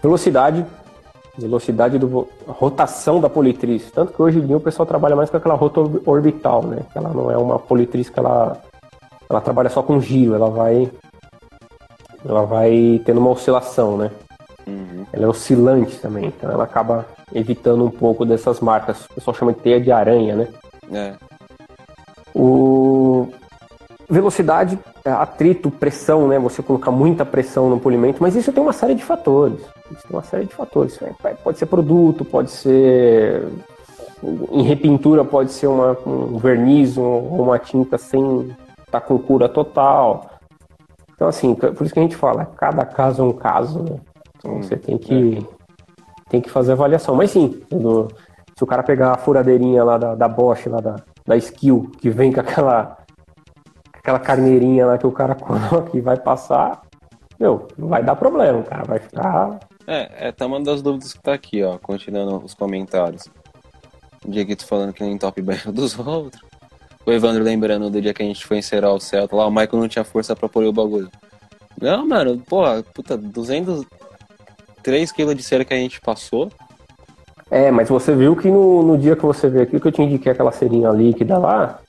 Velocidade, 0.01 0.65
velocidade 1.37 1.97
do 1.97 2.27
rotação 2.47 3.19
da 3.19 3.29
politriz. 3.29 3.91
Tanto 3.91 4.13
que 4.13 4.21
hoje 4.21 4.39
em 4.39 4.45
dia 4.45 4.57
o 4.57 4.61
pessoal 4.61 4.85
trabalha 4.85 5.15
mais 5.15 5.29
com 5.29 5.37
aquela 5.37 5.55
rota 5.55 5.81
orbital, 6.05 6.63
né? 6.63 6.79
Ela 6.93 7.09
não 7.09 7.29
é 7.29 7.37
uma 7.37 7.59
politriz 7.59 8.09
que 8.09 8.19
ela, 8.19 8.61
ela 9.29 9.41
trabalha 9.41 9.69
só 9.69 9.83
com 9.83 9.99
giro, 9.99 10.33
ela 10.35 10.49
vai 10.49 10.89
ela 12.27 12.43
vai 12.43 13.01
tendo 13.05 13.19
uma 13.19 13.29
oscilação, 13.29 13.97
né? 13.97 14.11
Uhum. 14.67 15.05
Ela 15.13 15.25
é 15.25 15.27
oscilante 15.27 15.97
também, 15.99 16.25
então 16.25 16.49
ela 16.49 16.63
acaba 16.63 17.05
evitando 17.33 17.85
um 17.85 17.91
pouco 17.91 18.25
dessas 18.25 18.59
marcas. 18.59 19.05
O 19.05 19.15
pessoal 19.15 19.35
chama 19.35 19.53
de 19.53 19.59
teia 19.59 19.79
de 19.79 19.91
aranha, 19.91 20.35
né? 20.35 20.47
É. 20.91 21.13
O 22.33 23.27
velocidade, 24.09 24.77
atrito, 25.03 25.71
pressão, 25.71 26.27
né? 26.27 26.39
Você 26.39 26.61
colocar 26.61 26.91
muita 26.91 27.25
pressão 27.25 27.69
no 27.69 27.79
polimento, 27.79 28.21
mas 28.21 28.35
isso 28.35 28.51
tem 28.51 28.61
uma 28.61 28.73
série 28.73 28.95
de 28.95 29.03
fatores. 29.03 29.59
Isso 29.91 30.07
tem 30.07 30.15
uma 30.15 30.23
série 30.23 30.45
de 30.45 30.53
fatores. 30.53 30.99
Pode 31.43 31.57
ser 31.57 31.65
produto, 31.65 32.23
pode 32.23 32.51
ser. 32.51 33.47
Em 34.51 34.63
repintura, 34.63 35.23
pode 35.23 35.51
ser 35.51 35.67
uma, 35.67 35.97
um 36.05 36.37
verniz 36.37 36.97
ou 36.97 37.41
uma 37.41 37.59
tinta 37.59 37.97
sem 37.97 38.41
estar 38.79 38.99
tá 38.99 39.01
com 39.01 39.17
cura 39.17 39.47
total. 39.47 40.29
Então, 41.13 41.27
assim, 41.27 41.55
por 41.55 41.81
isso 41.81 41.93
que 41.93 41.99
a 41.99 42.03
gente 42.03 42.15
fala, 42.15 42.45
cada 42.45 42.85
caso 42.85 43.21
é 43.21 43.25
um 43.25 43.33
caso, 43.33 43.83
né? 43.83 43.99
Então 44.37 44.55
hum, 44.55 44.61
você 44.61 44.75
tem 44.75 44.97
que, 44.97 45.39
é. 45.39 46.29
tem 46.29 46.41
que 46.41 46.49
fazer 46.49 46.73
avaliação. 46.73 47.15
Mas 47.15 47.31
sim, 47.31 47.61
se 47.69 48.63
o 48.63 48.67
cara 48.67 48.83
pegar 48.83 49.11
a 49.11 49.17
furadeirinha 49.17 49.83
lá 49.83 49.97
da, 49.97 50.15
da 50.15 50.27
Bosch, 50.27 50.67
lá 50.67 50.79
da, 50.79 50.95
da 51.25 51.37
Skill, 51.37 51.91
que 51.99 52.09
vem 52.09 52.31
com 52.31 52.41
aquela, 52.41 52.97
aquela 54.05 54.19
carneirinha 54.19 54.85
lá 54.85 54.97
que 54.99 55.07
o 55.07 55.11
cara 55.11 55.33
coloca 55.35 55.97
e 55.97 55.99
vai 55.99 56.15
passar, 56.15 56.83
meu, 57.39 57.67
não 57.75 57.87
vai 57.87 58.03
dar 58.03 58.15
problema, 58.15 58.61
cara. 58.61 58.83
Vai 58.83 58.99
ficar. 58.99 59.59
É, 59.87 60.27
é 60.27 60.31
tá 60.31 60.45
uma 60.45 60.61
das 60.61 60.81
dúvidas 60.81 61.13
que 61.13 61.21
tá 61.21 61.33
aqui, 61.33 61.63
ó, 61.63 61.79
continuando 61.79 62.37
os 62.37 62.53
comentários. 62.53 63.27
O 64.23 64.29
Dieguito 64.29 64.65
falando 64.65 64.93
que 64.93 65.03
não 65.03 65.11
entope 65.11 65.41
banho 65.43 65.71
dos 65.71 65.97
outros. 65.97 66.41
O 67.03 67.11
Evandro 67.11 67.43
lembrando 67.43 67.89
do 67.89 68.01
dia 68.01 68.13
que 68.13 68.23
a 68.23 68.25
gente 68.25 68.45
foi 68.45 68.57
encerar 68.57 68.91
o 68.91 68.99
Celta 68.99 69.35
lá, 69.35 69.45
o 69.45 69.51
Michael 69.51 69.69
não 69.73 69.87
tinha 69.87 70.03
força 70.03 70.35
pra 70.35 70.49
pôr 70.49 70.63
o 70.63 70.73
bagulho. 70.73 71.09
Não, 71.79 72.07
mano, 72.07 72.39
porra, 72.47 72.83
puta, 72.93 73.17
203 73.17 75.11
quilos 75.11 75.35
de 75.35 75.43
cera 75.43 75.65
que 75.65 75.73
a 75.73 75.77
gente 75.77 75.99
passou. 75.99 76.51
É, 77.51 77.69
mas 77.69 77.89
você 77.89 78.15
viu 78.15 78.35
que 78.35 78.49
no, 78.49 78.81
no 78.81 78.97
dia 78.97 79.15
que 79.15 79.25
você 79.25 79.47
veio 79.47 79.63
aqui, 79.63 79.79
que 79.79 79.87
eu 79.87 79.91
te 79.91 80.01
indiquei 80.01 80.31
aquela 80.31 80.51
serinha 80.51 80.89
líquida 80.89 81.37
lá, 81.37 81.79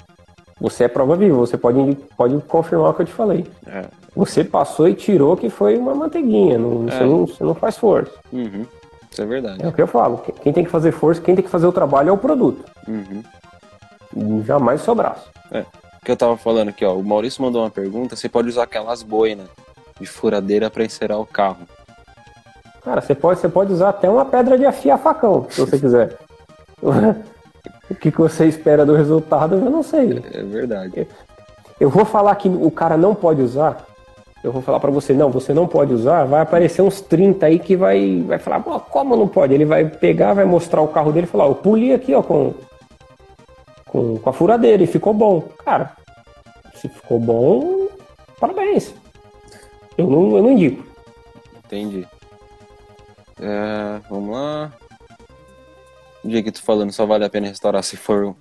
você 0.60 0.84
é 0.84 0.88
prova 0.88 1.16
viva, 1.16 1.36
você 1.36 1.56
pode, 1.56 1.96
pode 2.16 2.36
confirmar 2.48 2.90
o 2.90 2.94
que 2.94 3.02
eu 3.02 3.06
te 3.06 3.12
falei. 3.12 3.46
É. 3.66 3.84
Você 4.14 4.42
passou 4.42 4.88
e 4.88 4.94
tirou 4.94 5.36
que 5.36 5.50
foi 5.50 5.76
uma 5.76 5.94
manteiguinha, 5.94 6.58
não, 6.58 6.88
É. 6.88 6.90
você, 6.92 7.04
não, 7.04 7.26
você 7.26 7.44
não 7.44 7.54
faz 7.54 7.76
força. 7.76 8.12
Uhum. 8.32 8.64
Isso 9.10 9.22
é 9.22 9.26
verdade. 9.26 9.62
É 9.62 9.68
o 9.68 9.72
que 9.72 9.80
eu 9.82 9.86
falo, 9.86 10.18
quem- 10.42 10.52
tem 10.52 10.64
que 10.64 10.70
fazer 10.70 10.92
força, 10.92 11.20
quem 11.20 11.34
tem 11.34 11.44
que 11.44 11.50
fazer 11.50 11.66
o 11.66 11.72
trabalho 11.72 12.08
é 12.08 12.12
o 12.12 12.18
produto, 12.18 12.64
Uhum. 12.88 14.42
jamais 14.44 14.80
o 14.80 14.84
seu 14.84 14.94
braço. 14.94 15.28
É. 15.50 15.60
O 15.60 16.04
que 16.06 16.12
eu 16.12 16.16
tava 16.16 16.36
falando 16.36 16.68
aqui, 16.68 16.84
ó, 16.84 16.94
o 16.94 17.04
Maurício 17.04 17.42
mandou 17.42 17.62
uma 17.62 17.70
pergunta, 17.70 18.14
você 18.16 18.28
pode 18.28 18.48
usar 18.48 18.62
aquelas 18.62 19.02
boinas 19.02 19.48
de 20.00 20.06
furadeira 20.06 20.70
pra 20.70 20.84
encerar 20.84 21.18
o 21.20 21.26
carro. 21.26 21.58
Cara, 22.84 23.00
você 23.00 23.14
pode, 23.14 23.40
você 23.40 23.48
pode 23.48 23.72
usar 23.72 23.88
até 23.88 24.08
uma 24.08 24.24
pedra 24.24 24.56
de 24.56 24.64
afiar 24.64 24.98
facão, 24.98 25.46
se 25.50 25.60
você 25.60 25.78
quiser. 25.78 26.16
o 27.96 27.98
que, 27.98 28.12
que 28.12 28.18
você 28.18 28.46
espera 28.46 28.84
do 28.84 28.94
resultado, 28.94 29.56
eu 29.56 29.70
não 29.70 29.82
sei. 29.82 30.22
É 30.32 30.42
verdade. 30.42 31.08
Eu 31.80 31.90
vou 31.90 32.04
falar 32.04 32.34
que 32.36 32.48
o 32.48 32.70
cara 32.70 32.96
não 32.96 33.14
pode 33.14 33.42
usar. 33.42 33.84
Eu 34.44 34.52
vou 34.52 34.62
falar 34.62 34.78
pra 34.78 34.90
você, 34.90 35.12
não, 35.12 35.30
você 35.30 35.52
não 35.52 35.66
pode 35.66 35.92
usar. 35.92 36.24
Vai 36.24 36.40
aparecer 36.40 36.82
uns 36.82 37.00
30 37.00 37.46
aí 37.46 37.58
que 37.58 37.74
vai, 37.74 38.22
vai 38.22 38.38
falar, 38.38 38.60
Pô, 38.60 38.78
como 38.78 39.16
não 39.16 39.26
pode? 39.26 39.54
Ele 39.54 39.64
vai 39.64 39.84
pegar, 39.86 40.34
vai 40.34 40.44
mostrar 40.44 40.82
o 40.82 40.88
carro 40.88 41.10
dele 41.10 41.26
e 41.26 41.28
falar, 41.28 41.46
ó, 41.46 41.48
eu 41.48 41.54
puli 41.54 41.92
aqui, 41.92 42.14
ó, 42.14 42.22
com, 42.22 42.54
com, 43.86 44.18
com 44.18 44.30
a 44.30 44.32
furadeira 44.32 44.82
e 44.82 44.86
ficou 44.86 45.12
bom. 45.12 45.42
Cara, 45.64 45.92
se 46.74 46.88
ficou 46.88 47.18
bom, 47.18 47.88
parabéns. 48.38 48.94
Eu 49.98 50.06
não, 50.06 50.36
eu 50.36 50.42
não 50.42 50.52
indico. 50.52 50.84
Entendi. 51.64 52.06
É, 53.40 54.00
vamos 54.08 54.34
lá. 54.36 54.70
O 56.26 56.28
dia 56.28 56.42
que 56.42 56.50
tu 56.50 56.60
falando 56.60 56.90
só 56.90 57.06
vale 57.06 57.24
a 57.24 57.30
pena 57.30 57.46
restaurar 57.46 57.84
se 57.84 57.96
for 57.96 58.34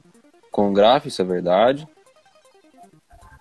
com 0.51 0.73
grafo, 0.73 1.07
isso 1.07 1.21
é 1.21 1.25
verdade. 1.25 1.87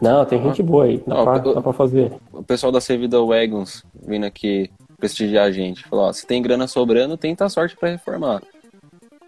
Não, 0.00 0.22
tem 0.26 0.42
gente 0.42 0.62
boa 0.62 0.84
aí, 0.84 0.98
dá, 1.06 1.14
Não, 1.14 1.24
pra, 1.24 1.36
eu- 1.48 1.54
dá 1.54 1.62
pra 1.62 1.72
fazer. 1.72 2.12
O 2.30 2.42
pessoal 2.42 2.70
da 2.70 2.80
Sevida 2.80 3.18
Wagons 3.24 3.82
vindo 4.06 4.26
aqui 4.26 4.70
prestigiar 4.98 5.46
a 5.46 5.50
gente. 5.50 5.84
Falou, 5.88 6.06
ó, 6.06 6.12
se 6.12 6.26
tem 6.26 6.42
grana 6.42 6.66
sobrando, 6.66 7.16
tenta 7.16 7.46
a 7.46 7.48
sorte 7.48 7.74
pra 7.76 7.88
reformar. 7.90 8.42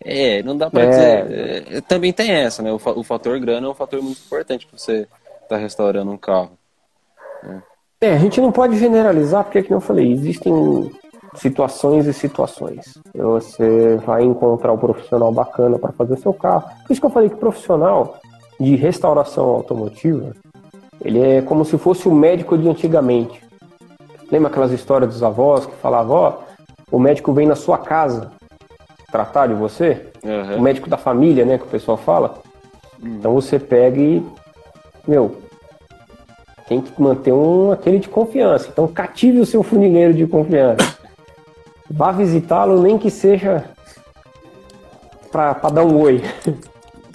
É, 0.04 0.42
não 0.42 0.54
dá 0.56 0.68
pra 0.70 0.82
É. 0.82 0.88
dizer. 1.22 1.76
é, 1.76 1.80
também 1.80 2.12
tem 2.12 2.30
essa, 2.30 2.62
né? 2.62 2.70
O, 2.70 2.76
o 2.76 3.02
fator 3.02 3.38
grana 3.40 3.66
é 3.66 3.70
um 3.70 3.74
fator 3.74 4.02
muito 4.02 4.20
importante 4.26 4.66
pra 4.66 4.76
você 4.78 5.08
estar 5.42 5.56
restaurando 5.56 6.10
um 6.10 6.18
carro. 6.18 6.50
É, 8.00 8.12
a 8.12 8.18
gente 8.18 8.40
não 8.40 8.52
pode 8.52 8.76
generalizar, 8.78 9.44
porque, 9.44 9.62
como 9.62 9.76
eu 9.76 9.80
falei, 9.80 10.12
existem 10.12 10.52
situações 11.37 12.07
e 12.07 12.12
situações. 12.12 12.99
Você 13.14 13.97
vai 14.05 14.24
encontrar 14.24 14.72
um 14.72 14.78
profissional 14.78 15.32
bacana 15.32 15.78
para 15.78 15.93
fazer 15.93 16.16
seu 16.16 16.32
carro. 16.32 16.68
Por 16.87 16.93
isso 16.93 17.01
que 17.01 17.07
eu 17.07 17.11
falei 17.11 17.28
que 17.28 17.37
profissional 17.37 18.18
de 18.59 18.74
restauração 18.74 19.45
automotiva, 19.47 20.32
ele 21.05 21.20
é 21.20 21.43
como 21.43 21.64
se 21.64 21.76
fosse 21.78 22.09
o 22.09 22.14
médico 22.14 22.57
de 22.57 22.68
antigamente. 22.68 23.43
Lembra 24.30 24.49
aquelas 24.49 24.72
histórias 24.72 25.11
dos 25.11 25.22
avós 25.22 25.66
que 25.66 25.74
falavam, 25.76 26.16
ó, 26.16 26.32
o 26.91 26.99
médico 26.99 27.32
vem 27.32 27.47
na 27.47 27.55
sua 27.55 27.78
casa 27.78 28.32
tratar 29.11 29.47
de 29.47 29.55
você? 29.55 30.11
Aham. 30.24 30.57
o 30.57 30.61
médico 30.61 30.91
da 30.91 30.97
família, 30.97 31.45
né, 31.45 31.59
que 31.59 31.64
o 31.64 31.68
pessoal 31.68 31.97
fala. 31.97 32.39
Então 33.01 33.34
você 33.34 33.59
pega 33.59 34.01
e, 34.01 34.24
meu, 35.07 35.37
tem 36.68 36.80
que 36.80 37.01
manter 37.01 37.32
um 37.32 37.70
aquele 37.70 37.99
de 37.99 38.09
confiança. 38.09 38.68
Então 38.70 38.89
cative 38.89 39.41
o 39.41 39.47
seu 39.47 39.62
funileiro 39.62 40.12
de 40.12 40.26
confiança. 40.26 40.95
Vá 41.91 42.12
visitá-lo, 42.12 42.82
nem 42.82 42.99
que 42.99 43.11
seja 43.11 43.64
pra, 45.30 45.55
pra 45.55 45.70
dar 45.70 45.84
um 45.84 46.01
oi. 46.01 46.22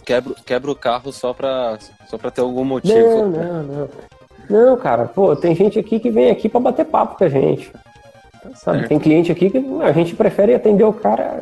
Quebra, 0.05 0.33
quebra 0.45 0.71
o 0.71 0.75
carro 0.75 1.11
só 1.11 1.33
pra, 1.33 1.77
só 2.09 2.17
pra 2.17 2.31
ter 2.31 2.41
algum 2.41 2.63
motivo. 2.63 3.27
Não, 3.27 3.29
não, 3.29 3.63
não. 3.63 3.89
Não, 4.49 4.77
cara, 4.77 5.05
pô, 5.05 5.35
tem 5.35 5.55
gente 5.55 5.79
aqui 5.79 5.99
que 5.99 6.09
vem 6.09 6.29
aqui 6.29 6.49
pra 6.49 6.59
bater 6.59 6.85
papo 6.85 7.17
com 7.17 7.23
a 7.23 7.29
gente. 7.29 7.71
Sabe? 8.55 8.79
certo. 8.79 8.89
Tem 8.89 8.99
cliente 8.99 9.31
aqui 9.31 9.49
que 9.49 9.63
a 9.81 9.91
gente 9.91 10.15
prefere 10.15 10.53
atender 10.53 10.83
o 10.83 10.93
cara 10.93 11.41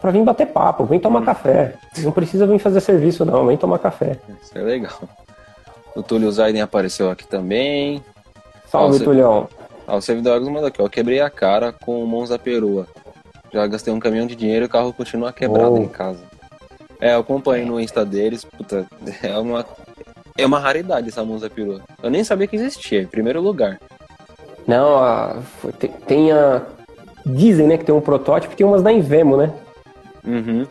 pra 0.00 0.10
vir 0.10 0.22
bater 0.22 0.46
papo, 0.46 0.84
vem 0.84 1.00
tomar 1.00 1.22
café. 1.22 1.74
Não 1.98 2.12
precisa 2.12 2.46
vir 2.46 2.58
fazer 2.58 2.80
serviço, 2.80 3.24
não, 3.24 3.46
vem 3.46 3.56
tomar 3.56 3.78
café. 3.78 4.18
Isso 4.42 4.56
é 4.56 4.62
legal. 4.62 4.98
O 5.94 6.02
Túlio 6.02 6.30
Zaiden 6.30 6.62
apareceu 6.62 7.10
aqui 7.10 7.26
também. 7.26 8.02
Salve, 8.70 8.92
Nossa. 8.92 9.04
Tulhão. 9.04 9.48
Ah, 9.86 9.96
o 9.96 10.00
servidor 10.00 10.40
mandou 10.42 10.66
aqui, 10.66 10.80
ó. 10.80 10.88
Quebrei 10.88 11.20
a 11.20 11.28
cara 11.30 11.72
com 11.72 12.02
o 12.02 12.06
Monza 12.06 12.38
Perua. 12.38 12.86
Já 13.52 13.66
gastei 13.66 13.92
um 13.92 14.00
caminhão 14.00 14.26
de 14.26 14.34
dinheiro 14.34 14.64
e 14.64 14.66
o 14.66 14.70
carro 14.70 14.92
continua 14.92 15.32
quebrado 15.32 15.74
Oh. 15.74 15.78
em 15.78 15.88
casa. 15.88 16.20
É, 17.00 17.14
eu 17.14 17.20
acompanho 17.20 17.66
no 17.66 17.80
Insta 17.80 18.04
deles, 18.04 18.44
puta, 18.44 18.86
é 19.22 19.36
uma. 19.38 19.64
É 20.36 20.44
uma 20.44 20.58
raridade 20.58 21.08
essa 21.08 21.24
Monza 21.24 21.48
Perua. 21.48 21.80
Eu 22.02 22.10
nem 22.10 22.24
sabia 22.24 22.46
que 22.48 22.56
existia, 22.56 23.00
em 23.02 23.06
primeiro 23.06 23.40
lugar. 23.40 23.78
Não, 24.66 24.96
a, 24.98 25.36
tem, 25.78 25.90
tem 25.90 26.32
a. 26.32 26.62
Dizem, 27.26 27.66
né, 27.68 27.78
que 27.78 27.84
tem 27.84 27.94
um 27.94 28.00
protótipo 28.00 28.52
e 28.52 28.56
tem 28.56 28.66
umas 28.66 28.82
da 28.82 28.92
Invemo, 28.92 29.36
né? 29.36 29.52
Uhum. 30.26 30.66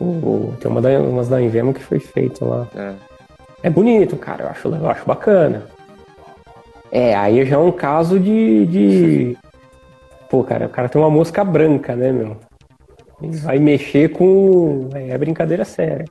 O- 0.00 0.54
tem 0.60 0.70
uma 0.70 0.80
da, 0.80 0.88
umas 1.00 1.28
da 1.28 1.40
Invemo 1.42 1.74
que 1.74 1.82
foi 1.82 1.98
feita 2.00 2.44
lá. 2.44 2.66
É. 2.74 2.94
É 3.64 3.70
bonito, 3.70 4.16
cara, 4.16 4.44
eu 4.44 4.48
acho, 4.48 4.68
eu 4.68 4.88
acho 4.90 5.04
bacana. 5.04 5.66
É, 6.90 7.14
aí 7.14 7.44
já 7.44 7.56
é 7.56 7.58
um 7.58 7.72
caso 7.72 8.18
de, 8.18 8.66
de. 8.66 9.38
Pô, 10.30 10.44
cara, 10.44 10.66
o 10.66 10.70
cara 10.70 10.88
tem 10.88 11.00
uma 11.00 11.10
mosca 11.10 11.42
branca, 11.44 11.96
né, 11.96 12.12
meu? 12.12 12.36
Ele 13.20 13.36
vai 13.38 13.58
mexer 13.58 14.10
com. 14.10 14.88
É 14.94 15.16
brincadeira 15.18 15.64
séria. 15.64 16.04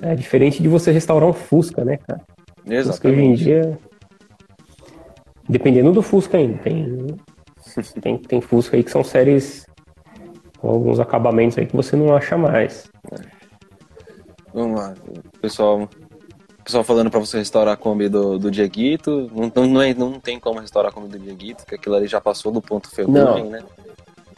É 0.00 0.14
diferente 0.14 0.62
de 0.62 0.68
você 0.68 0.90
restaurar 0.90 1.28
um 1.28 1.32
Fusca, 1.32 1.84
né, 1.84 1.96
cara? 1.96 2.20
Fusca 2.84 3.08
hoje 3.08 3.20
em 3.20 3.32
Exatamente. 3.32 3.44
dia. 3.44 3.78
Dependendo 5.48 5.92
do 5.92 6.02
Fusca 6.02 6.38
ainda. 6.38 6.58
Tem, 6.58 7.06
tem, 8.00 8.18
tem 8.18 8.40
Fusca 8.40 8.76
aí 8.76 8.82
que 8.82 8.90
são 8.90 9.04
séries 9.04 9.66
com 10.58 10.68
alguns 10.68 10.98
acabamentos 10.98 11.58
aí 11.58 11.66
que 11.66 11.76
você 11.76 11.96
não 11.96 12.14
acha 12.14 12.36
mais. 12.38 12.90
Vamos 14.54 14.80
lá. 14.80 14.94
Pessoal, 15.40 15.88
o 16.64 16.66
pessoal 16.66 16.82
falando 16.82 17.10
pra 17.10 17.20
você 17.20 17.36
restaurar 17.36 17.74
a 17.74 17.76
Kombi 17.76 18.08
do, 18.08 18.38
do 18.38 18.50
Dieguito. 18.50 19.30
Não, 19.34 19.52
não, 19.54 19.66
não, 19.66 19.82
é- 19.82 19.92
não 19.92 20.18
tem 20.18 20.40
como 20.40 20.60
restaurar 20.60 20.90
a 20.90 20.94
Kombi 20.94 21.08
do 21.08 21.18
Dieguito, 21.18 21.62
porque 21.62 21.74
aquilo 21.74 21.94
ali 21.94 22.06
já 22.06 22.22
passou 22.22 22.50
do 22.50 22.62
ponto 22.62 22.88
ferrugem, 22.90 23.50
né? 23.50 23.62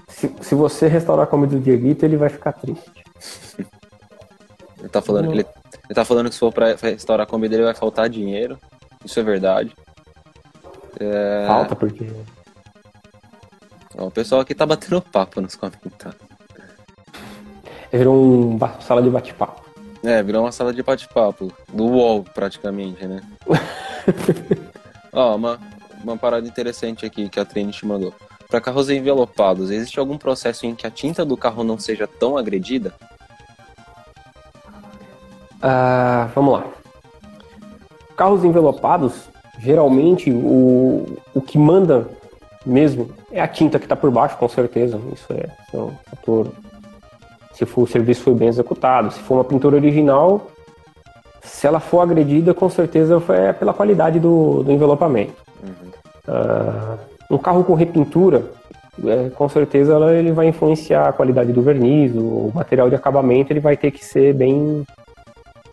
Se, 0.09 0.35
se 0.41 0.55
você 0.57 0.89
restaurar 0.89 1.23
a 1.23 1.27
comida 1.29 1.55
do 1.55 1.63
Dieguito, 1.63 2.05
ele 2.05 2.17
vai 2.17 2.29
ficar 2.29 2.53
triste. 2.53 2.91
Ele 4.79 4.89
tá 4.91 5.01
falando 5.01 5.27
que 5.29 5.33
ele, 5.33 5.47
ele 5.89 5.95
tá 5.95 6.05
falando 6.05 6.29
que 6.29 6.35
se 6.35 6.39
for 6.39 6.53
pra 6.53 6.75
restaurar 6.77 7.27
a 7.27 7.29
Kombi 7.29 7.49
dele 7.49 7.65
vai 7.65 7.75
faltar 7.75 8.09
dinheiro. 8.09 8.57
Isso 9.05 9.19
é 9.19 9.23
verdade. 9.23 9.75
É, 11.01 11.45
Falta, 11.49 11.75
porque. 11.75 12.07
ó, 13.97 14.07
o 14.07 14.11
pessoal 14.11 14.43
aqui 14.43 14.55
tá 14.55 14.65
batendo 14.67 15.01
papo 15.01 15.41
nos 15.41 15.57
comentários. 15.57 16.21
Virou 17.91 18.15
um 18.15 18.59
sala 18.81 19.03
de 19.03 19.11
bate-papo. 19.11 19.66
É, 20.07 20.23
virou 20.23 20.45
uma 20.45 20.53
sala 20.53 20.73
de 20.73 20.85
bate-papo. 20.85 21.53
Do 21.73 21.85
UOL, 21.85 22.23
praticamente, 22.23 23.05
né? 23.05 23.21
Ó, 25.13 25.35
uma, 25.35 25.59
uma 26.05 26.17
parada 26.17 26.47
interessante 26.47 27.05
aqui 27.05 27.29
que 27.29 27.41
a 27.41 27.45
Trinity 27.45 27.85
mandou. 27.85 28.15
Para 28.49 28.61
carros 28.61 28.89
envelopados, 28.89 29.69
existe 29.69 29.99
algum 29.99 30.17
processo 30.17 30.65
em 30.65 30.77
que 30.77 30.87
a 30.87 30.91
tinta 30.93 31.25
do 31.25 31.37
carro 31.37 31.65
não 31.65 31.77
seja 31.77 32.07
tão 32.07 32.39
agredida? 32.39 32.95
Ah, 35.61 36.31
vamos 36.33 36.53
lá. 36.53 36.67
Carros 38.17 38.45
envelopados, 38.45 39.29
geralmente 39.59 40.31
o, 40.31 41.19
o 41.35 41.41
que 41.41 41.59
manda 41.59 42.09
mesmo 42.65 43.11
é 43.33 43.41
a 43.41 43.49
tinta 43.49 43.81
que 43.81 43.87
está 43.87 43.97
por 43.97 44.13
baixo, 44.13 44.37
com 44.37 44.49
certeza. 44.49 45.01
Isso 45.13 45.33
é, 45.33 45.51
isso 45.67 45.77
é 45.77 45.81
um 45.81 45.97
fator. 46.11 46.53
Se 47.57 47.65
for, 47.65 47.85
o 47.85 47.87
serviço 47.87 48.23
foi 48.23 48.35
bem 48.35 48.49
executado, 48.49 49.11
se 49.11 49.19
for 49.21 49.37
uma 49.37 49.45
pintura 49.45 49.77
original, 49.77 50.49
se 51.43 51.67
ela 51.67 51.81
for 51.81 52.01
agredida, 52.01 52.53
com 52.53 52.69
certeza 52.69 53.19
foi 53.19 53.51
pela 53.55 53.73
qualidade 53.73 54.21
do, 54.21 54.63
do 54.63 54.71
envelopamento. 54.71 55.33
Ah, 56.29 56.99
um 57.31 57.39
carro 57.39 57.65
com 57.65 57.73
repintura, 57.73 58.45
é, 59.07 59.31
com 59.31 59.49
certeza 59.49 59.95
ela, 59.95 60.13
ele 60.13 60.33
vai 60.33 60.49
influenciar 60.49 61.09
a 61.09 61.13
qualidade 61.15 61.51
do 61.51 61.63
verniz, 61.63 62.15
o 62.15 62.53
material 62.55 62.91
de 62.91 62.95
acabamento 62.95 63.55
ele 63.55 63.61
vai 63.61 63.75
ter 63.75 63.91
que 63.91 64.05
ser 64.05 64.35
bem 64.35 64.85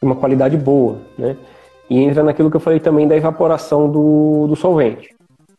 uma 0.02 0.16
qualidade 0.16 0.56
boa, 0.56 1.00
né? 1.18 1.36
E 1.90 2.02
entra 2.02 2.24
naquilo 2.24 2.50
que 2.50 2.56
eu 2.56 2.62
falei 2.62 2.80
também 2.80 3.10
da 3.10 3.18
evaporação 3.18 3.92
do, 3.92 4.48
do 4.48 4.56
solvente. 4.56 5.14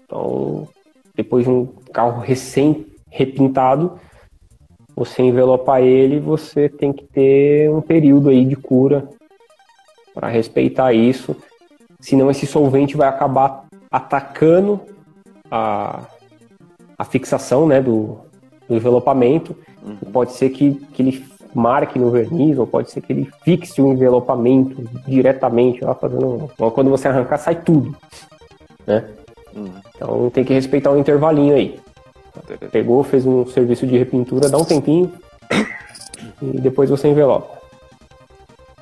Então, 0.04 0.66
depois 1.14 1.44
de 1.44 1.50
um 1.50 1.68
carro 1.92 2.22
recém 2.22 2.86
repintado, 3.10 3.98
você 4.94 5.22
envelopar 5.22 5.82
ele, 5.82 6.20
você 6.20 6.68
tem 6.68 6.92
que 6.92 7.04
ter 7.04 7.70
um 7.70 7.80
período 7.80 8.28
aí 8.28 8.44
de 8.44 8.56
cura 8.56 9.08
para 10.14 10.28
respeitar 10.28 10.92
isso. 10.92 11.36
Senão 12.00 12.30
esse 12.30 12.46
solvente 12.46 12.96
vai 12.96 13.08
acabar 13.08 13.64
atacando 13.90 14.80
a, 15.50 16.04
a 16.96 17.04
fixação 17.04 17.66
né, 17.66 17.80
do, 17.80 18.18
do 18.68 18.76
envelopamento. 18.76 19.56
Uhum. 19.82 20.12
Pode 20.12 20.32
ser 20.32 20.50
que, 20.50 20.74
que 20.92 21.02
ele 21.02 21.24
marque 21.54 21.98
no 21.98 22.10
verniz, 22.10 22.58
ou 22.58 22.66
pode 22.66 22.90
ser 22.90 23.00
que 23.00 23.12
ele 23.12 23.30
fixe 23.44 23.80
o 23.80 23.92
envelopamento 23.92 24.82
diretamente, 25.06 25.84
lá 25.84 25.94
fazendo. 25.94 26.50
Quando 26.56 26.90
você 26.90 27.08
arrancar, 27.08 27.38
sai 27.38 27.56
tudo. 27.56 27.96
Né? 28.86 29.04
Uhum. 29.54 29.72
Então 29.94 30.30
tem 30.30 30.44
que 30.44 30.52
respeitar 30.52 30.90
o 30.90 30.94
um 30.94 30.98
intervalinho 30.98 31.54
aí. 31.54 31.83
Pegou, 32.70 33.02
fez 33.04 33.24
um 33.24 33.46
serviço 33.46 33.86
de 33.86 33.96
repintura, 33.96 34.48
dá 34.48 34.58
um 34.58 34.64
tempinho 34.64 35.12
e 36.42 36.60
depois 36.60 36.90
você 36.90 37.08
envelopa. 37.08 37.58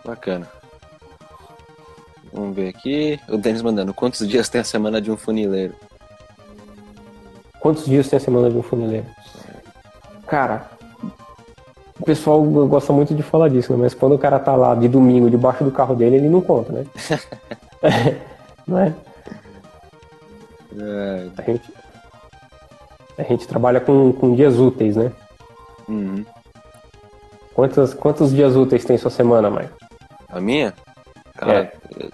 Bacana. 0.04 0.48
Vamos 2.32 2.56
ver 2.56 2.68
aqui. 2.68 3.20
O 3.28 3.36
Denis 3.36 3.62
mandando. 3.62 3.92
Quantos 3.92 4.26
dias 4.26 4.48
tem 4.48 4.60
a 4.60 4.64
semana 4.64 5.00
de 5.00 5.10
um 5.10 5.16
funileiro? 5.16 5.74
Quantos 7.60 7.84
dias 7.84 8.08
tem 8.08 8.16
a 8.16 8.20
semana 8.20 8.50
de 8.50 8.56
um 8.56 8.62
funileiro? 8.62 9.06
Cara, 10.26 10.70
o 12.00 12.04
pessoal 12.04 12.42
gosta 12.42 12.92
muito 12.92 13.14
de 13.14 13.22
falar 13.22 13.48
disso, 13.48 13.72
né? 13.72 13.78
mas 13.82 13.94
quando 13.94 14.14
o 14.14 14.18
cara 14.18 14.38
tá 14.38 14.56
lá 14.56 14.74
de 14.74 14.88
domingo 14.88 15.30
debaixo 15.30 15.62
do 15.62 15.70
carro 15.70 15.94
dele, 15.94 16.16
ele 16.16 16.28
não 16.28 16.40
conta, 16.40 16.72
né? 16.72 16.86
não 18.66 18.78
é? 18.78 18.94
é? 20.76 21.28
A, 21.36 21.42
gente, 21.42 21.62
a 23.18 23.22
gente 23.22 23.46
trabalha 23.46 23.80
com, 23.80 24.12
com 24.12 24.34
dias 24.34 24.58
úteis, 24.58 24.96
né? 24.96 25.12
Uhum. 25.88 26.24
Quantos, 27.54 27.94
quantos 27.94 28.32
dias 28.32 28.56
úteis 28.56 28.84
tem 28.84 28.96
sua 28.96 29.10
semana, 29.10 29.50
Mike? 29.50 29.72
A 30.28 30.40
minha? 30.40 30.72
Cara, 31.36 31.72
é. 32.00 32.08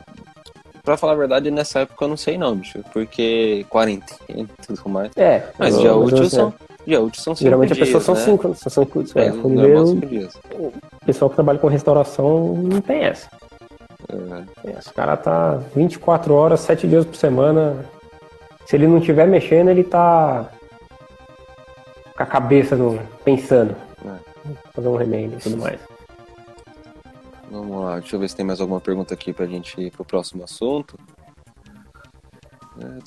pra 0.82 0.96
falar 0.96 1.12
a 1.12 1.16
verdade, 1.16 1.50
nessa 1.50 1.80
época 1.80 2.04
eu 2.04 2.08
não 2.08 2.16
sei 2.16 2.36
não, 2.36 2.56
bicho. 2.56 2.80
Porque 2.92 3.64
quarentena 3.68 4.10
e 4.28 4.66
tudo 4.66 4.88
mais. 4.88 5.10
É. 5.16 5.48
Mas 5.58 5.78
dia 5.78 5.94
útil 5.94 6.28
são. 6.28 6.52
Dia 6.84 7.00
útil 7.00 7.22
são 7.22 7.34
cinco 7.34 7.44
Geralmente 7.44 7.74
dias, 7.74 7.88
a 7.88 7.92
pessoa 7.92 8.02
são 8.02 8.14
né? 8.14 8.20
cinco. 8.22 8.54
São 8.54 8.84
cinco, 8.84 9.04
é, 9.14 9.26
é, 9.26 9.32
cinco 9.32 10.06
dias. 10.06 10.34
O 10.54 10.72
pessoal 11.06 11.28
que 11.28 11.36
trabalha 11.36 11.58
com 11.58 11.68
restauração 11.68 12.54
não 12.54 12.80
tem 12.80 13.04
essa. 13.04 13.28
É. 14.64 14.78
Esse 14.78 14.92
cara 14.92 15.16
tá 15.16 15.60
24 15.74 16.34
horas, 16.34 16.60
7 16.60 16.88
dias 16.88 17.04
por 17.04 17.16
semana. 17.16 17.84
Se 18.66 18.76
ele 18.76 18.86
não 18.86 18.98
estiver 18.98 19.26
mexendo, 19.26 19.68
ele 19.68 19.84
tá 19.84 20.50
com 22.18 22.22
a 22.24 22.26
cabeça 22.26 22.74
no, 22.74 22.98
pensando. 23.24 23.76
É. 24.04 24.18
Fazer 24.72 24.88
um 24.88 24.96
remédio 24.96 25.38
e 25.38 25.40
tudo 25.40 25.56
mais. 25.56 25.80
Vamos 27.48 27.80
lá, 27.80 28.00
deixa 28.00 28.16
eu 28.16 28.20
ver 28.20 28.28
se 28.28 28.36
tem 28.36 28.44
mais 28.44 28.60
alguma 28.60 28.80
pergunta 28.80 29.14
aqui 29.14 29.32
pra 29.32 29.46
gente 29.46 29.80
ir 29.80 29.92
pro 29.92 30.04
próximo 30.04 30.42
assunto. 30.42 30.98
É, 32.80 32.98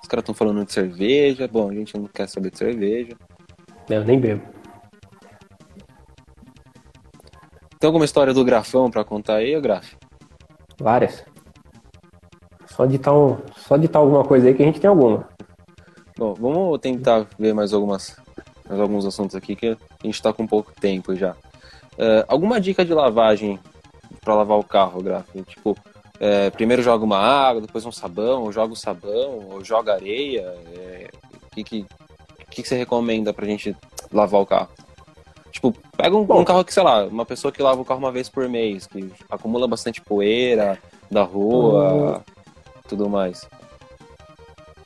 Os 0.00 0.08
caras 0.08 0.22
estão 0.22 0.34
falando 0.34 0.64
de 0.64 0.72
cerveja. 0.72 1.48
Bom, 1.48 1.68
a 1.68 1.74
gente 1.74 1.98
não 1.98 2.06
quer 2.06 2.28
saber 2.28 2.50
de 2.50 2.58
cerveja. 2.58 3.16
Eu 3.88 4.04
nem 4.04 4.18
bebo. 4.18 4.42
Tem 7.78 7.88
alguma 7.88 8.04
história 8.04 8.32
do 8.32 8.44
grafão 8.44 8.90
pra 8.90 9.04
contar 9.04 9.36
aí, 9.36 9.58
Graf? 9.60 9.94
Várias. 10.78 11.24
Só 12.66 12.86
de 12.86 12.98
tal, 12.98 13.40
só 13.56 13.76
de 13.76 13.88
tal 13.88 14.02
alguma 14.02 14.24
coisa 14.24 14.48
aí 14.48 14.54
que 14.54 14.62
a 14.62 14.66
gente 14.66 14.80
tem 14.80 14.88
alguma. 14.88 15.28
Bom, 16.20 16.34
vamos 16.34 16.78
tentar 16.80 17.26
ver 17.38 17.54
mais 17.54 17.72
algumas 17.72 18.14
mais 18.68 18.78
alguns 18.78 19.06
assuntos 19.06 19.34
aqui 19.34 19.56
que 19.56 19.68
a 19.68 19.76
gente 20.06 20.20
tá 20.20 20.34
com 20.34 20.46
pouco 20.46 20.70
tempo 20.78 21.16
já. 21.16 21.30
Uh, 21.94 22.28
alguma 22.28 22.60
dica 22.60 22.84
de 22.84 22.92
lavagem 22.92 23.58
para 24.20 24.34
lavar 24.34 24.58
o 24.58 24.62
carro, 24.62 25.02
Graf? 25.02 25.26
Tipo, 25.46 25.74
é, 26.20 26.50
primeiro 26.50 26.82
joga 26.82 27.06
uma 27.06 27.16
água, 27.16 27.62
depois 27.62 27.86
um 27.86 27.90
sabão, 27.90 28.42
ou 28.42 28.52
joga 28.52 28.74
o 28.74 28.76
sabão, 28.76 29.48
ou 29.50 29.64
joga 29.64 29.94
areia. 29.94 30.42
O 30.42 30.78
é, 30.78 31.08
que, 31.52 31.64
que, 31.64 31.86
que, 32.50 32.68
você 32.68 32.76
recomenda 32.76 33.32
pra 33.32 33.46
gente 33.46 33.74
lavar 34.12 34.42
o 34.42 34.46
carro? 34.46 34.68
Tipo, 35.50 35.74
pega 35.96 36.14
um, 36.14 36.20
um, 36.20 36.44
carro 36.44 36.66
que, 36.66 36.74
sei 36.74 36.82
lá, 36.82 37.04
uma 37.04 37.24
pessoa 37.24 37.50
que 37.50 37.62
lava 37.62 37.80
o 37.80 37.84
carro 37.84 37.98
uma 37.98 38.12
vez 38.12 38.28
por 38.28 38.46
mês, 38.46 38.86
que 38.86 39.10
acumula 39.30 39.66
bastante 39.66 40.02
poeira 40.02 40.78
da 41.10 41.22
rua, 41.22 42.18
hum. 42.18 42.32
tudo 42.86 43.08
mais. 43.08 43.48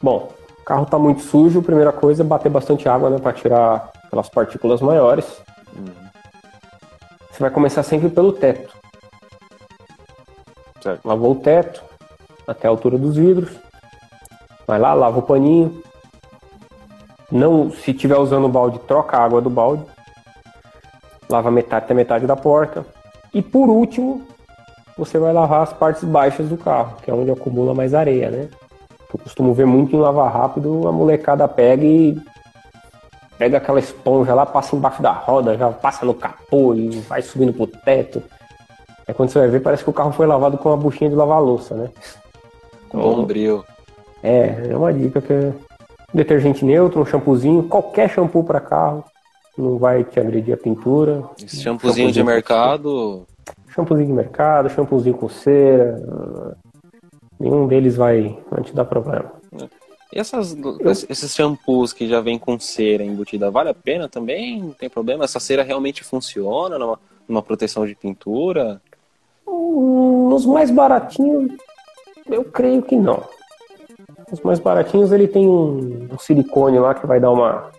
Bom, 0.00 0.32
o 0.64 0.66
carro 0.66 0.86
tá 0.86 0.98
muito 0.98 1.20
sujo, 1.20 1.60
primeira 1.60 1.92
coisa 1.92 2.22
é 2.22 2.26
bater 2.26 2.48
bastante 2.48 2.88
água, 2.88 3.10
né, 3.10 3.18
para 3.18 3.34
tirar 3.34 3.90
aquelas 4.02 4.30
partículas 4.30 4.80
maiores. 4.80 5.26
Uhum. 5.76 5.92
Você 7.30 7.38
vai 7.38 7.50
começar 7.50 7.82
sempre 7.82 8.08
pelo 8.08 8.32
teto. 8.32 8.74
Certo. 10.80 11.06
Lavou 11.06 11.32
o 11.32 11.34
teto 11.34 11.84
até 12.46 12.66
a 12.66 12.70
altura 12.70 12.96
dos 12.96 13.14
vidros. 13.14 13.50
Vai 14.66 14.78
lá, 14.78 14.94
lava 14.94 15.18
o 15.18 15.22
paninho. 15.22 15.82
Não, 17.30 17.70
se 17.70 17.92
tiver 17.92 18.16
usando 18.16 18.46
o 18.46 18.48
balde, 18.48 18.78
troca 18.78 19.18
a 19.18 19.22
água 19.22 19.42
do 19.42 19.50
balde. 19.50 19.84
Lava 21.28 21.50
metade 21.50 21.84
até 21.84 21.92
metade 21.92 22.26
da 22.26 22.36
porta. 22.36 22.86
E 23.34 23.42
por 23.42 23.68
último, 23.68 24.26
você 24.96 25.18
vai 25.18 25.34
lavar 25.34 25.60
as 25.60 25.74
partes 25.74 26.04
baixas 26.04 26.48
do 26.48 26.56
carro, 26.56 26.96
que 27.02 27.10
é 27.10 27.14
onde 27.14 27.30
acumula 27.30 27.74
mais 27.74 27.92
areia, 27.92 28.30
né? 28.30 28.48
Eu 29.14 29.20
costumo 29.20 29.54
ver 29.54 29.64
muito 29.64 29.94
em 29.94 30.00
lavar 30.00 30.32
rápido, 30.32 30.88
a 30.88 30.92
molecada 30.92 31.46
pega 31.46 31.84
e 31.84 32.20
pega 33.38 33.58
aquela 33.58 33.78
esponja 33.78 34.34
lá, 34.34 34.44
passa 34.44 34.74
embaixo 34.74 35.00
da 35.00 35.12
roda, 35.12 35.56
já 35.56 35.70
passa 35.70 36.04
no 36.04 36.12
capô 36.12 36.74
e 36.74 36.90
vai 37.00 37.22
subindo 37.22 37.52
pro 37.52 37.68
teto. 37.68 38.20
É 39.06 39.12
quando 39.12 39.30
você 39.30 39.38
vai 39.38 39.48
ver, 39.48 39.60
parece 39.60 39.84
que 39.84 39.90
o 39.90 39.92
carro 39.92 40.10
foi 40.10 40.26
lavado 40.26 40.58
com 40.58 40.68
uma 40.68 40.76
buchinha 40.76 41.10
de 41.10 41.14
lavar 41.14 41.40
louça, 41.40 41.76
né? 41.76 41.90
Então, 42.88 43.00
bombril. 43.00 43.64
É, 44.20 44.70
é 44.70 44.76
uma 44.76 44.92
dica 44.92 45.20
que 45.20 45.32
é 45.32 45.52
detergente 46.12 46.64
neutro, 46.64 47.00
um 47.00 47.06
shampoozinho, 47.06 47.62
qualquer 47.64 48.10
shampoo 48.10 48.42
para 48.42 48.58
carro, 48.58 49.04
não 49.56 49.78
vai 49.78 50.02
te 50.02 50.18
agredir 50.18 50.54
a 50.54 50.56
pintura. 50.56 51.22
Esse 51.38 51.60
shampoozinho, 51.60 52.08
shampoozinho 52.08 52.12
de 52.12 52.24
mercado. 52.24 53.26
Shampoozinho 53.68 54.08
de 54.08 54.12
mercado, 54.12 54.70
shampoozinho 54.70 55.16
com 55.16 55.28
cera, 55.28 56.56
nenhum 57.44 57.66
deles 57.66 57.96
vai, 57.96 58.38
vai 58.50 58.62
te 58.62 58.74
dar 58.74 58.86
problema. 58.86 59.30
E 60.12 60.18
essas, 60.18 60.56
esses 61.08 61.34
shampoos 61.34 61.92
que 61.92 62.08
já 62.08 62.20
vem 62.20 62.38
com 62.38 62.58
cera 62.58 63.04
embutida, 63.04 63.50
vale 63.50 63.68
a 63.68 63.74
pena 63.74 64.08
também? 64.08 64.60
Não 64.62 64.72
tem 64.72 64.88
problema? 64.88 65.24
Essa 65.24 65.40
cera 65.40 65.62
realmente 65.62 66.02
funciona 66.02 66.78
numa, 66.78 66.98
numa 67.28 67.42
proteção 67.42 67.86
de 67.86 67.94
pintura? 67.94 68.80
Hum, 69.46 70.28
nos 70.30 70.46
mais 70.46 70.70
baratinhos, 70.70 71.52
eu 72.30 72.44
creio 72.44 72.82
que 72.82 72.96
não. 72.96 73.22
Os 74.32 74.40
mais 74.40 74.58
baratinhos 74.58 75.12
ele 75.12 75.28
tem 75.28 75.46
um, 75.46 76.08
um 76.12 76.18
silicone 76.18 76.78
lá 76.78 76.94
que 76.94 77.06
vai 77.06 77.20
dar 77.20 77.30
uma, 77.30 77.70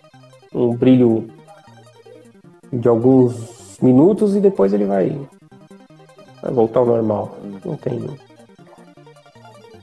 um 0.54 0.76
brilho 0.76 1.28
de 2.72 2.88
alguns 2.88 3.80
minutos 3.82 4.36
e 4.36 4.40
depois 4.40 4.74
ele 4.74 4.86
vai, 4.86 5.10
vai 6.42 6.52
voltar 6.52 6.82
ao 6.82 6.86
normal. 6.86 7.38
Não 7.64 7.76
tem 7.78 8.08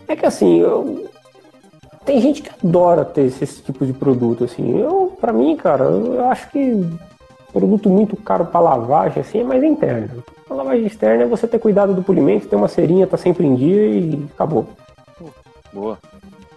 é 0.08 0.16
que 0.16 0.26
assim, 0.26 0.60
eu... 0.60 1.08
tem 2.04 2.20
gente 2.20 2.42
que 2.42 2.50
adora 2.62 3.04
ter 3.04 3.22
esse, 3.22 3.44
esse 3.44 3.62
tipo 3.62 3.84
de 3.86 3.92
produto, 3.92 4.44
assim. 4.44 4.78
Eu, 4.78 5.16
para 5.20 5.32
mim, 5.32 5.56
cara, 5.56 5.84
eu 5.84 6.24
acho 6.28 6.50
que 6.50 6.84
produto 7.52 7.88
muito 7.88 8.16
caro 8.16 8.46
para 8.46 8.60
lavagem, 8.60 9.20
assim, 9.20 9.40
é 9.40 9.44
mais 9.44 9.62
interno. 9.62 10.24
A 10.48 10.54
lavagem 10.54 10.86
externa 10.86 11.24
é 11.24 11.26
você 11.26 11.46
ter 11.46 11.58
cuidado 11.58 11.94
do 11.94 12.02
polimento, 12.02 12.48
ter 12.48 12.56
uma 12.56 12.68
cerinha, 12.68 13.06
tá 13.06 13.16
sempre 13.16 13.46
em 13.46 13.54
dia 13.54 13.86
e 13.86 14.26
acabou. 14.34 14.66
Boa. 15.72 15.98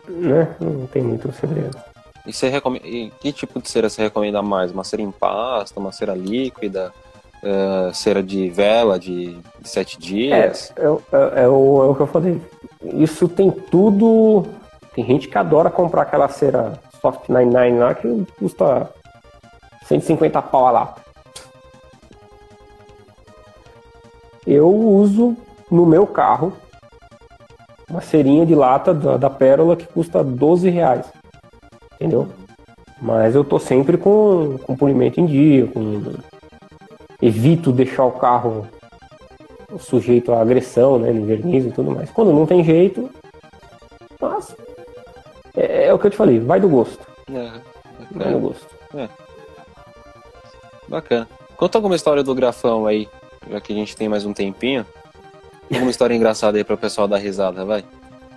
Né? 0.08 0.48
Não 0.60 0.88
tem 0.88 1.02
muito 1.02 1.32
segredo. 1.34 1.78
E 2.26 2.34
você 2.34 2.50
recomenda. 2.50 2.88
E 2.88 3.12
que 3.20 3.32
tipo 3.32 3.62
de 3.62 3.70
cera 3.70 3.90
você 3.90 4.02
recomenda 4.04 4.42
mais? 4.42 4.72
Uma 4.72 4.84
cera 4.84 5.02
em 5.02 5.12
pasta, 5.12 5.80
uma 5.80 5.92
cera 5.92 6.16
líquida? 6.16 6.92
Uh, 7.44 7.94
cera 7.94 8.24
de 8.24 8.50
vela 8.50 8.98
de, 8.98 9.38
de 9.60 9.70
sete 9.70 10.00
dias? 10.00 10.74
É, 10.76 10.82
é, 10.82 10.88
é, 10.88 11.44
é, 11.44 11.48
o, 11.48 11.84
é 11.84 11.88
o 11.88 11.96
que 11.96 12.02
eu 12.02 12.08
falei 12.08 12.42
isso 12.94 13.28
tem 13.28 13.52
tudo. 13.52 14.46
Tem 14.94 15.06
gente 15.06 15.28
que 15.28 15.38
adora 15.38 15.70
comprar 15.70 16.04
aquela 16.04 16.28
cera 16.28 16.80
Soft 17.02 17.30
99 17.30 17.80
lá 17.80 17.94
que 17.94 18.26
custa 18.40 18.90
150 19.86 20.42
pau 20.42 20.68
a 20.68 20.72
lata. 20.72 21.02
Eu 24.46 24.70
uso 24.70 25.36
no 25.70 25.86
meu 25.86 26.06
carro 26.06 26.54
uma 27.90 28.02
cerinha 28.02 28.46
de 28.46 28.56
lata 28.56 28.94
da, 28.94 29.18
da 29.18 29.30
Pérola 29.30 29.76
que 29.76 29.86
custa 29.88 30.24
12 30.24 30.70
reais. 30.70 31.12
Entendeu? 31.96 32.28
Mas 33.02 33.36
eu 33.36 33.44
tô 33.44 33.60
sempre 33.60 33.98
com, 33.98 34.58
com 34.64 34.76
polimento 34.76 35.20
em 35.20 35.26
dia, 35.26 35.68
com... 35.68 36.14
evito 37.22 37.72
deixar 37.72 38.06
o 38.06 38.12
carro 38.12 38.68
sujeito 39.80 40.32
à 40.34 40.42
agressão, 40.42 40.98
né, 41.00 41.12
no 41.12 41.26
verniz 41.26 41.66
e 41.66 41.72
tudo 41.72 41.92
mais. 41.92 42.10
Quando 42.12 42.32
não 42.34 42.46
tem 42.46 42.64
jeito, 42.64 43.10
mas 44.20 44.56
o 45.94 46.00
que 46.00 46.08
eu 46.08 46.12
te 46.12 46.18
falei, 46.18 46.40
vai 46.40 46.60
do 46.60 46.70
gosto. 46.70 47.06
É, 47.34 47.52
Vai 48.12 48.32
do 48.34 48.40
gosto. 48.40 48.68
bacana. 50.88 51.28
Conta 51.58 51.78
alguma 51.78 51.96
história 51.96 52.22
do 52.24 52.36
grafão 52.36 52.86
aí, 52.86 53.08
já 53.50 53.60
que 53.62 53.74
a 53.74 53.76
gente 53.76 53.96
tem 53.96 54.10
mais 54.10 54.26
um 54.26 54.34
tempinho. 54.34 54.86
Alguma 55.72 55.90
história 55.92 56.14
engraçada 56.14 56.58
aí 56.58 56.64
para 56.64 56.76
o 56.76 56.78
pessoal 56.78 57.08
dar 57.08 57.18
risada, 57.18 57.66
vai. 57.66 57.80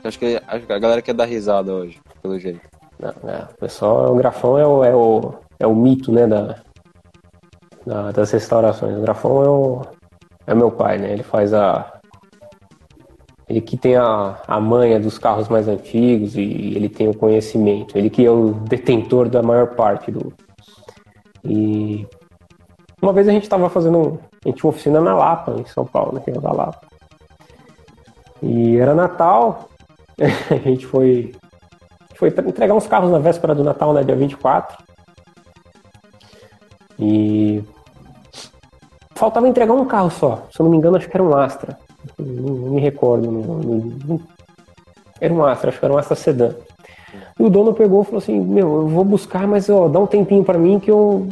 Eu 0.03 0.09
acho 0.09 0.19
que, 0.19 0.41
acho 0.47 0.67
que 0.67 0.73
a 0.73 0.79
galera 0.79 1.03
quer 1.03 1.13
dar 1.15 1.25
risada 1.27 1.73
hoje, 1.75 1.99
pelo 2.23 2.39
jeito. 2.39 2.61
Não, 2.99 3.11
é, 3.31 3.43
o 3.53 3.57
pessoal, 3.59 4.13
o 4.13 4.17
grafão 4.17 4.59
é 4.59 4.67
o, 4.67 4.85
é 4.85 4.95
o, 4.95 5.35
é 5.61 5.67
o 5.67 5.75
mito, 5.75 6.11
né, 6.13 6.27
da, 6.27 6.57
da- 7.85 8.13
das 8.13 8.31
restaurações. 8.31 8.97
O 8.97 9.03
grafão 9.03 9.43
é 9.45 9.49
o, 9.49 9.83
é 10.49 10.55
meu 10.55 10.71
pai, 10.71 10.99
né? 10.99 11.13
Ele 11.13 11.23
faz 11.23 11.53
a. 11.53 12.01
Ele 13.49 13.61
que 13.61 13.77
tem 13.77 13.97
a, 13.97 14.41
a 14.47 14.61
manha 14.61 14.99
dos 14.99 15.19
carros 15.19 15.49
mais 15.49 15.69
antigos 15.69 16.37
e 16.37 16.41
ele 16.75 16.89
tem 16.89 17.09
o 17.09 17.15
conhecimento. 17.15 17.97
Ele 17.97 18.11
que 18.11 18.25
é 18.25 18.31
o 18.31 18.53
detentor 18.53 19.29
da 19.29 19.43
maior 19.43 19.75
parte 19.75 20.11
do. 20.11 20.33
E 21.45 22.07
uma 23.01 23.13
vez 23.13 23.29
a 23.29 23.33
gente 23.33 23.45
estava 23.45 23.69
fazendo. 23.69 24.19
A 24.45 24.49
gente 24.49 24.59
tinha 24.59 24.69
uma 24.69 24.75
oficina 24.75 25.01
na 25.01 25.15
Lapa, 25.15 25.55
em 25.59 25.67
São 25.67 25.85
Paulo, 25.85 26.15
né? 26.15 26.21
Que 26.25 26.31
era 26.31 26.41
da 26.41 26.53
Lapa. 26.53 26.87
E 28.43 28.77
era 28.79 28.95
Natal. 28.95 29.69
a 30.19 30.69
gente 30.69 30.87
foi 30.87 31.33
foi 32.17 32.29
entregar 32.29 32.75
uns 32.75 32.87
carros 32.87 33.13
na 33.13 33.19
véspera 33.19 33.55
do 33.55 33.63
Natal, 33.63 33.93
né, 33.93 34.03
dia 34.03 34.17
24. 34.17 34.77
E 36.99 37.63
faltava 39.19 39.49
entregar 39.49 39.73
um 39.75 39.85
carro 39.85 40.11
só. 40.11 40.45
Se 40.51 40.61
eu 40.61 40.65
não 40.65 40.71
me 40.71 40.77
engano, 40.77 40.97
acho 40.97 41.09
que 41.09 41.17
era 41.17 41.23
um 41.23 41.37
Astra. 41.37 41.79
Não, 42.19 42.55
não 42.55 42.71
me 42.75 42.81
recordo. 42.81 43.31
não- 43.31 43.43
não- 43.43 44.21
Era 45.21 45.35
um 45.35 45.45
Astra, 45.45 45.71
acho 45.71 45.79
que 45.79 45.85
era 45.85 45.93
um 45.95 45.99
Astra 45.99 46.15
Sedan. 46.17 46.55
E 47.39 47.43
o 47.43 47.51
dono 47.51 47.75
pegou 47.75 48.03
e 48.03 48.05
falou 48.05 48.19
assim: 48.19 48.39
Meu, 48.41 48.83
eu 48.83 48.89
vou 48.89 49.05
buscar, 49.05 49.47
mas 49.47 49.69
ó, 49.69 49.89
dá 49.89 49.99
um 49.99 50.07
tempinho 50.07 50.45
pra 50.45 50.57
mim 50.59 50.79
que 50.79 50.91
eu 50.91 51.29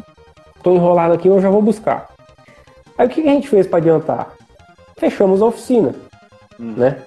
tô 0.63 0.73
enrolado 0.73 1.15
aqui, 1.15 1.29
eu 1.29 1.41
já 1.41 1.49
vou 1.51 1.63
buscar. 1.63 2.09
Aí 2.99 3.07
o 3.07 3.11
que 3.11 3.23
que 3.23 3.29
a 3.29 3.33
gente 3.33 3.49
fez 3.49 3.67
pra 3.67 3.79
adiantar? 3.79 4.31
Fechamos 4.99 5.41
a 5.43 5.47
oficina, 5.47 5.95
né? 6.59 6.99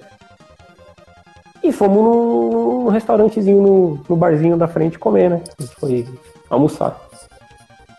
E 1.64 1.72
fomos 1.74 1.98
num, 2.04 2.84
num 2.84 2.88
restaurantezinho, 2.90 3.62
no, 3.62 4.00
no 4.08 4.16
barzinho 4.16 4.56
da 4.56 4.68
frente 4.68 4.98
comer, 4.98 5.30
né? 5.30 5.42
A 5.58 5.62
gente 5.64 5.76
foi 5.76 6.08
almoçar. 6.50 6.98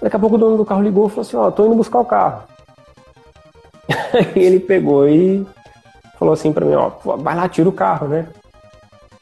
Daqui 0.01 0.17
a 0.17 0.19
pouco 0.19 0.37
o 0.37 0.39
dono 0.39 0.57
do 0.57 0.65
carro 0.65 0.83
ligou 0.83 1.07
e 1.07 1.11
falou 1.11 1.23
assim, 1.23 1.37
ó, 1.37 1.51
tô 1.51 1.67
indo 1.67 1.75
buscar 1.75 2.01
o 2.01 2.05
carro. 2.05 2.45
Aí 4.13 4.31
ele 4.43 4.61
pegou 4.61 5.09
e 5.09 5.47
falou 6.19 6.35
assim 6.35 6.53
pra 6.53 6.65
mim, 6.65 6.75
ó, 6.75 6.91
vai 7.17 7.35
lá, 7.35 7.49
tira 7.49 7.69
o 7.69 7.73
carro, 7.73 8.09
né? 8.09 8.29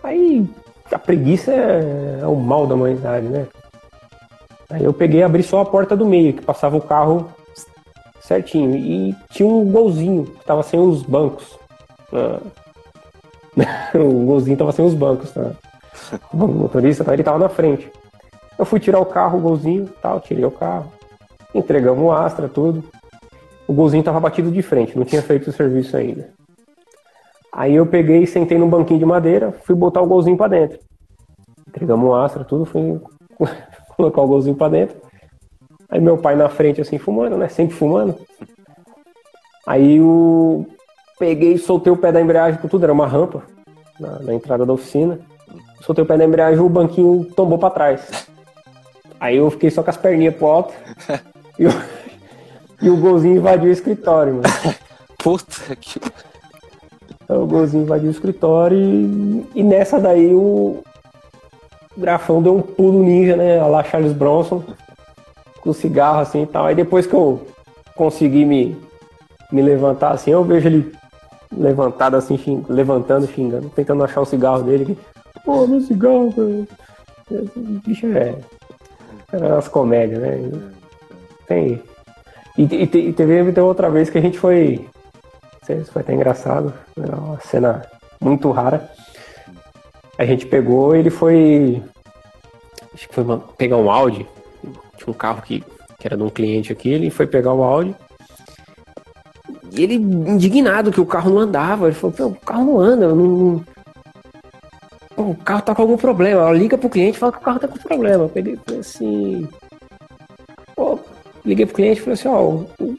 Aí 0.02 0.48
a 0.90 0.98
preguiça 0.98 1.52
é, 1.52 2.20
é 2.22 2.26
o 2.26 2.36
mal 2.36 2.66
da 2.66 2.74
humanidade, 2.74 3.26
né? 3.26 3.46
Aí 4.70 4.84
eu 4.84 4.92
peguei 4.92 5.20
e 5.20 5.22
abri 5.22 5.42
só 5.42 5.60
a 5.60 5.64
porta 5.64 5.96
do 5.96 6.04
meio, 6.04 6.34
que 6.34 6.42
passava 6.42 6.76
o 6.76 6.80
carro 6.80 7.30
certinho. 8.20 8.76
E 8.76 9.16
tinha 9.30 9.48
um 9.48 9.64
golzinho 9.70 10.26
que 10.26 10.44
tava 10.44 10.62
sem 10.62 10.78
os 10.78 11.02
bancos. 11.02 11.58
Ah, 12.12 12.40
o 13.98 14.26
golzinho 14.26 14.56
tava 14.56 14.72
sem 14.72 14.84
os 14.84 14.94
bancos, 14.94 15.30
tá? 15.32 15.52
O 16.32 16.36
motorista, 16.36 17.04
tá? 17.04 17.14
ele 17.14 17.22
tava 17.22 17.38
na 17.38 17.48
frente. 17.48 17.90
Eu 18.58 18.64
fui 18.64 18.78
tirar 18.78 19.00
o 19.00 19.06
carro, 19.06 19.38
o 19.38 19.42
golzinho, 19.42 19.88
tal, 20.02 20.20
tirei 20.20 20.44
o 20.44 20.50
carro. 20.50 20.92
Entregamos 21.54 22.04
o 22.04 22.12
Astra, 22.12 22.48
tudo. 22.48 22.84
O 23.68 23.74
golzinho 23.74 24.02
tava 24.02 24.18
batido 24.18 24.50
de 24.50 24.62
frente, 24.62 24.96
não 24.96 25.04
tinha 25.04 25.20
feito 25.20 25.50
o 25.50 25.52
serviço 25.52 25.94
ainda. 25.94 26.30
Aí 27.52 27.74
eu 27.74 27.84
peguei, 27.84 28.26
sentei 28.26 28.56
num 28.56 28.68
banquinho 28.68 28.98
de 28.98 29.04
madeira, 29.04 29.52
fui 29.52 29.74
botar 29.74 30.00
o 30.00 30.06
golzinho 30.06 30.38
pra 30.38 30.48
dentro. 30.48 30.78
Entregamos 31.68 32.08
o 32.08 32.14
Astra, 32.14 32.44
tudo, 32.44 32.64
fui 32.64 32.98
colocar 33.94 34.22
o 34.22 34.26
golzinho 34.26 34.56
pra 34.56 34.70
dentro. 34.70 34.96
Aí 35.90 36.00
meu 36.00 36.16
pai 36.16 36.34
na 36.34 36.48
frente, 36.48 36.80
assim, 36.80 36.98
fumando, 36.98 37.36
né? 37.36 37.48
Sempre 37.48 37.76
fumando. 37.76 38.18
Aí 39.66 40.00
o 40.00 40.66
peguei 41.18 41.58
soltei 41.58 41.92
o 41.92 41.96
pé 41.96 42.10
da 42.10 42.22
embreagem 42.22 42.58
por 42.58 42.70
tudo, 42.70 42.84
era 42.84 42.92
uma 42.92 43.06
rampa 43.06 43.42
na, 44.00 44.18
na 44.20 44.34
entrada 44.34 44.64
da 44.64 44.72
oficina. 44.72 45.18
Soltei 45.82 46.04
o 46.04 46.06
pé 46.06 46.16
da 46.16 46.24
embreagem 46.24 46.60
o 46.60 46.68
banquinho 46.70 47.24
tombou 47.36 47.58
pra 47.58 47.70
trás. 47.70 48.28
Aí 49.20 49.36
eu 49.36 49.50
fiquei 49.50 49.70
só 49.70 49.82
com 49.82 49.90
as 49.90 49.96
perninhas 49.96 50.34
pro 50.36 50.46
alto 50.46 50.72
e 51.58 51.66
o, 51.68 51.70
e 52.80 52.88
o 52.90 52.96
golzinho 52.96 53.36
invadiu 53.36 53.68
o 53.68 53.72
escritório, 53.72 54.34
mano. 54.34 54.74
Puta 55.18 55.74
que. 55.76 56.00
Aí 57.28 57.36
o 57.36 57.46
golzinho 57.46 57.82
invadiu 57.82 58.08
o 58.08 58.12
escritório 58.12 58.78
e, 58.78 59.46
e 59.56 59.62
nessa 59.62 59.98
daí 60.00 60.32
o 60.34 60.82
grafão 61.96 62.40
deu 62.40 62.56
um 62.56 62.62
pulo 62.62 63.02
ninja, 63.02 63.36
né? 63.36 63.58
A 63.58 63.66
lá 63.66 63.82
Charles 63.84 64.12
Bronson, 64.12 64.62
com 65.60 65.72
cigarro 65.72 66.20
assim 66.20 66.42
e 66.42 66.46
tal. 66.46 66.66
Aí 66.66 66.74
depois 66.74 67.06
que 67.06 67.14
eu 67.14 67.46
consegui 67.96 68.44
me, 68.44 68.76
me 69.52 69.60
levantar 69.60 70.12
assim, 70.12 70.30
eu 70.30 70.44
vejo 70.44 70.68
ele 70.68 70.92
levantado 71.56 72.14
assim, 72.16 72.38
xing- 72.38 72.64
levantando, 72.68 73.26
xingando, 73.26 73.68
tentando 73.70 74.04
achar 74.04 74.20
o 74.20 74.26
cigarro 74.26 74.62
dele. 74.62 74.96
Pô, 75.44 75.66
meu 75.66 75.80
cigarro, 75.80 76.32
cara. 76.32 76.66
Esse 77.42 77.58
bicho 77.58 78.06
é. 78.06 78.36
Era 79.32 79.58
as 79.58 79.68
comédias, 79.68 80.20
né? 80.20 80.50
Tem. 81.46 81.82
E, 82.58 82.64
e, 82.64 82.82
e 82.82 82.86
teve, 82.88 83.12
teve 83.12 83.60
outra 83.60 83.88
vez 83.88 84.10
que 84.10 84.18
a 84.18 84.20
gente 84.20 84.38
foi. 84.38 84.84
Isso 85.68 85.92
foi 85.92 86.02
até 86.02 86.12
engraçado. 86.12 86.74
Era 87.00 87.16
uma 87.16 87.38
cena 87.40 87.86
muito 88.20 88.50
rara. 88.50 88.90
A 90.18 90.24
gente 90.24 90.44
pegou 90.44 90.96
ele 90.96 91.08
foi. 91.08 91.80
Acho 92.92 93.08
que 93.08 93.14
foi 93.14 93.24
pegar 93.56 93.76
um 93.76 93.88
Audi. 93.88 94.26
Tinha 94.96 95.10
um 95.10 95.12
carro 95.12 95.40
que, 95.42 95.60
que 95.60 96.06
era 96.06 96.16
de 96.16 96.22
um 96.22 96.30
cliente 96.30 96.72
aqui. 96.72 96.90
Ele 96.90 97.10
foi 97.10 97.28
pegar 97.28 97.52
o 97.52 97.62
Audi. 97.62 97.94
E 99.70 99.82
ele, 99.82 99.94
indignado 99.94 100.90
que 100.90 101.00
o 101.00 101.06
carro 101.06 101.30
não 101.30 101.38
andava. 101.38 101.86
Ele 101.86 101.94
falou: 101.94 102.32
o 102.32 102.34
carro 102.34 102.64
não 102.64 102.80
anda. 102.80 103.08
Não... 103.14 103.64
O 105.16 105.34
carro 105.36 105.62
tá 105.62 105.74
com 105.74 105.82
algum 105.82 105.96
problema. 105.96 106.50
Liga 106.50 106.76
pro 106.76 106.88
cliente 106.88 107.16
e 107.16 107.20
fala 107.20 107.32
que 107.32 107.38
o 107.38 107.42
carro 107.42 107.60
tá 107.60 107.68
com 107.68 107.78
problema. 107.78 108.24
Eu 108.24 108.28
falei 108.28 108.58
assim. 108.80 109.46
Liguei 111.48 111.64
pro 111.64 111.76
cliente 111.76 111.98
e 111.98 112.02
falei 112.02 112.12
assim: 112.12 112.28
Ó, 112.28 112.42
o, 112.42 112.96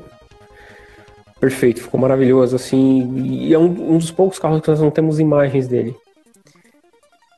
perfeito, 1.40 1.82
ficou 1.82 2.00
maravilhoso 2.00 2.56
assim. 2.56 3.16
E 3.18 3.54
é 3.54 3.60
um, 3.60 3.94
um 3.94 3.98
dos 3.98 4.12
poucos 4.12 4.40
carros 4.40 4.62
que 4.62 4.70
nós 4.70 4.80
não 4.80 4.92
temos 4.92 5.20
imagens 5.20 5.68
dele. 5.68 5.96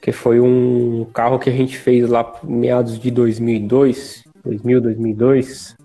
Que 0.02 0.12
foi 0.12 0.40
um 0.40 1.06
carro 1.14 1.40
que 1.40 1.50
a 1.50 1.54
gente 1.54 1.78
fez 1.78 2.10
lá 2.10 2.40
meados 2.44 3.00
de 3.00 3.12
2002, 3.12 4.24
2000, 4.44 4.82
2002. 4.82 5.76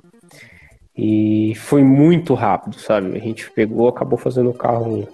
E 0.96 1.54
foi 1.56 1.82
muito 1.82 2.32
rápido, 2.32 2.78
sabe? 2.78 3.14
A 3.14 3.20
gente 3.20 3.50
pegou, 3.50 3.88
acabou 3.88 4.18
fazendo 4.18 4.48
o 4.48 4.54
carro 4.54 5.06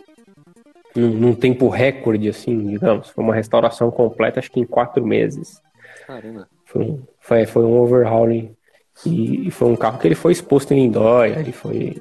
num, 0.94 1.10
num 1.10 1.34
tempo 1.34 1.68
recorde, 1.68 2.28
assim, 2.28 2.66
digamos. 2.68 3.10
Foi 3.10 3.24
uma 3.24 3.34
restauração 3.34 3.90
completa, 3.90 4.38
acho 4.38 4.50
que 4.50 4.60
em 4.60 4.66
quatro 4.66 5.04
meses. 5.04 5.60
Caramba. 6.06 6.48
Foi 6.64 6.82
um, 6.82 7.02
foi, 7.20 7.46
foi 7.46 7.64
um 7.64 7.80
overhauling. 7.80 8.54
E, 9.04 9.48
e, 9.48 9.50
foi 9.50 9.68
um 9.68 9.76
carro 9.76 9.98
que 9.98 10.06
ele 10.06 10.14
foi 10.14 10.32
exposto 10.32 10.72
em 10.72 10.82
Lindóia, 10.82 11.40
ele 11.40 11.50
foi... 11.50 11.96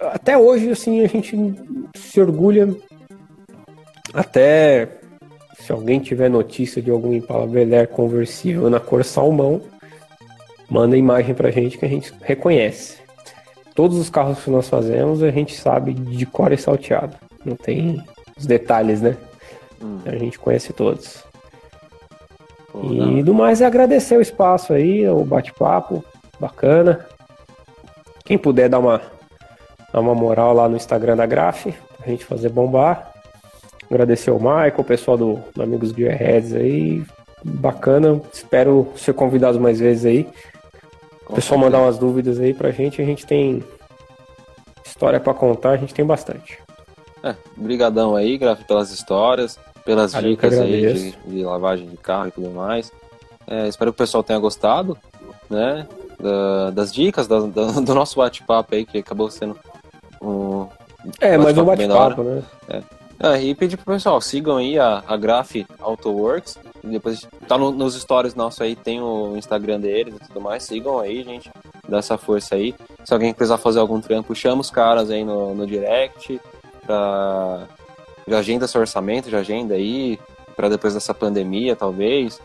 Até 0.00 0.36
hoje, 0.36 0.70
assim, 0.70 1.02
a 1.02 1.06
gente 1.06 1.36
se 1.94 2.20
orgulha 2.20 2.68
até 4.12 4.88
se 5.58 5.72
alguém 5.72 6.00
tiver 6.00 6.30
notícia 6.30 6.80
de 6.80 6.90
algum 6.90 7.12
Impala 7.12 7.46
Bel 7.46 7.86
conversível 7.88 8.70
na 8.70 8.78
cor 8.80 9.04
salmão, 9.04 9.60
manda 10.70 10.96
imagem 10.96 11.34
pra 11.34 11.50
gente 11.50 11.76
que 11.76 11.84
a 11.84 11.88
gente 11.88 12.14
reconhece. 12.22 12.98
Todos 13.74 13.98
os 13.98 14.08
carros 14.08 14.42
que 14.42 14.50
nós 14.50 14.68
fazemos 14.68 15.22
a 15.22 15.30
gente 15.30 15.54
sabe 15.54 15.92
de 15.92 16.24
cor 16.24 16.52
e 16.52 16.56
salteado. 16.56 17.16
Não 17.44 17.56
tem 17.56 18.02
os 18.38 18.46
detalhes, 18.46 19.02
né? 19.02 19.16
Hum. 19.82 19.98
A 20.06 20.16
gente 20.16 20.38
conhece 20.38 20.72
todos. 20.72 21.22
Pô, 22.72 22.80
e 22.84 22.98
não. 22.98 23.22
do 23.22 23.34
mais 23.34 23.60
é 23.60 23.66
agradecer 23.66 24.16
o 24.16 24.22
espaço 24.22 24.72
aí, 24.72 25.06
o 25.08 25.24
bate-papo, 25.24 26.02
bacana. 26.40 27.04
Quem 28.24 28.38
puder 28.38 28.68
dar 28.68 28.78
uma, 28.78 29.02
dar 29.96 30.02
uma 30.02 30.14
moral 30.14 30.52
lá 30.52 30.68
no 30.68 30.76
Instagram 30.76 31.16
da 31.16 31.24
Graf, 31.24 31.68
pra 31.96 32.06
gente 32.06 32.22
fazer 32.22 32.50
bombar. 32.50 33.14
Agradecer 33.90 34.28
ao 34.28 34.38
Michael, 34.38 34.74
o 34.76 34.84
pessoal 34.84 35.16
do, 35.16 35.38
do 35.54 35.62
Amigos 35.62 35.90
Gearheads 35.90 36.52
aí. 36.52 37.02
Bacana, 37.42 38.20
espero 38.30 38.88
ser 38.94 39.14
convidado 39.14 39.58
mais 39.58 39.80
vezes 39.80 40.04
aí. 40.04 40.28
O 41.26 41.32
pessoal 41.32 41.58
mandar 41.58 41.78
umas 41.78 41.96
dúvidas 41.96 42.38
aí 42.38 42.52
pra 42.52 42.70
gente, 42.70 43.00
a 43.00 43.04
gente 43.06 43.24
tem 43.24 43.64
história 44.84 45.18
para 45.18 45.32
contar, 45.32 45.70
a 45.70 45.76
gente 45.78 45.94
tem 45.94 46.04
bastante. 46.04 46.58
É, 47.22 47.34
brigadão 47.56 48.14
aí, 48.14 48.36
Graf, 48.36 48.64
pelas 48.64 48.90
histórias, 48.90 49.58
pelas 49.82 50.12
dicas 50.12 50.58
aí 50.58 50.92
de, 50.92 51.12
de, 51.26 51.42
lavagem 51.42 51.88
de 51.88 51.96
carro 51.96 52.28
e 52.28 52.32
tudo 52.32 52.50
mais. 52.50 52.92
É, 53.46 53.66
espero 53.66 53.92
que 53.92 53.96
o 53.96 54.04
pessoal 54.04 54.22
tenha 54.22 54.38
gostado, 54.38 54.98
né, 55.48 55.86
da, 56.20 56.70
das 56.70 56.92
dicas, 56.92 57.26
da, 57.26 57.40
da, 57.40 57.64
do 57.80 57.94
nosso 57.94 58.16
bate-papo 58.16 58.74
aí, 58.74 58.84
que 58.84 58.98
acabou 58.98 59.30
sendo 59.30 59.58
um... 60.26 60.68
É, 61.20 61.36
mais 61.38 61.56
um 61.56 61.64
bate-papo, 61.64 62.22
né? 62.22 62.42
É. 62.68 62.82
É, 63.18 63.42
e 63.42 63.54
pedir 63.54 63.78
pro 63.78 63.94
pessoal, 63.94 64.20
sigam 64.20 64.58
aí 64.58 64.78
a, 64.78 65.02
a 65.06 65.16
Graph 65.16 65.52
AutoWorks. 65.80 66.58
Depois 66.84 67.26
tá 67.48 67.56
no, 67.56 67.70
nos 67.70 67.94
stories 67.94 68.34
nossos 68.34 68.60
aí, 68.60 68.76
tem 68.76 69.00
o 69.00 69.36
Instagram 69.36 69.80
deles 69.80 70.14
e 70.16 70.26
tudo 70.26 70.40
mais. 70.40 70.64
Sigam 70.64 70.98
aí, 70.98 71.24
gente. 71.24 71.50
Dá 71.88 71.98
essa 71.98 72.18
força 72.18 72.56
aí. 72.56 72.74
Se 73.04 73.14
alguém 73.14 73.32
precisar 73.32 73.56
fazer 73.56 73.78
algum 73.78 74.00
trampo, 74.00 74.34
chama 74.34 74.60
os 74.60 74.70
caras 74.70 75.10
aí 75.10 75.24
no, 75.24 75.54
no 75.54 75.66
direct. 75.66 76.38
Pra... 76.84 77.66
Já 78.28 78.38
agenda 78.38 78.68
seu 78.68 78.80
orçamento, 78.80 79.30
já 79.30 79.38
agenda 79.38 79.74
aí. 79.74 80.18
para 80.54 80.68
depois 80.68 80.92
dessa 80.92 81.14
pandemia, 81.14 81.74
talvez. 81.74 82.40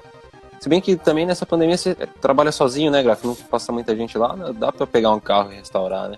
Se 0.59 0.69
bem 0.69 0.79
que 0.79 0.95
também 0.95 1.25
nessa 1.25 1.45
pandemia 1.45 1.75
você 1.75 1.95
trabalha 2.21 2.51
sozinho, 2.51 2.91
né, 2.91 3.03
Graf? 3.03 3.23
Não 3.25 3.35
passa 3.35 3.71
muita 3.71 3.95
gente 3.95 4.17
lá, 4.17 4.35
dá 4.55 4.71
pra 4.71 4.85
pegar 4.85 5.11
um 5.11 5.19
carro 5.19 5.51
e 5.51 5.55
restaurar, 5.55 6.07
né? 6.07 6.17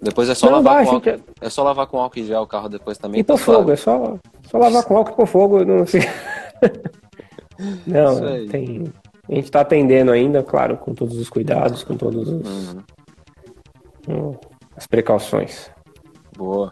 Depois 0.00 0.28
é 0.28 0.34
só, 0.34 0.46
não, 0.46 0.56
lavar, 0.56 0.84
com 0.84 0.90
álcool, 0.92 1.10
gente... 1.10 1.24
é 1.40 1.50
só 1.50 1.62
lavar 1.62 1.86
com 1.86 1.98
álcool 1.98 2.18
e 2.20 2.24
gel 2.24 2.42
o 2.42 2.46
carro 2.46 2.68
depois 2.68 2.96
também. 2.98 3.20
E 3.20 3.24
tá 3.24 3.34
pôr 3.34 3.40
fogo, 3.40 3.72
é 3.72 3.76
só, 3.76 4.16
só 4.48 4.58
lavar 4.58 4.84
com 4.84 4.96
álcool 4.96 5.12
e 5.12 5.16
pôr 5.16 5.26
fogo. 5.26 5.64
Não, 5.64 5.86
sei. 5.86 6.02
não 7.86 8.46
tem. 8.48 8.92
A 9.28 9.34
gente 9.34 9.50
tá 9.50 9.60
atendendo 9.60 10.12
ainda, 10.12 10.42
claro, 10.42 10.76
com 10.76 10.94
todos 10.94 11.16
os 11.16 11.28
cuidados, 11.28 11.82
com 11.82 11.96
todas 11.96 12.28
uhum. 12.28 12.82
as 14.76 14.86
precauções. 14.86 15.70
Boa. 16.36 16.70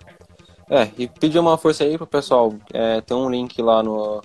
É, 0.70 0.88
e 0.96 1.06
pedir 1.06 1.38
uma 1.38 1.58
força 1.58 1.84
aí 1.84 1.98
pro 1.98 2.06
pessoal. 2.06 2.54
É, 2.72 3.00
tem 3.00 3.16
um 3.16 3.28
link 3.28 3.60
lá 3.60 3.82
no, 3.82 4.22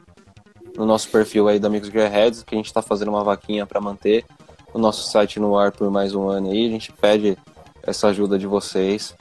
no 0.77 0.85
nosso 0.85 1.09
perfil 1.09 1.47
aí 1.47 1.59
da 1.59 1.67
Amigos 1.67 1.89
Gearheads, 1.89 2.43
que 2.43 2.55
a 2.55 2.57
gente 2.57 2.71
tá 2.71 2.81
fazendo 2.81 3.09
uma 3.09 3.23
vaquinha 3.23 3.65
para 3.65 3.81
manter 3.81 4.25
o 4.73 4.79
nosso 4.79 5.09
site 5.09 5.39
no 5.39 5.57
ar 5.57 5.71
por 5.71 5.89
mais 5.91 6.15
um 6.15 6.29
ano 6.29 6.51
aí. 6.51 6.67
A 6.67 6.69
gente 6.69 6.91
pede 6.93 7.37
essa 7.83 8.07
ajuda 8.07 8.37
de 8.37 8.47
vocês. 8.47 9.15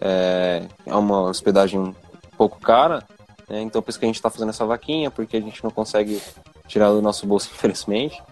É, 0.00 0.62
é 0.84 0.94
uma 0.94 1.22
hospedagem 1.22 1.80
um 1.80 1.94
pouco 2.36 2.60
cara, 2.60 3.02
né? 3.48 3.62
então 3.62 3.80
por 3.80 3.90
isso 3.90 3.98
que 3.98 4.04
a 4.04 4.08
gente 4.08 4.16
está 4.16 4.28
fazendo 4.28 4.50
essa 4.50 4.66
vaquinha, 4.66 5.10
porque 5.10 5.36
a 5.36 5.40
gente 5.40 5.64
não 5.64 5.70
consegue 5.70 6.20
tirar 6.66 6.90
do 6.90 7.00
nosso 7.00 7.26
bolso, 7.26 7.50
infelizmente. 7.54 8.22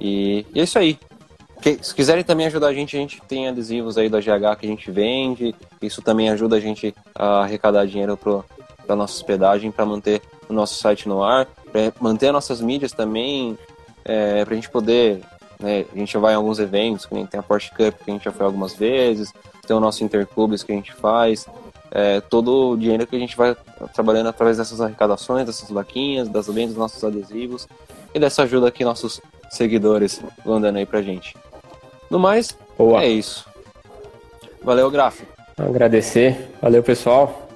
E, 0.00 0.44
e 0.54 0.60
é 0.60 0.64
isso 0.64 0.78
aí. 0.78 0.98
Que, 1.60 1.78
se 1.82 1.94
quiserem 1.94 2.22
também 2.22 2.46
ajudar 2.46 2.68
a 2.68 2.74
gente, 2.74 2.96
a 2.96 3.00
gente 3.00 3.20
tem 3.22 3.48
adesivos 3.48 3.96
aí 3.96 4.08
da 4.08 4.20
GH 4.20 4.58
que 4.58 4.66
a 4.66 4.68
gente 4.68 4.90
vende. 4.90 5.54
Isso 5.80 6.02
também 6.02 6.28
ajuda 6.28 6.56
a 6.56 6.60
gente 6.60 6.94
a 7.14 7.42
arrecadar 7.42 7.86
dinheiro 7.86 8.16
para 8.16 8.94
nossa 8.94 9.14
hospedagem, 9.14 9.70
para 9.70 9.86
manter 9.86 10.20
o 10.48 10.52
nosso 10.52 10.74
site 10.74 11.08
no 11.08 11.22
ar, 11.22 11.46
para 11.72 11.92
manter 12.00 12.30
nossas 12.30 12.60
mídias 12.60 12.92
também, 12.92 13.58
é, 14.04 14.44
para 14.44 14.52
a 14.52 14.56
gente 14.56 14.70
poder 14.70 15.22
né? 15.58 15.84
A 15.92 15.98
gente 15.98 16.16
vai 16.18 16.32
em 16.32 16.36
alguns 16.36 16.58
eventos, 16.58 17.06
que 17.06 17.14
nem 17.14 17.26
tem 17.26 17.40
a 17.40 17.42
Porsche 17.42 17.70
Cup, 17.70 17.94
que 18.04 18.10
a 18.10 18.12
gente 18.12 18.24
já 18.24 18.32
foi 18.32 18.46
algumas 18.46 18.74
vezes, 18.74 19.32
tem 19.66 19.76
o 19.76 19.80
nosso 19.80 20.04
Interclubes 20.04 20.62
que 20.62 20.72
a 20.72 20.74
gente 20.74 20.92
faz. 20.92 21.46
É, 21.90 22.20
todo 22.20 22.72
o 22.72 22.76
dinheiro 22.76 23.06
que 23.06 23.16
a 23.16 23.18
gente 23.18 23.36
vai 23.36 23.56
trabalhando 23.94 24.28
através 24.28 24.56
dessas 24.56 24.80
arrecadações, 24.80 25.46
dessas 25.46 25.70
vaquinhas, 25.70 26.28
das 26.28 26.46
vendas 26.46 26.70
dos 26.70 26.78
nossos 26.78 27.02
adesivos 27.02 27.68
e 28.14 28.18
dessa 28.18 28.42
ajuda 28.42 28.70
que 28.70 28.84
nossos 28.84 29.20
seguidores 29.50 30.20
vão 30.44 30.60
dando 30.60 30.76
aí 30.76 30.86
pra 30.86 31.00
gente. 31.00 31.36
No 32.10 32.18
mais, 32.18 32.56
Boa. 32.76 33.02
é 33.02 33.08
isso. 33.08 33.46
Valeu, 34.62 34.90
Graf. 34.90 35.20
Agradecer. 35.56 36.50
Valeu, 36.60 36.82
pessoal. 36.82 37.48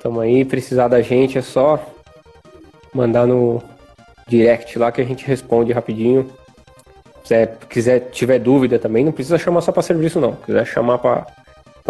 Tamo 0.00 0.20
aí. 0.20 0.44
Precisar 0.44 0.88
da 0.88 1.02
gente 1.02 1.36
é 1.36 1.42
só 1.42 1.78
mandar 2.92 3.26
no 3.26 3.62
direct 4.26 4.78
lá 4.78 4.90
que 4.92 5.00
a 5.00 5.04
gente 5.04 5.26
responde 5.26 5.72
rapidinho 5.72 6.30
quiser, 7.24 7.58
quiser 7.68 8.00
tiver 8.10 8.38
dúvida 8.38 8.78
também, 8.78 9.04
não 9.04 9.12
precisa 9.12 9.38
chamar 9.38 9.62
só 9.62 9.72
para 9.72 9.82
serviço 9.82 10.20
não. 10.20 10.36
Quiser 10.36 10.64
chamar 10.66 10.98
para 10.98 11.26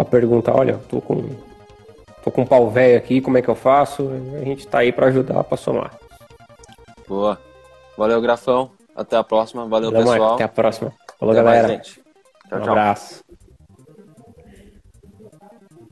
perguntar, 0.09 0.55
olha, 0.55 0.79
tô 0.89 0.99
com 1.01 1.29
tô 2.23 2.31
com 2.31 2.41
um 2.41 2.45
pau 2.45 2.71
velho 2.71 2.97
aqui, 2.97 3.21
como 3.21 3.37
é 3.37 3.41
que 3.41 3.49
eu 3.49 3.55
faço? 3.55 4.09
A 4.41 4.43
gente 4.43 4.65
tá 4.65 4.79
aí 4.79 4.91
para 4.91 5.07
ajudar, 5.07 5.43
para 5.43 5.57
somar. 5.57 5.91
Boa. 7.07 7.37
Valeu, 7.95 8.19
Grafão. 8.19 8.71
Até 8.95 9.15
a 9.15 9.23
próxima. 9.23 9.67
Valeu, 9.67 9.91
Valeu 9.91 10.07
pessoal. 10.07 10.33
Até 10.35 10.43
a 10.45 10.49
próxima. 10.49 10.93
Falou, 11.19 11.33
Até 11.33 11.43
galera. 11.43 11.67
Mais, 11.67 11.87
tchau, 11.87 12.01
um 12.51 12.61
tchau. 12.61 12.69
abraço. 12.69 13.25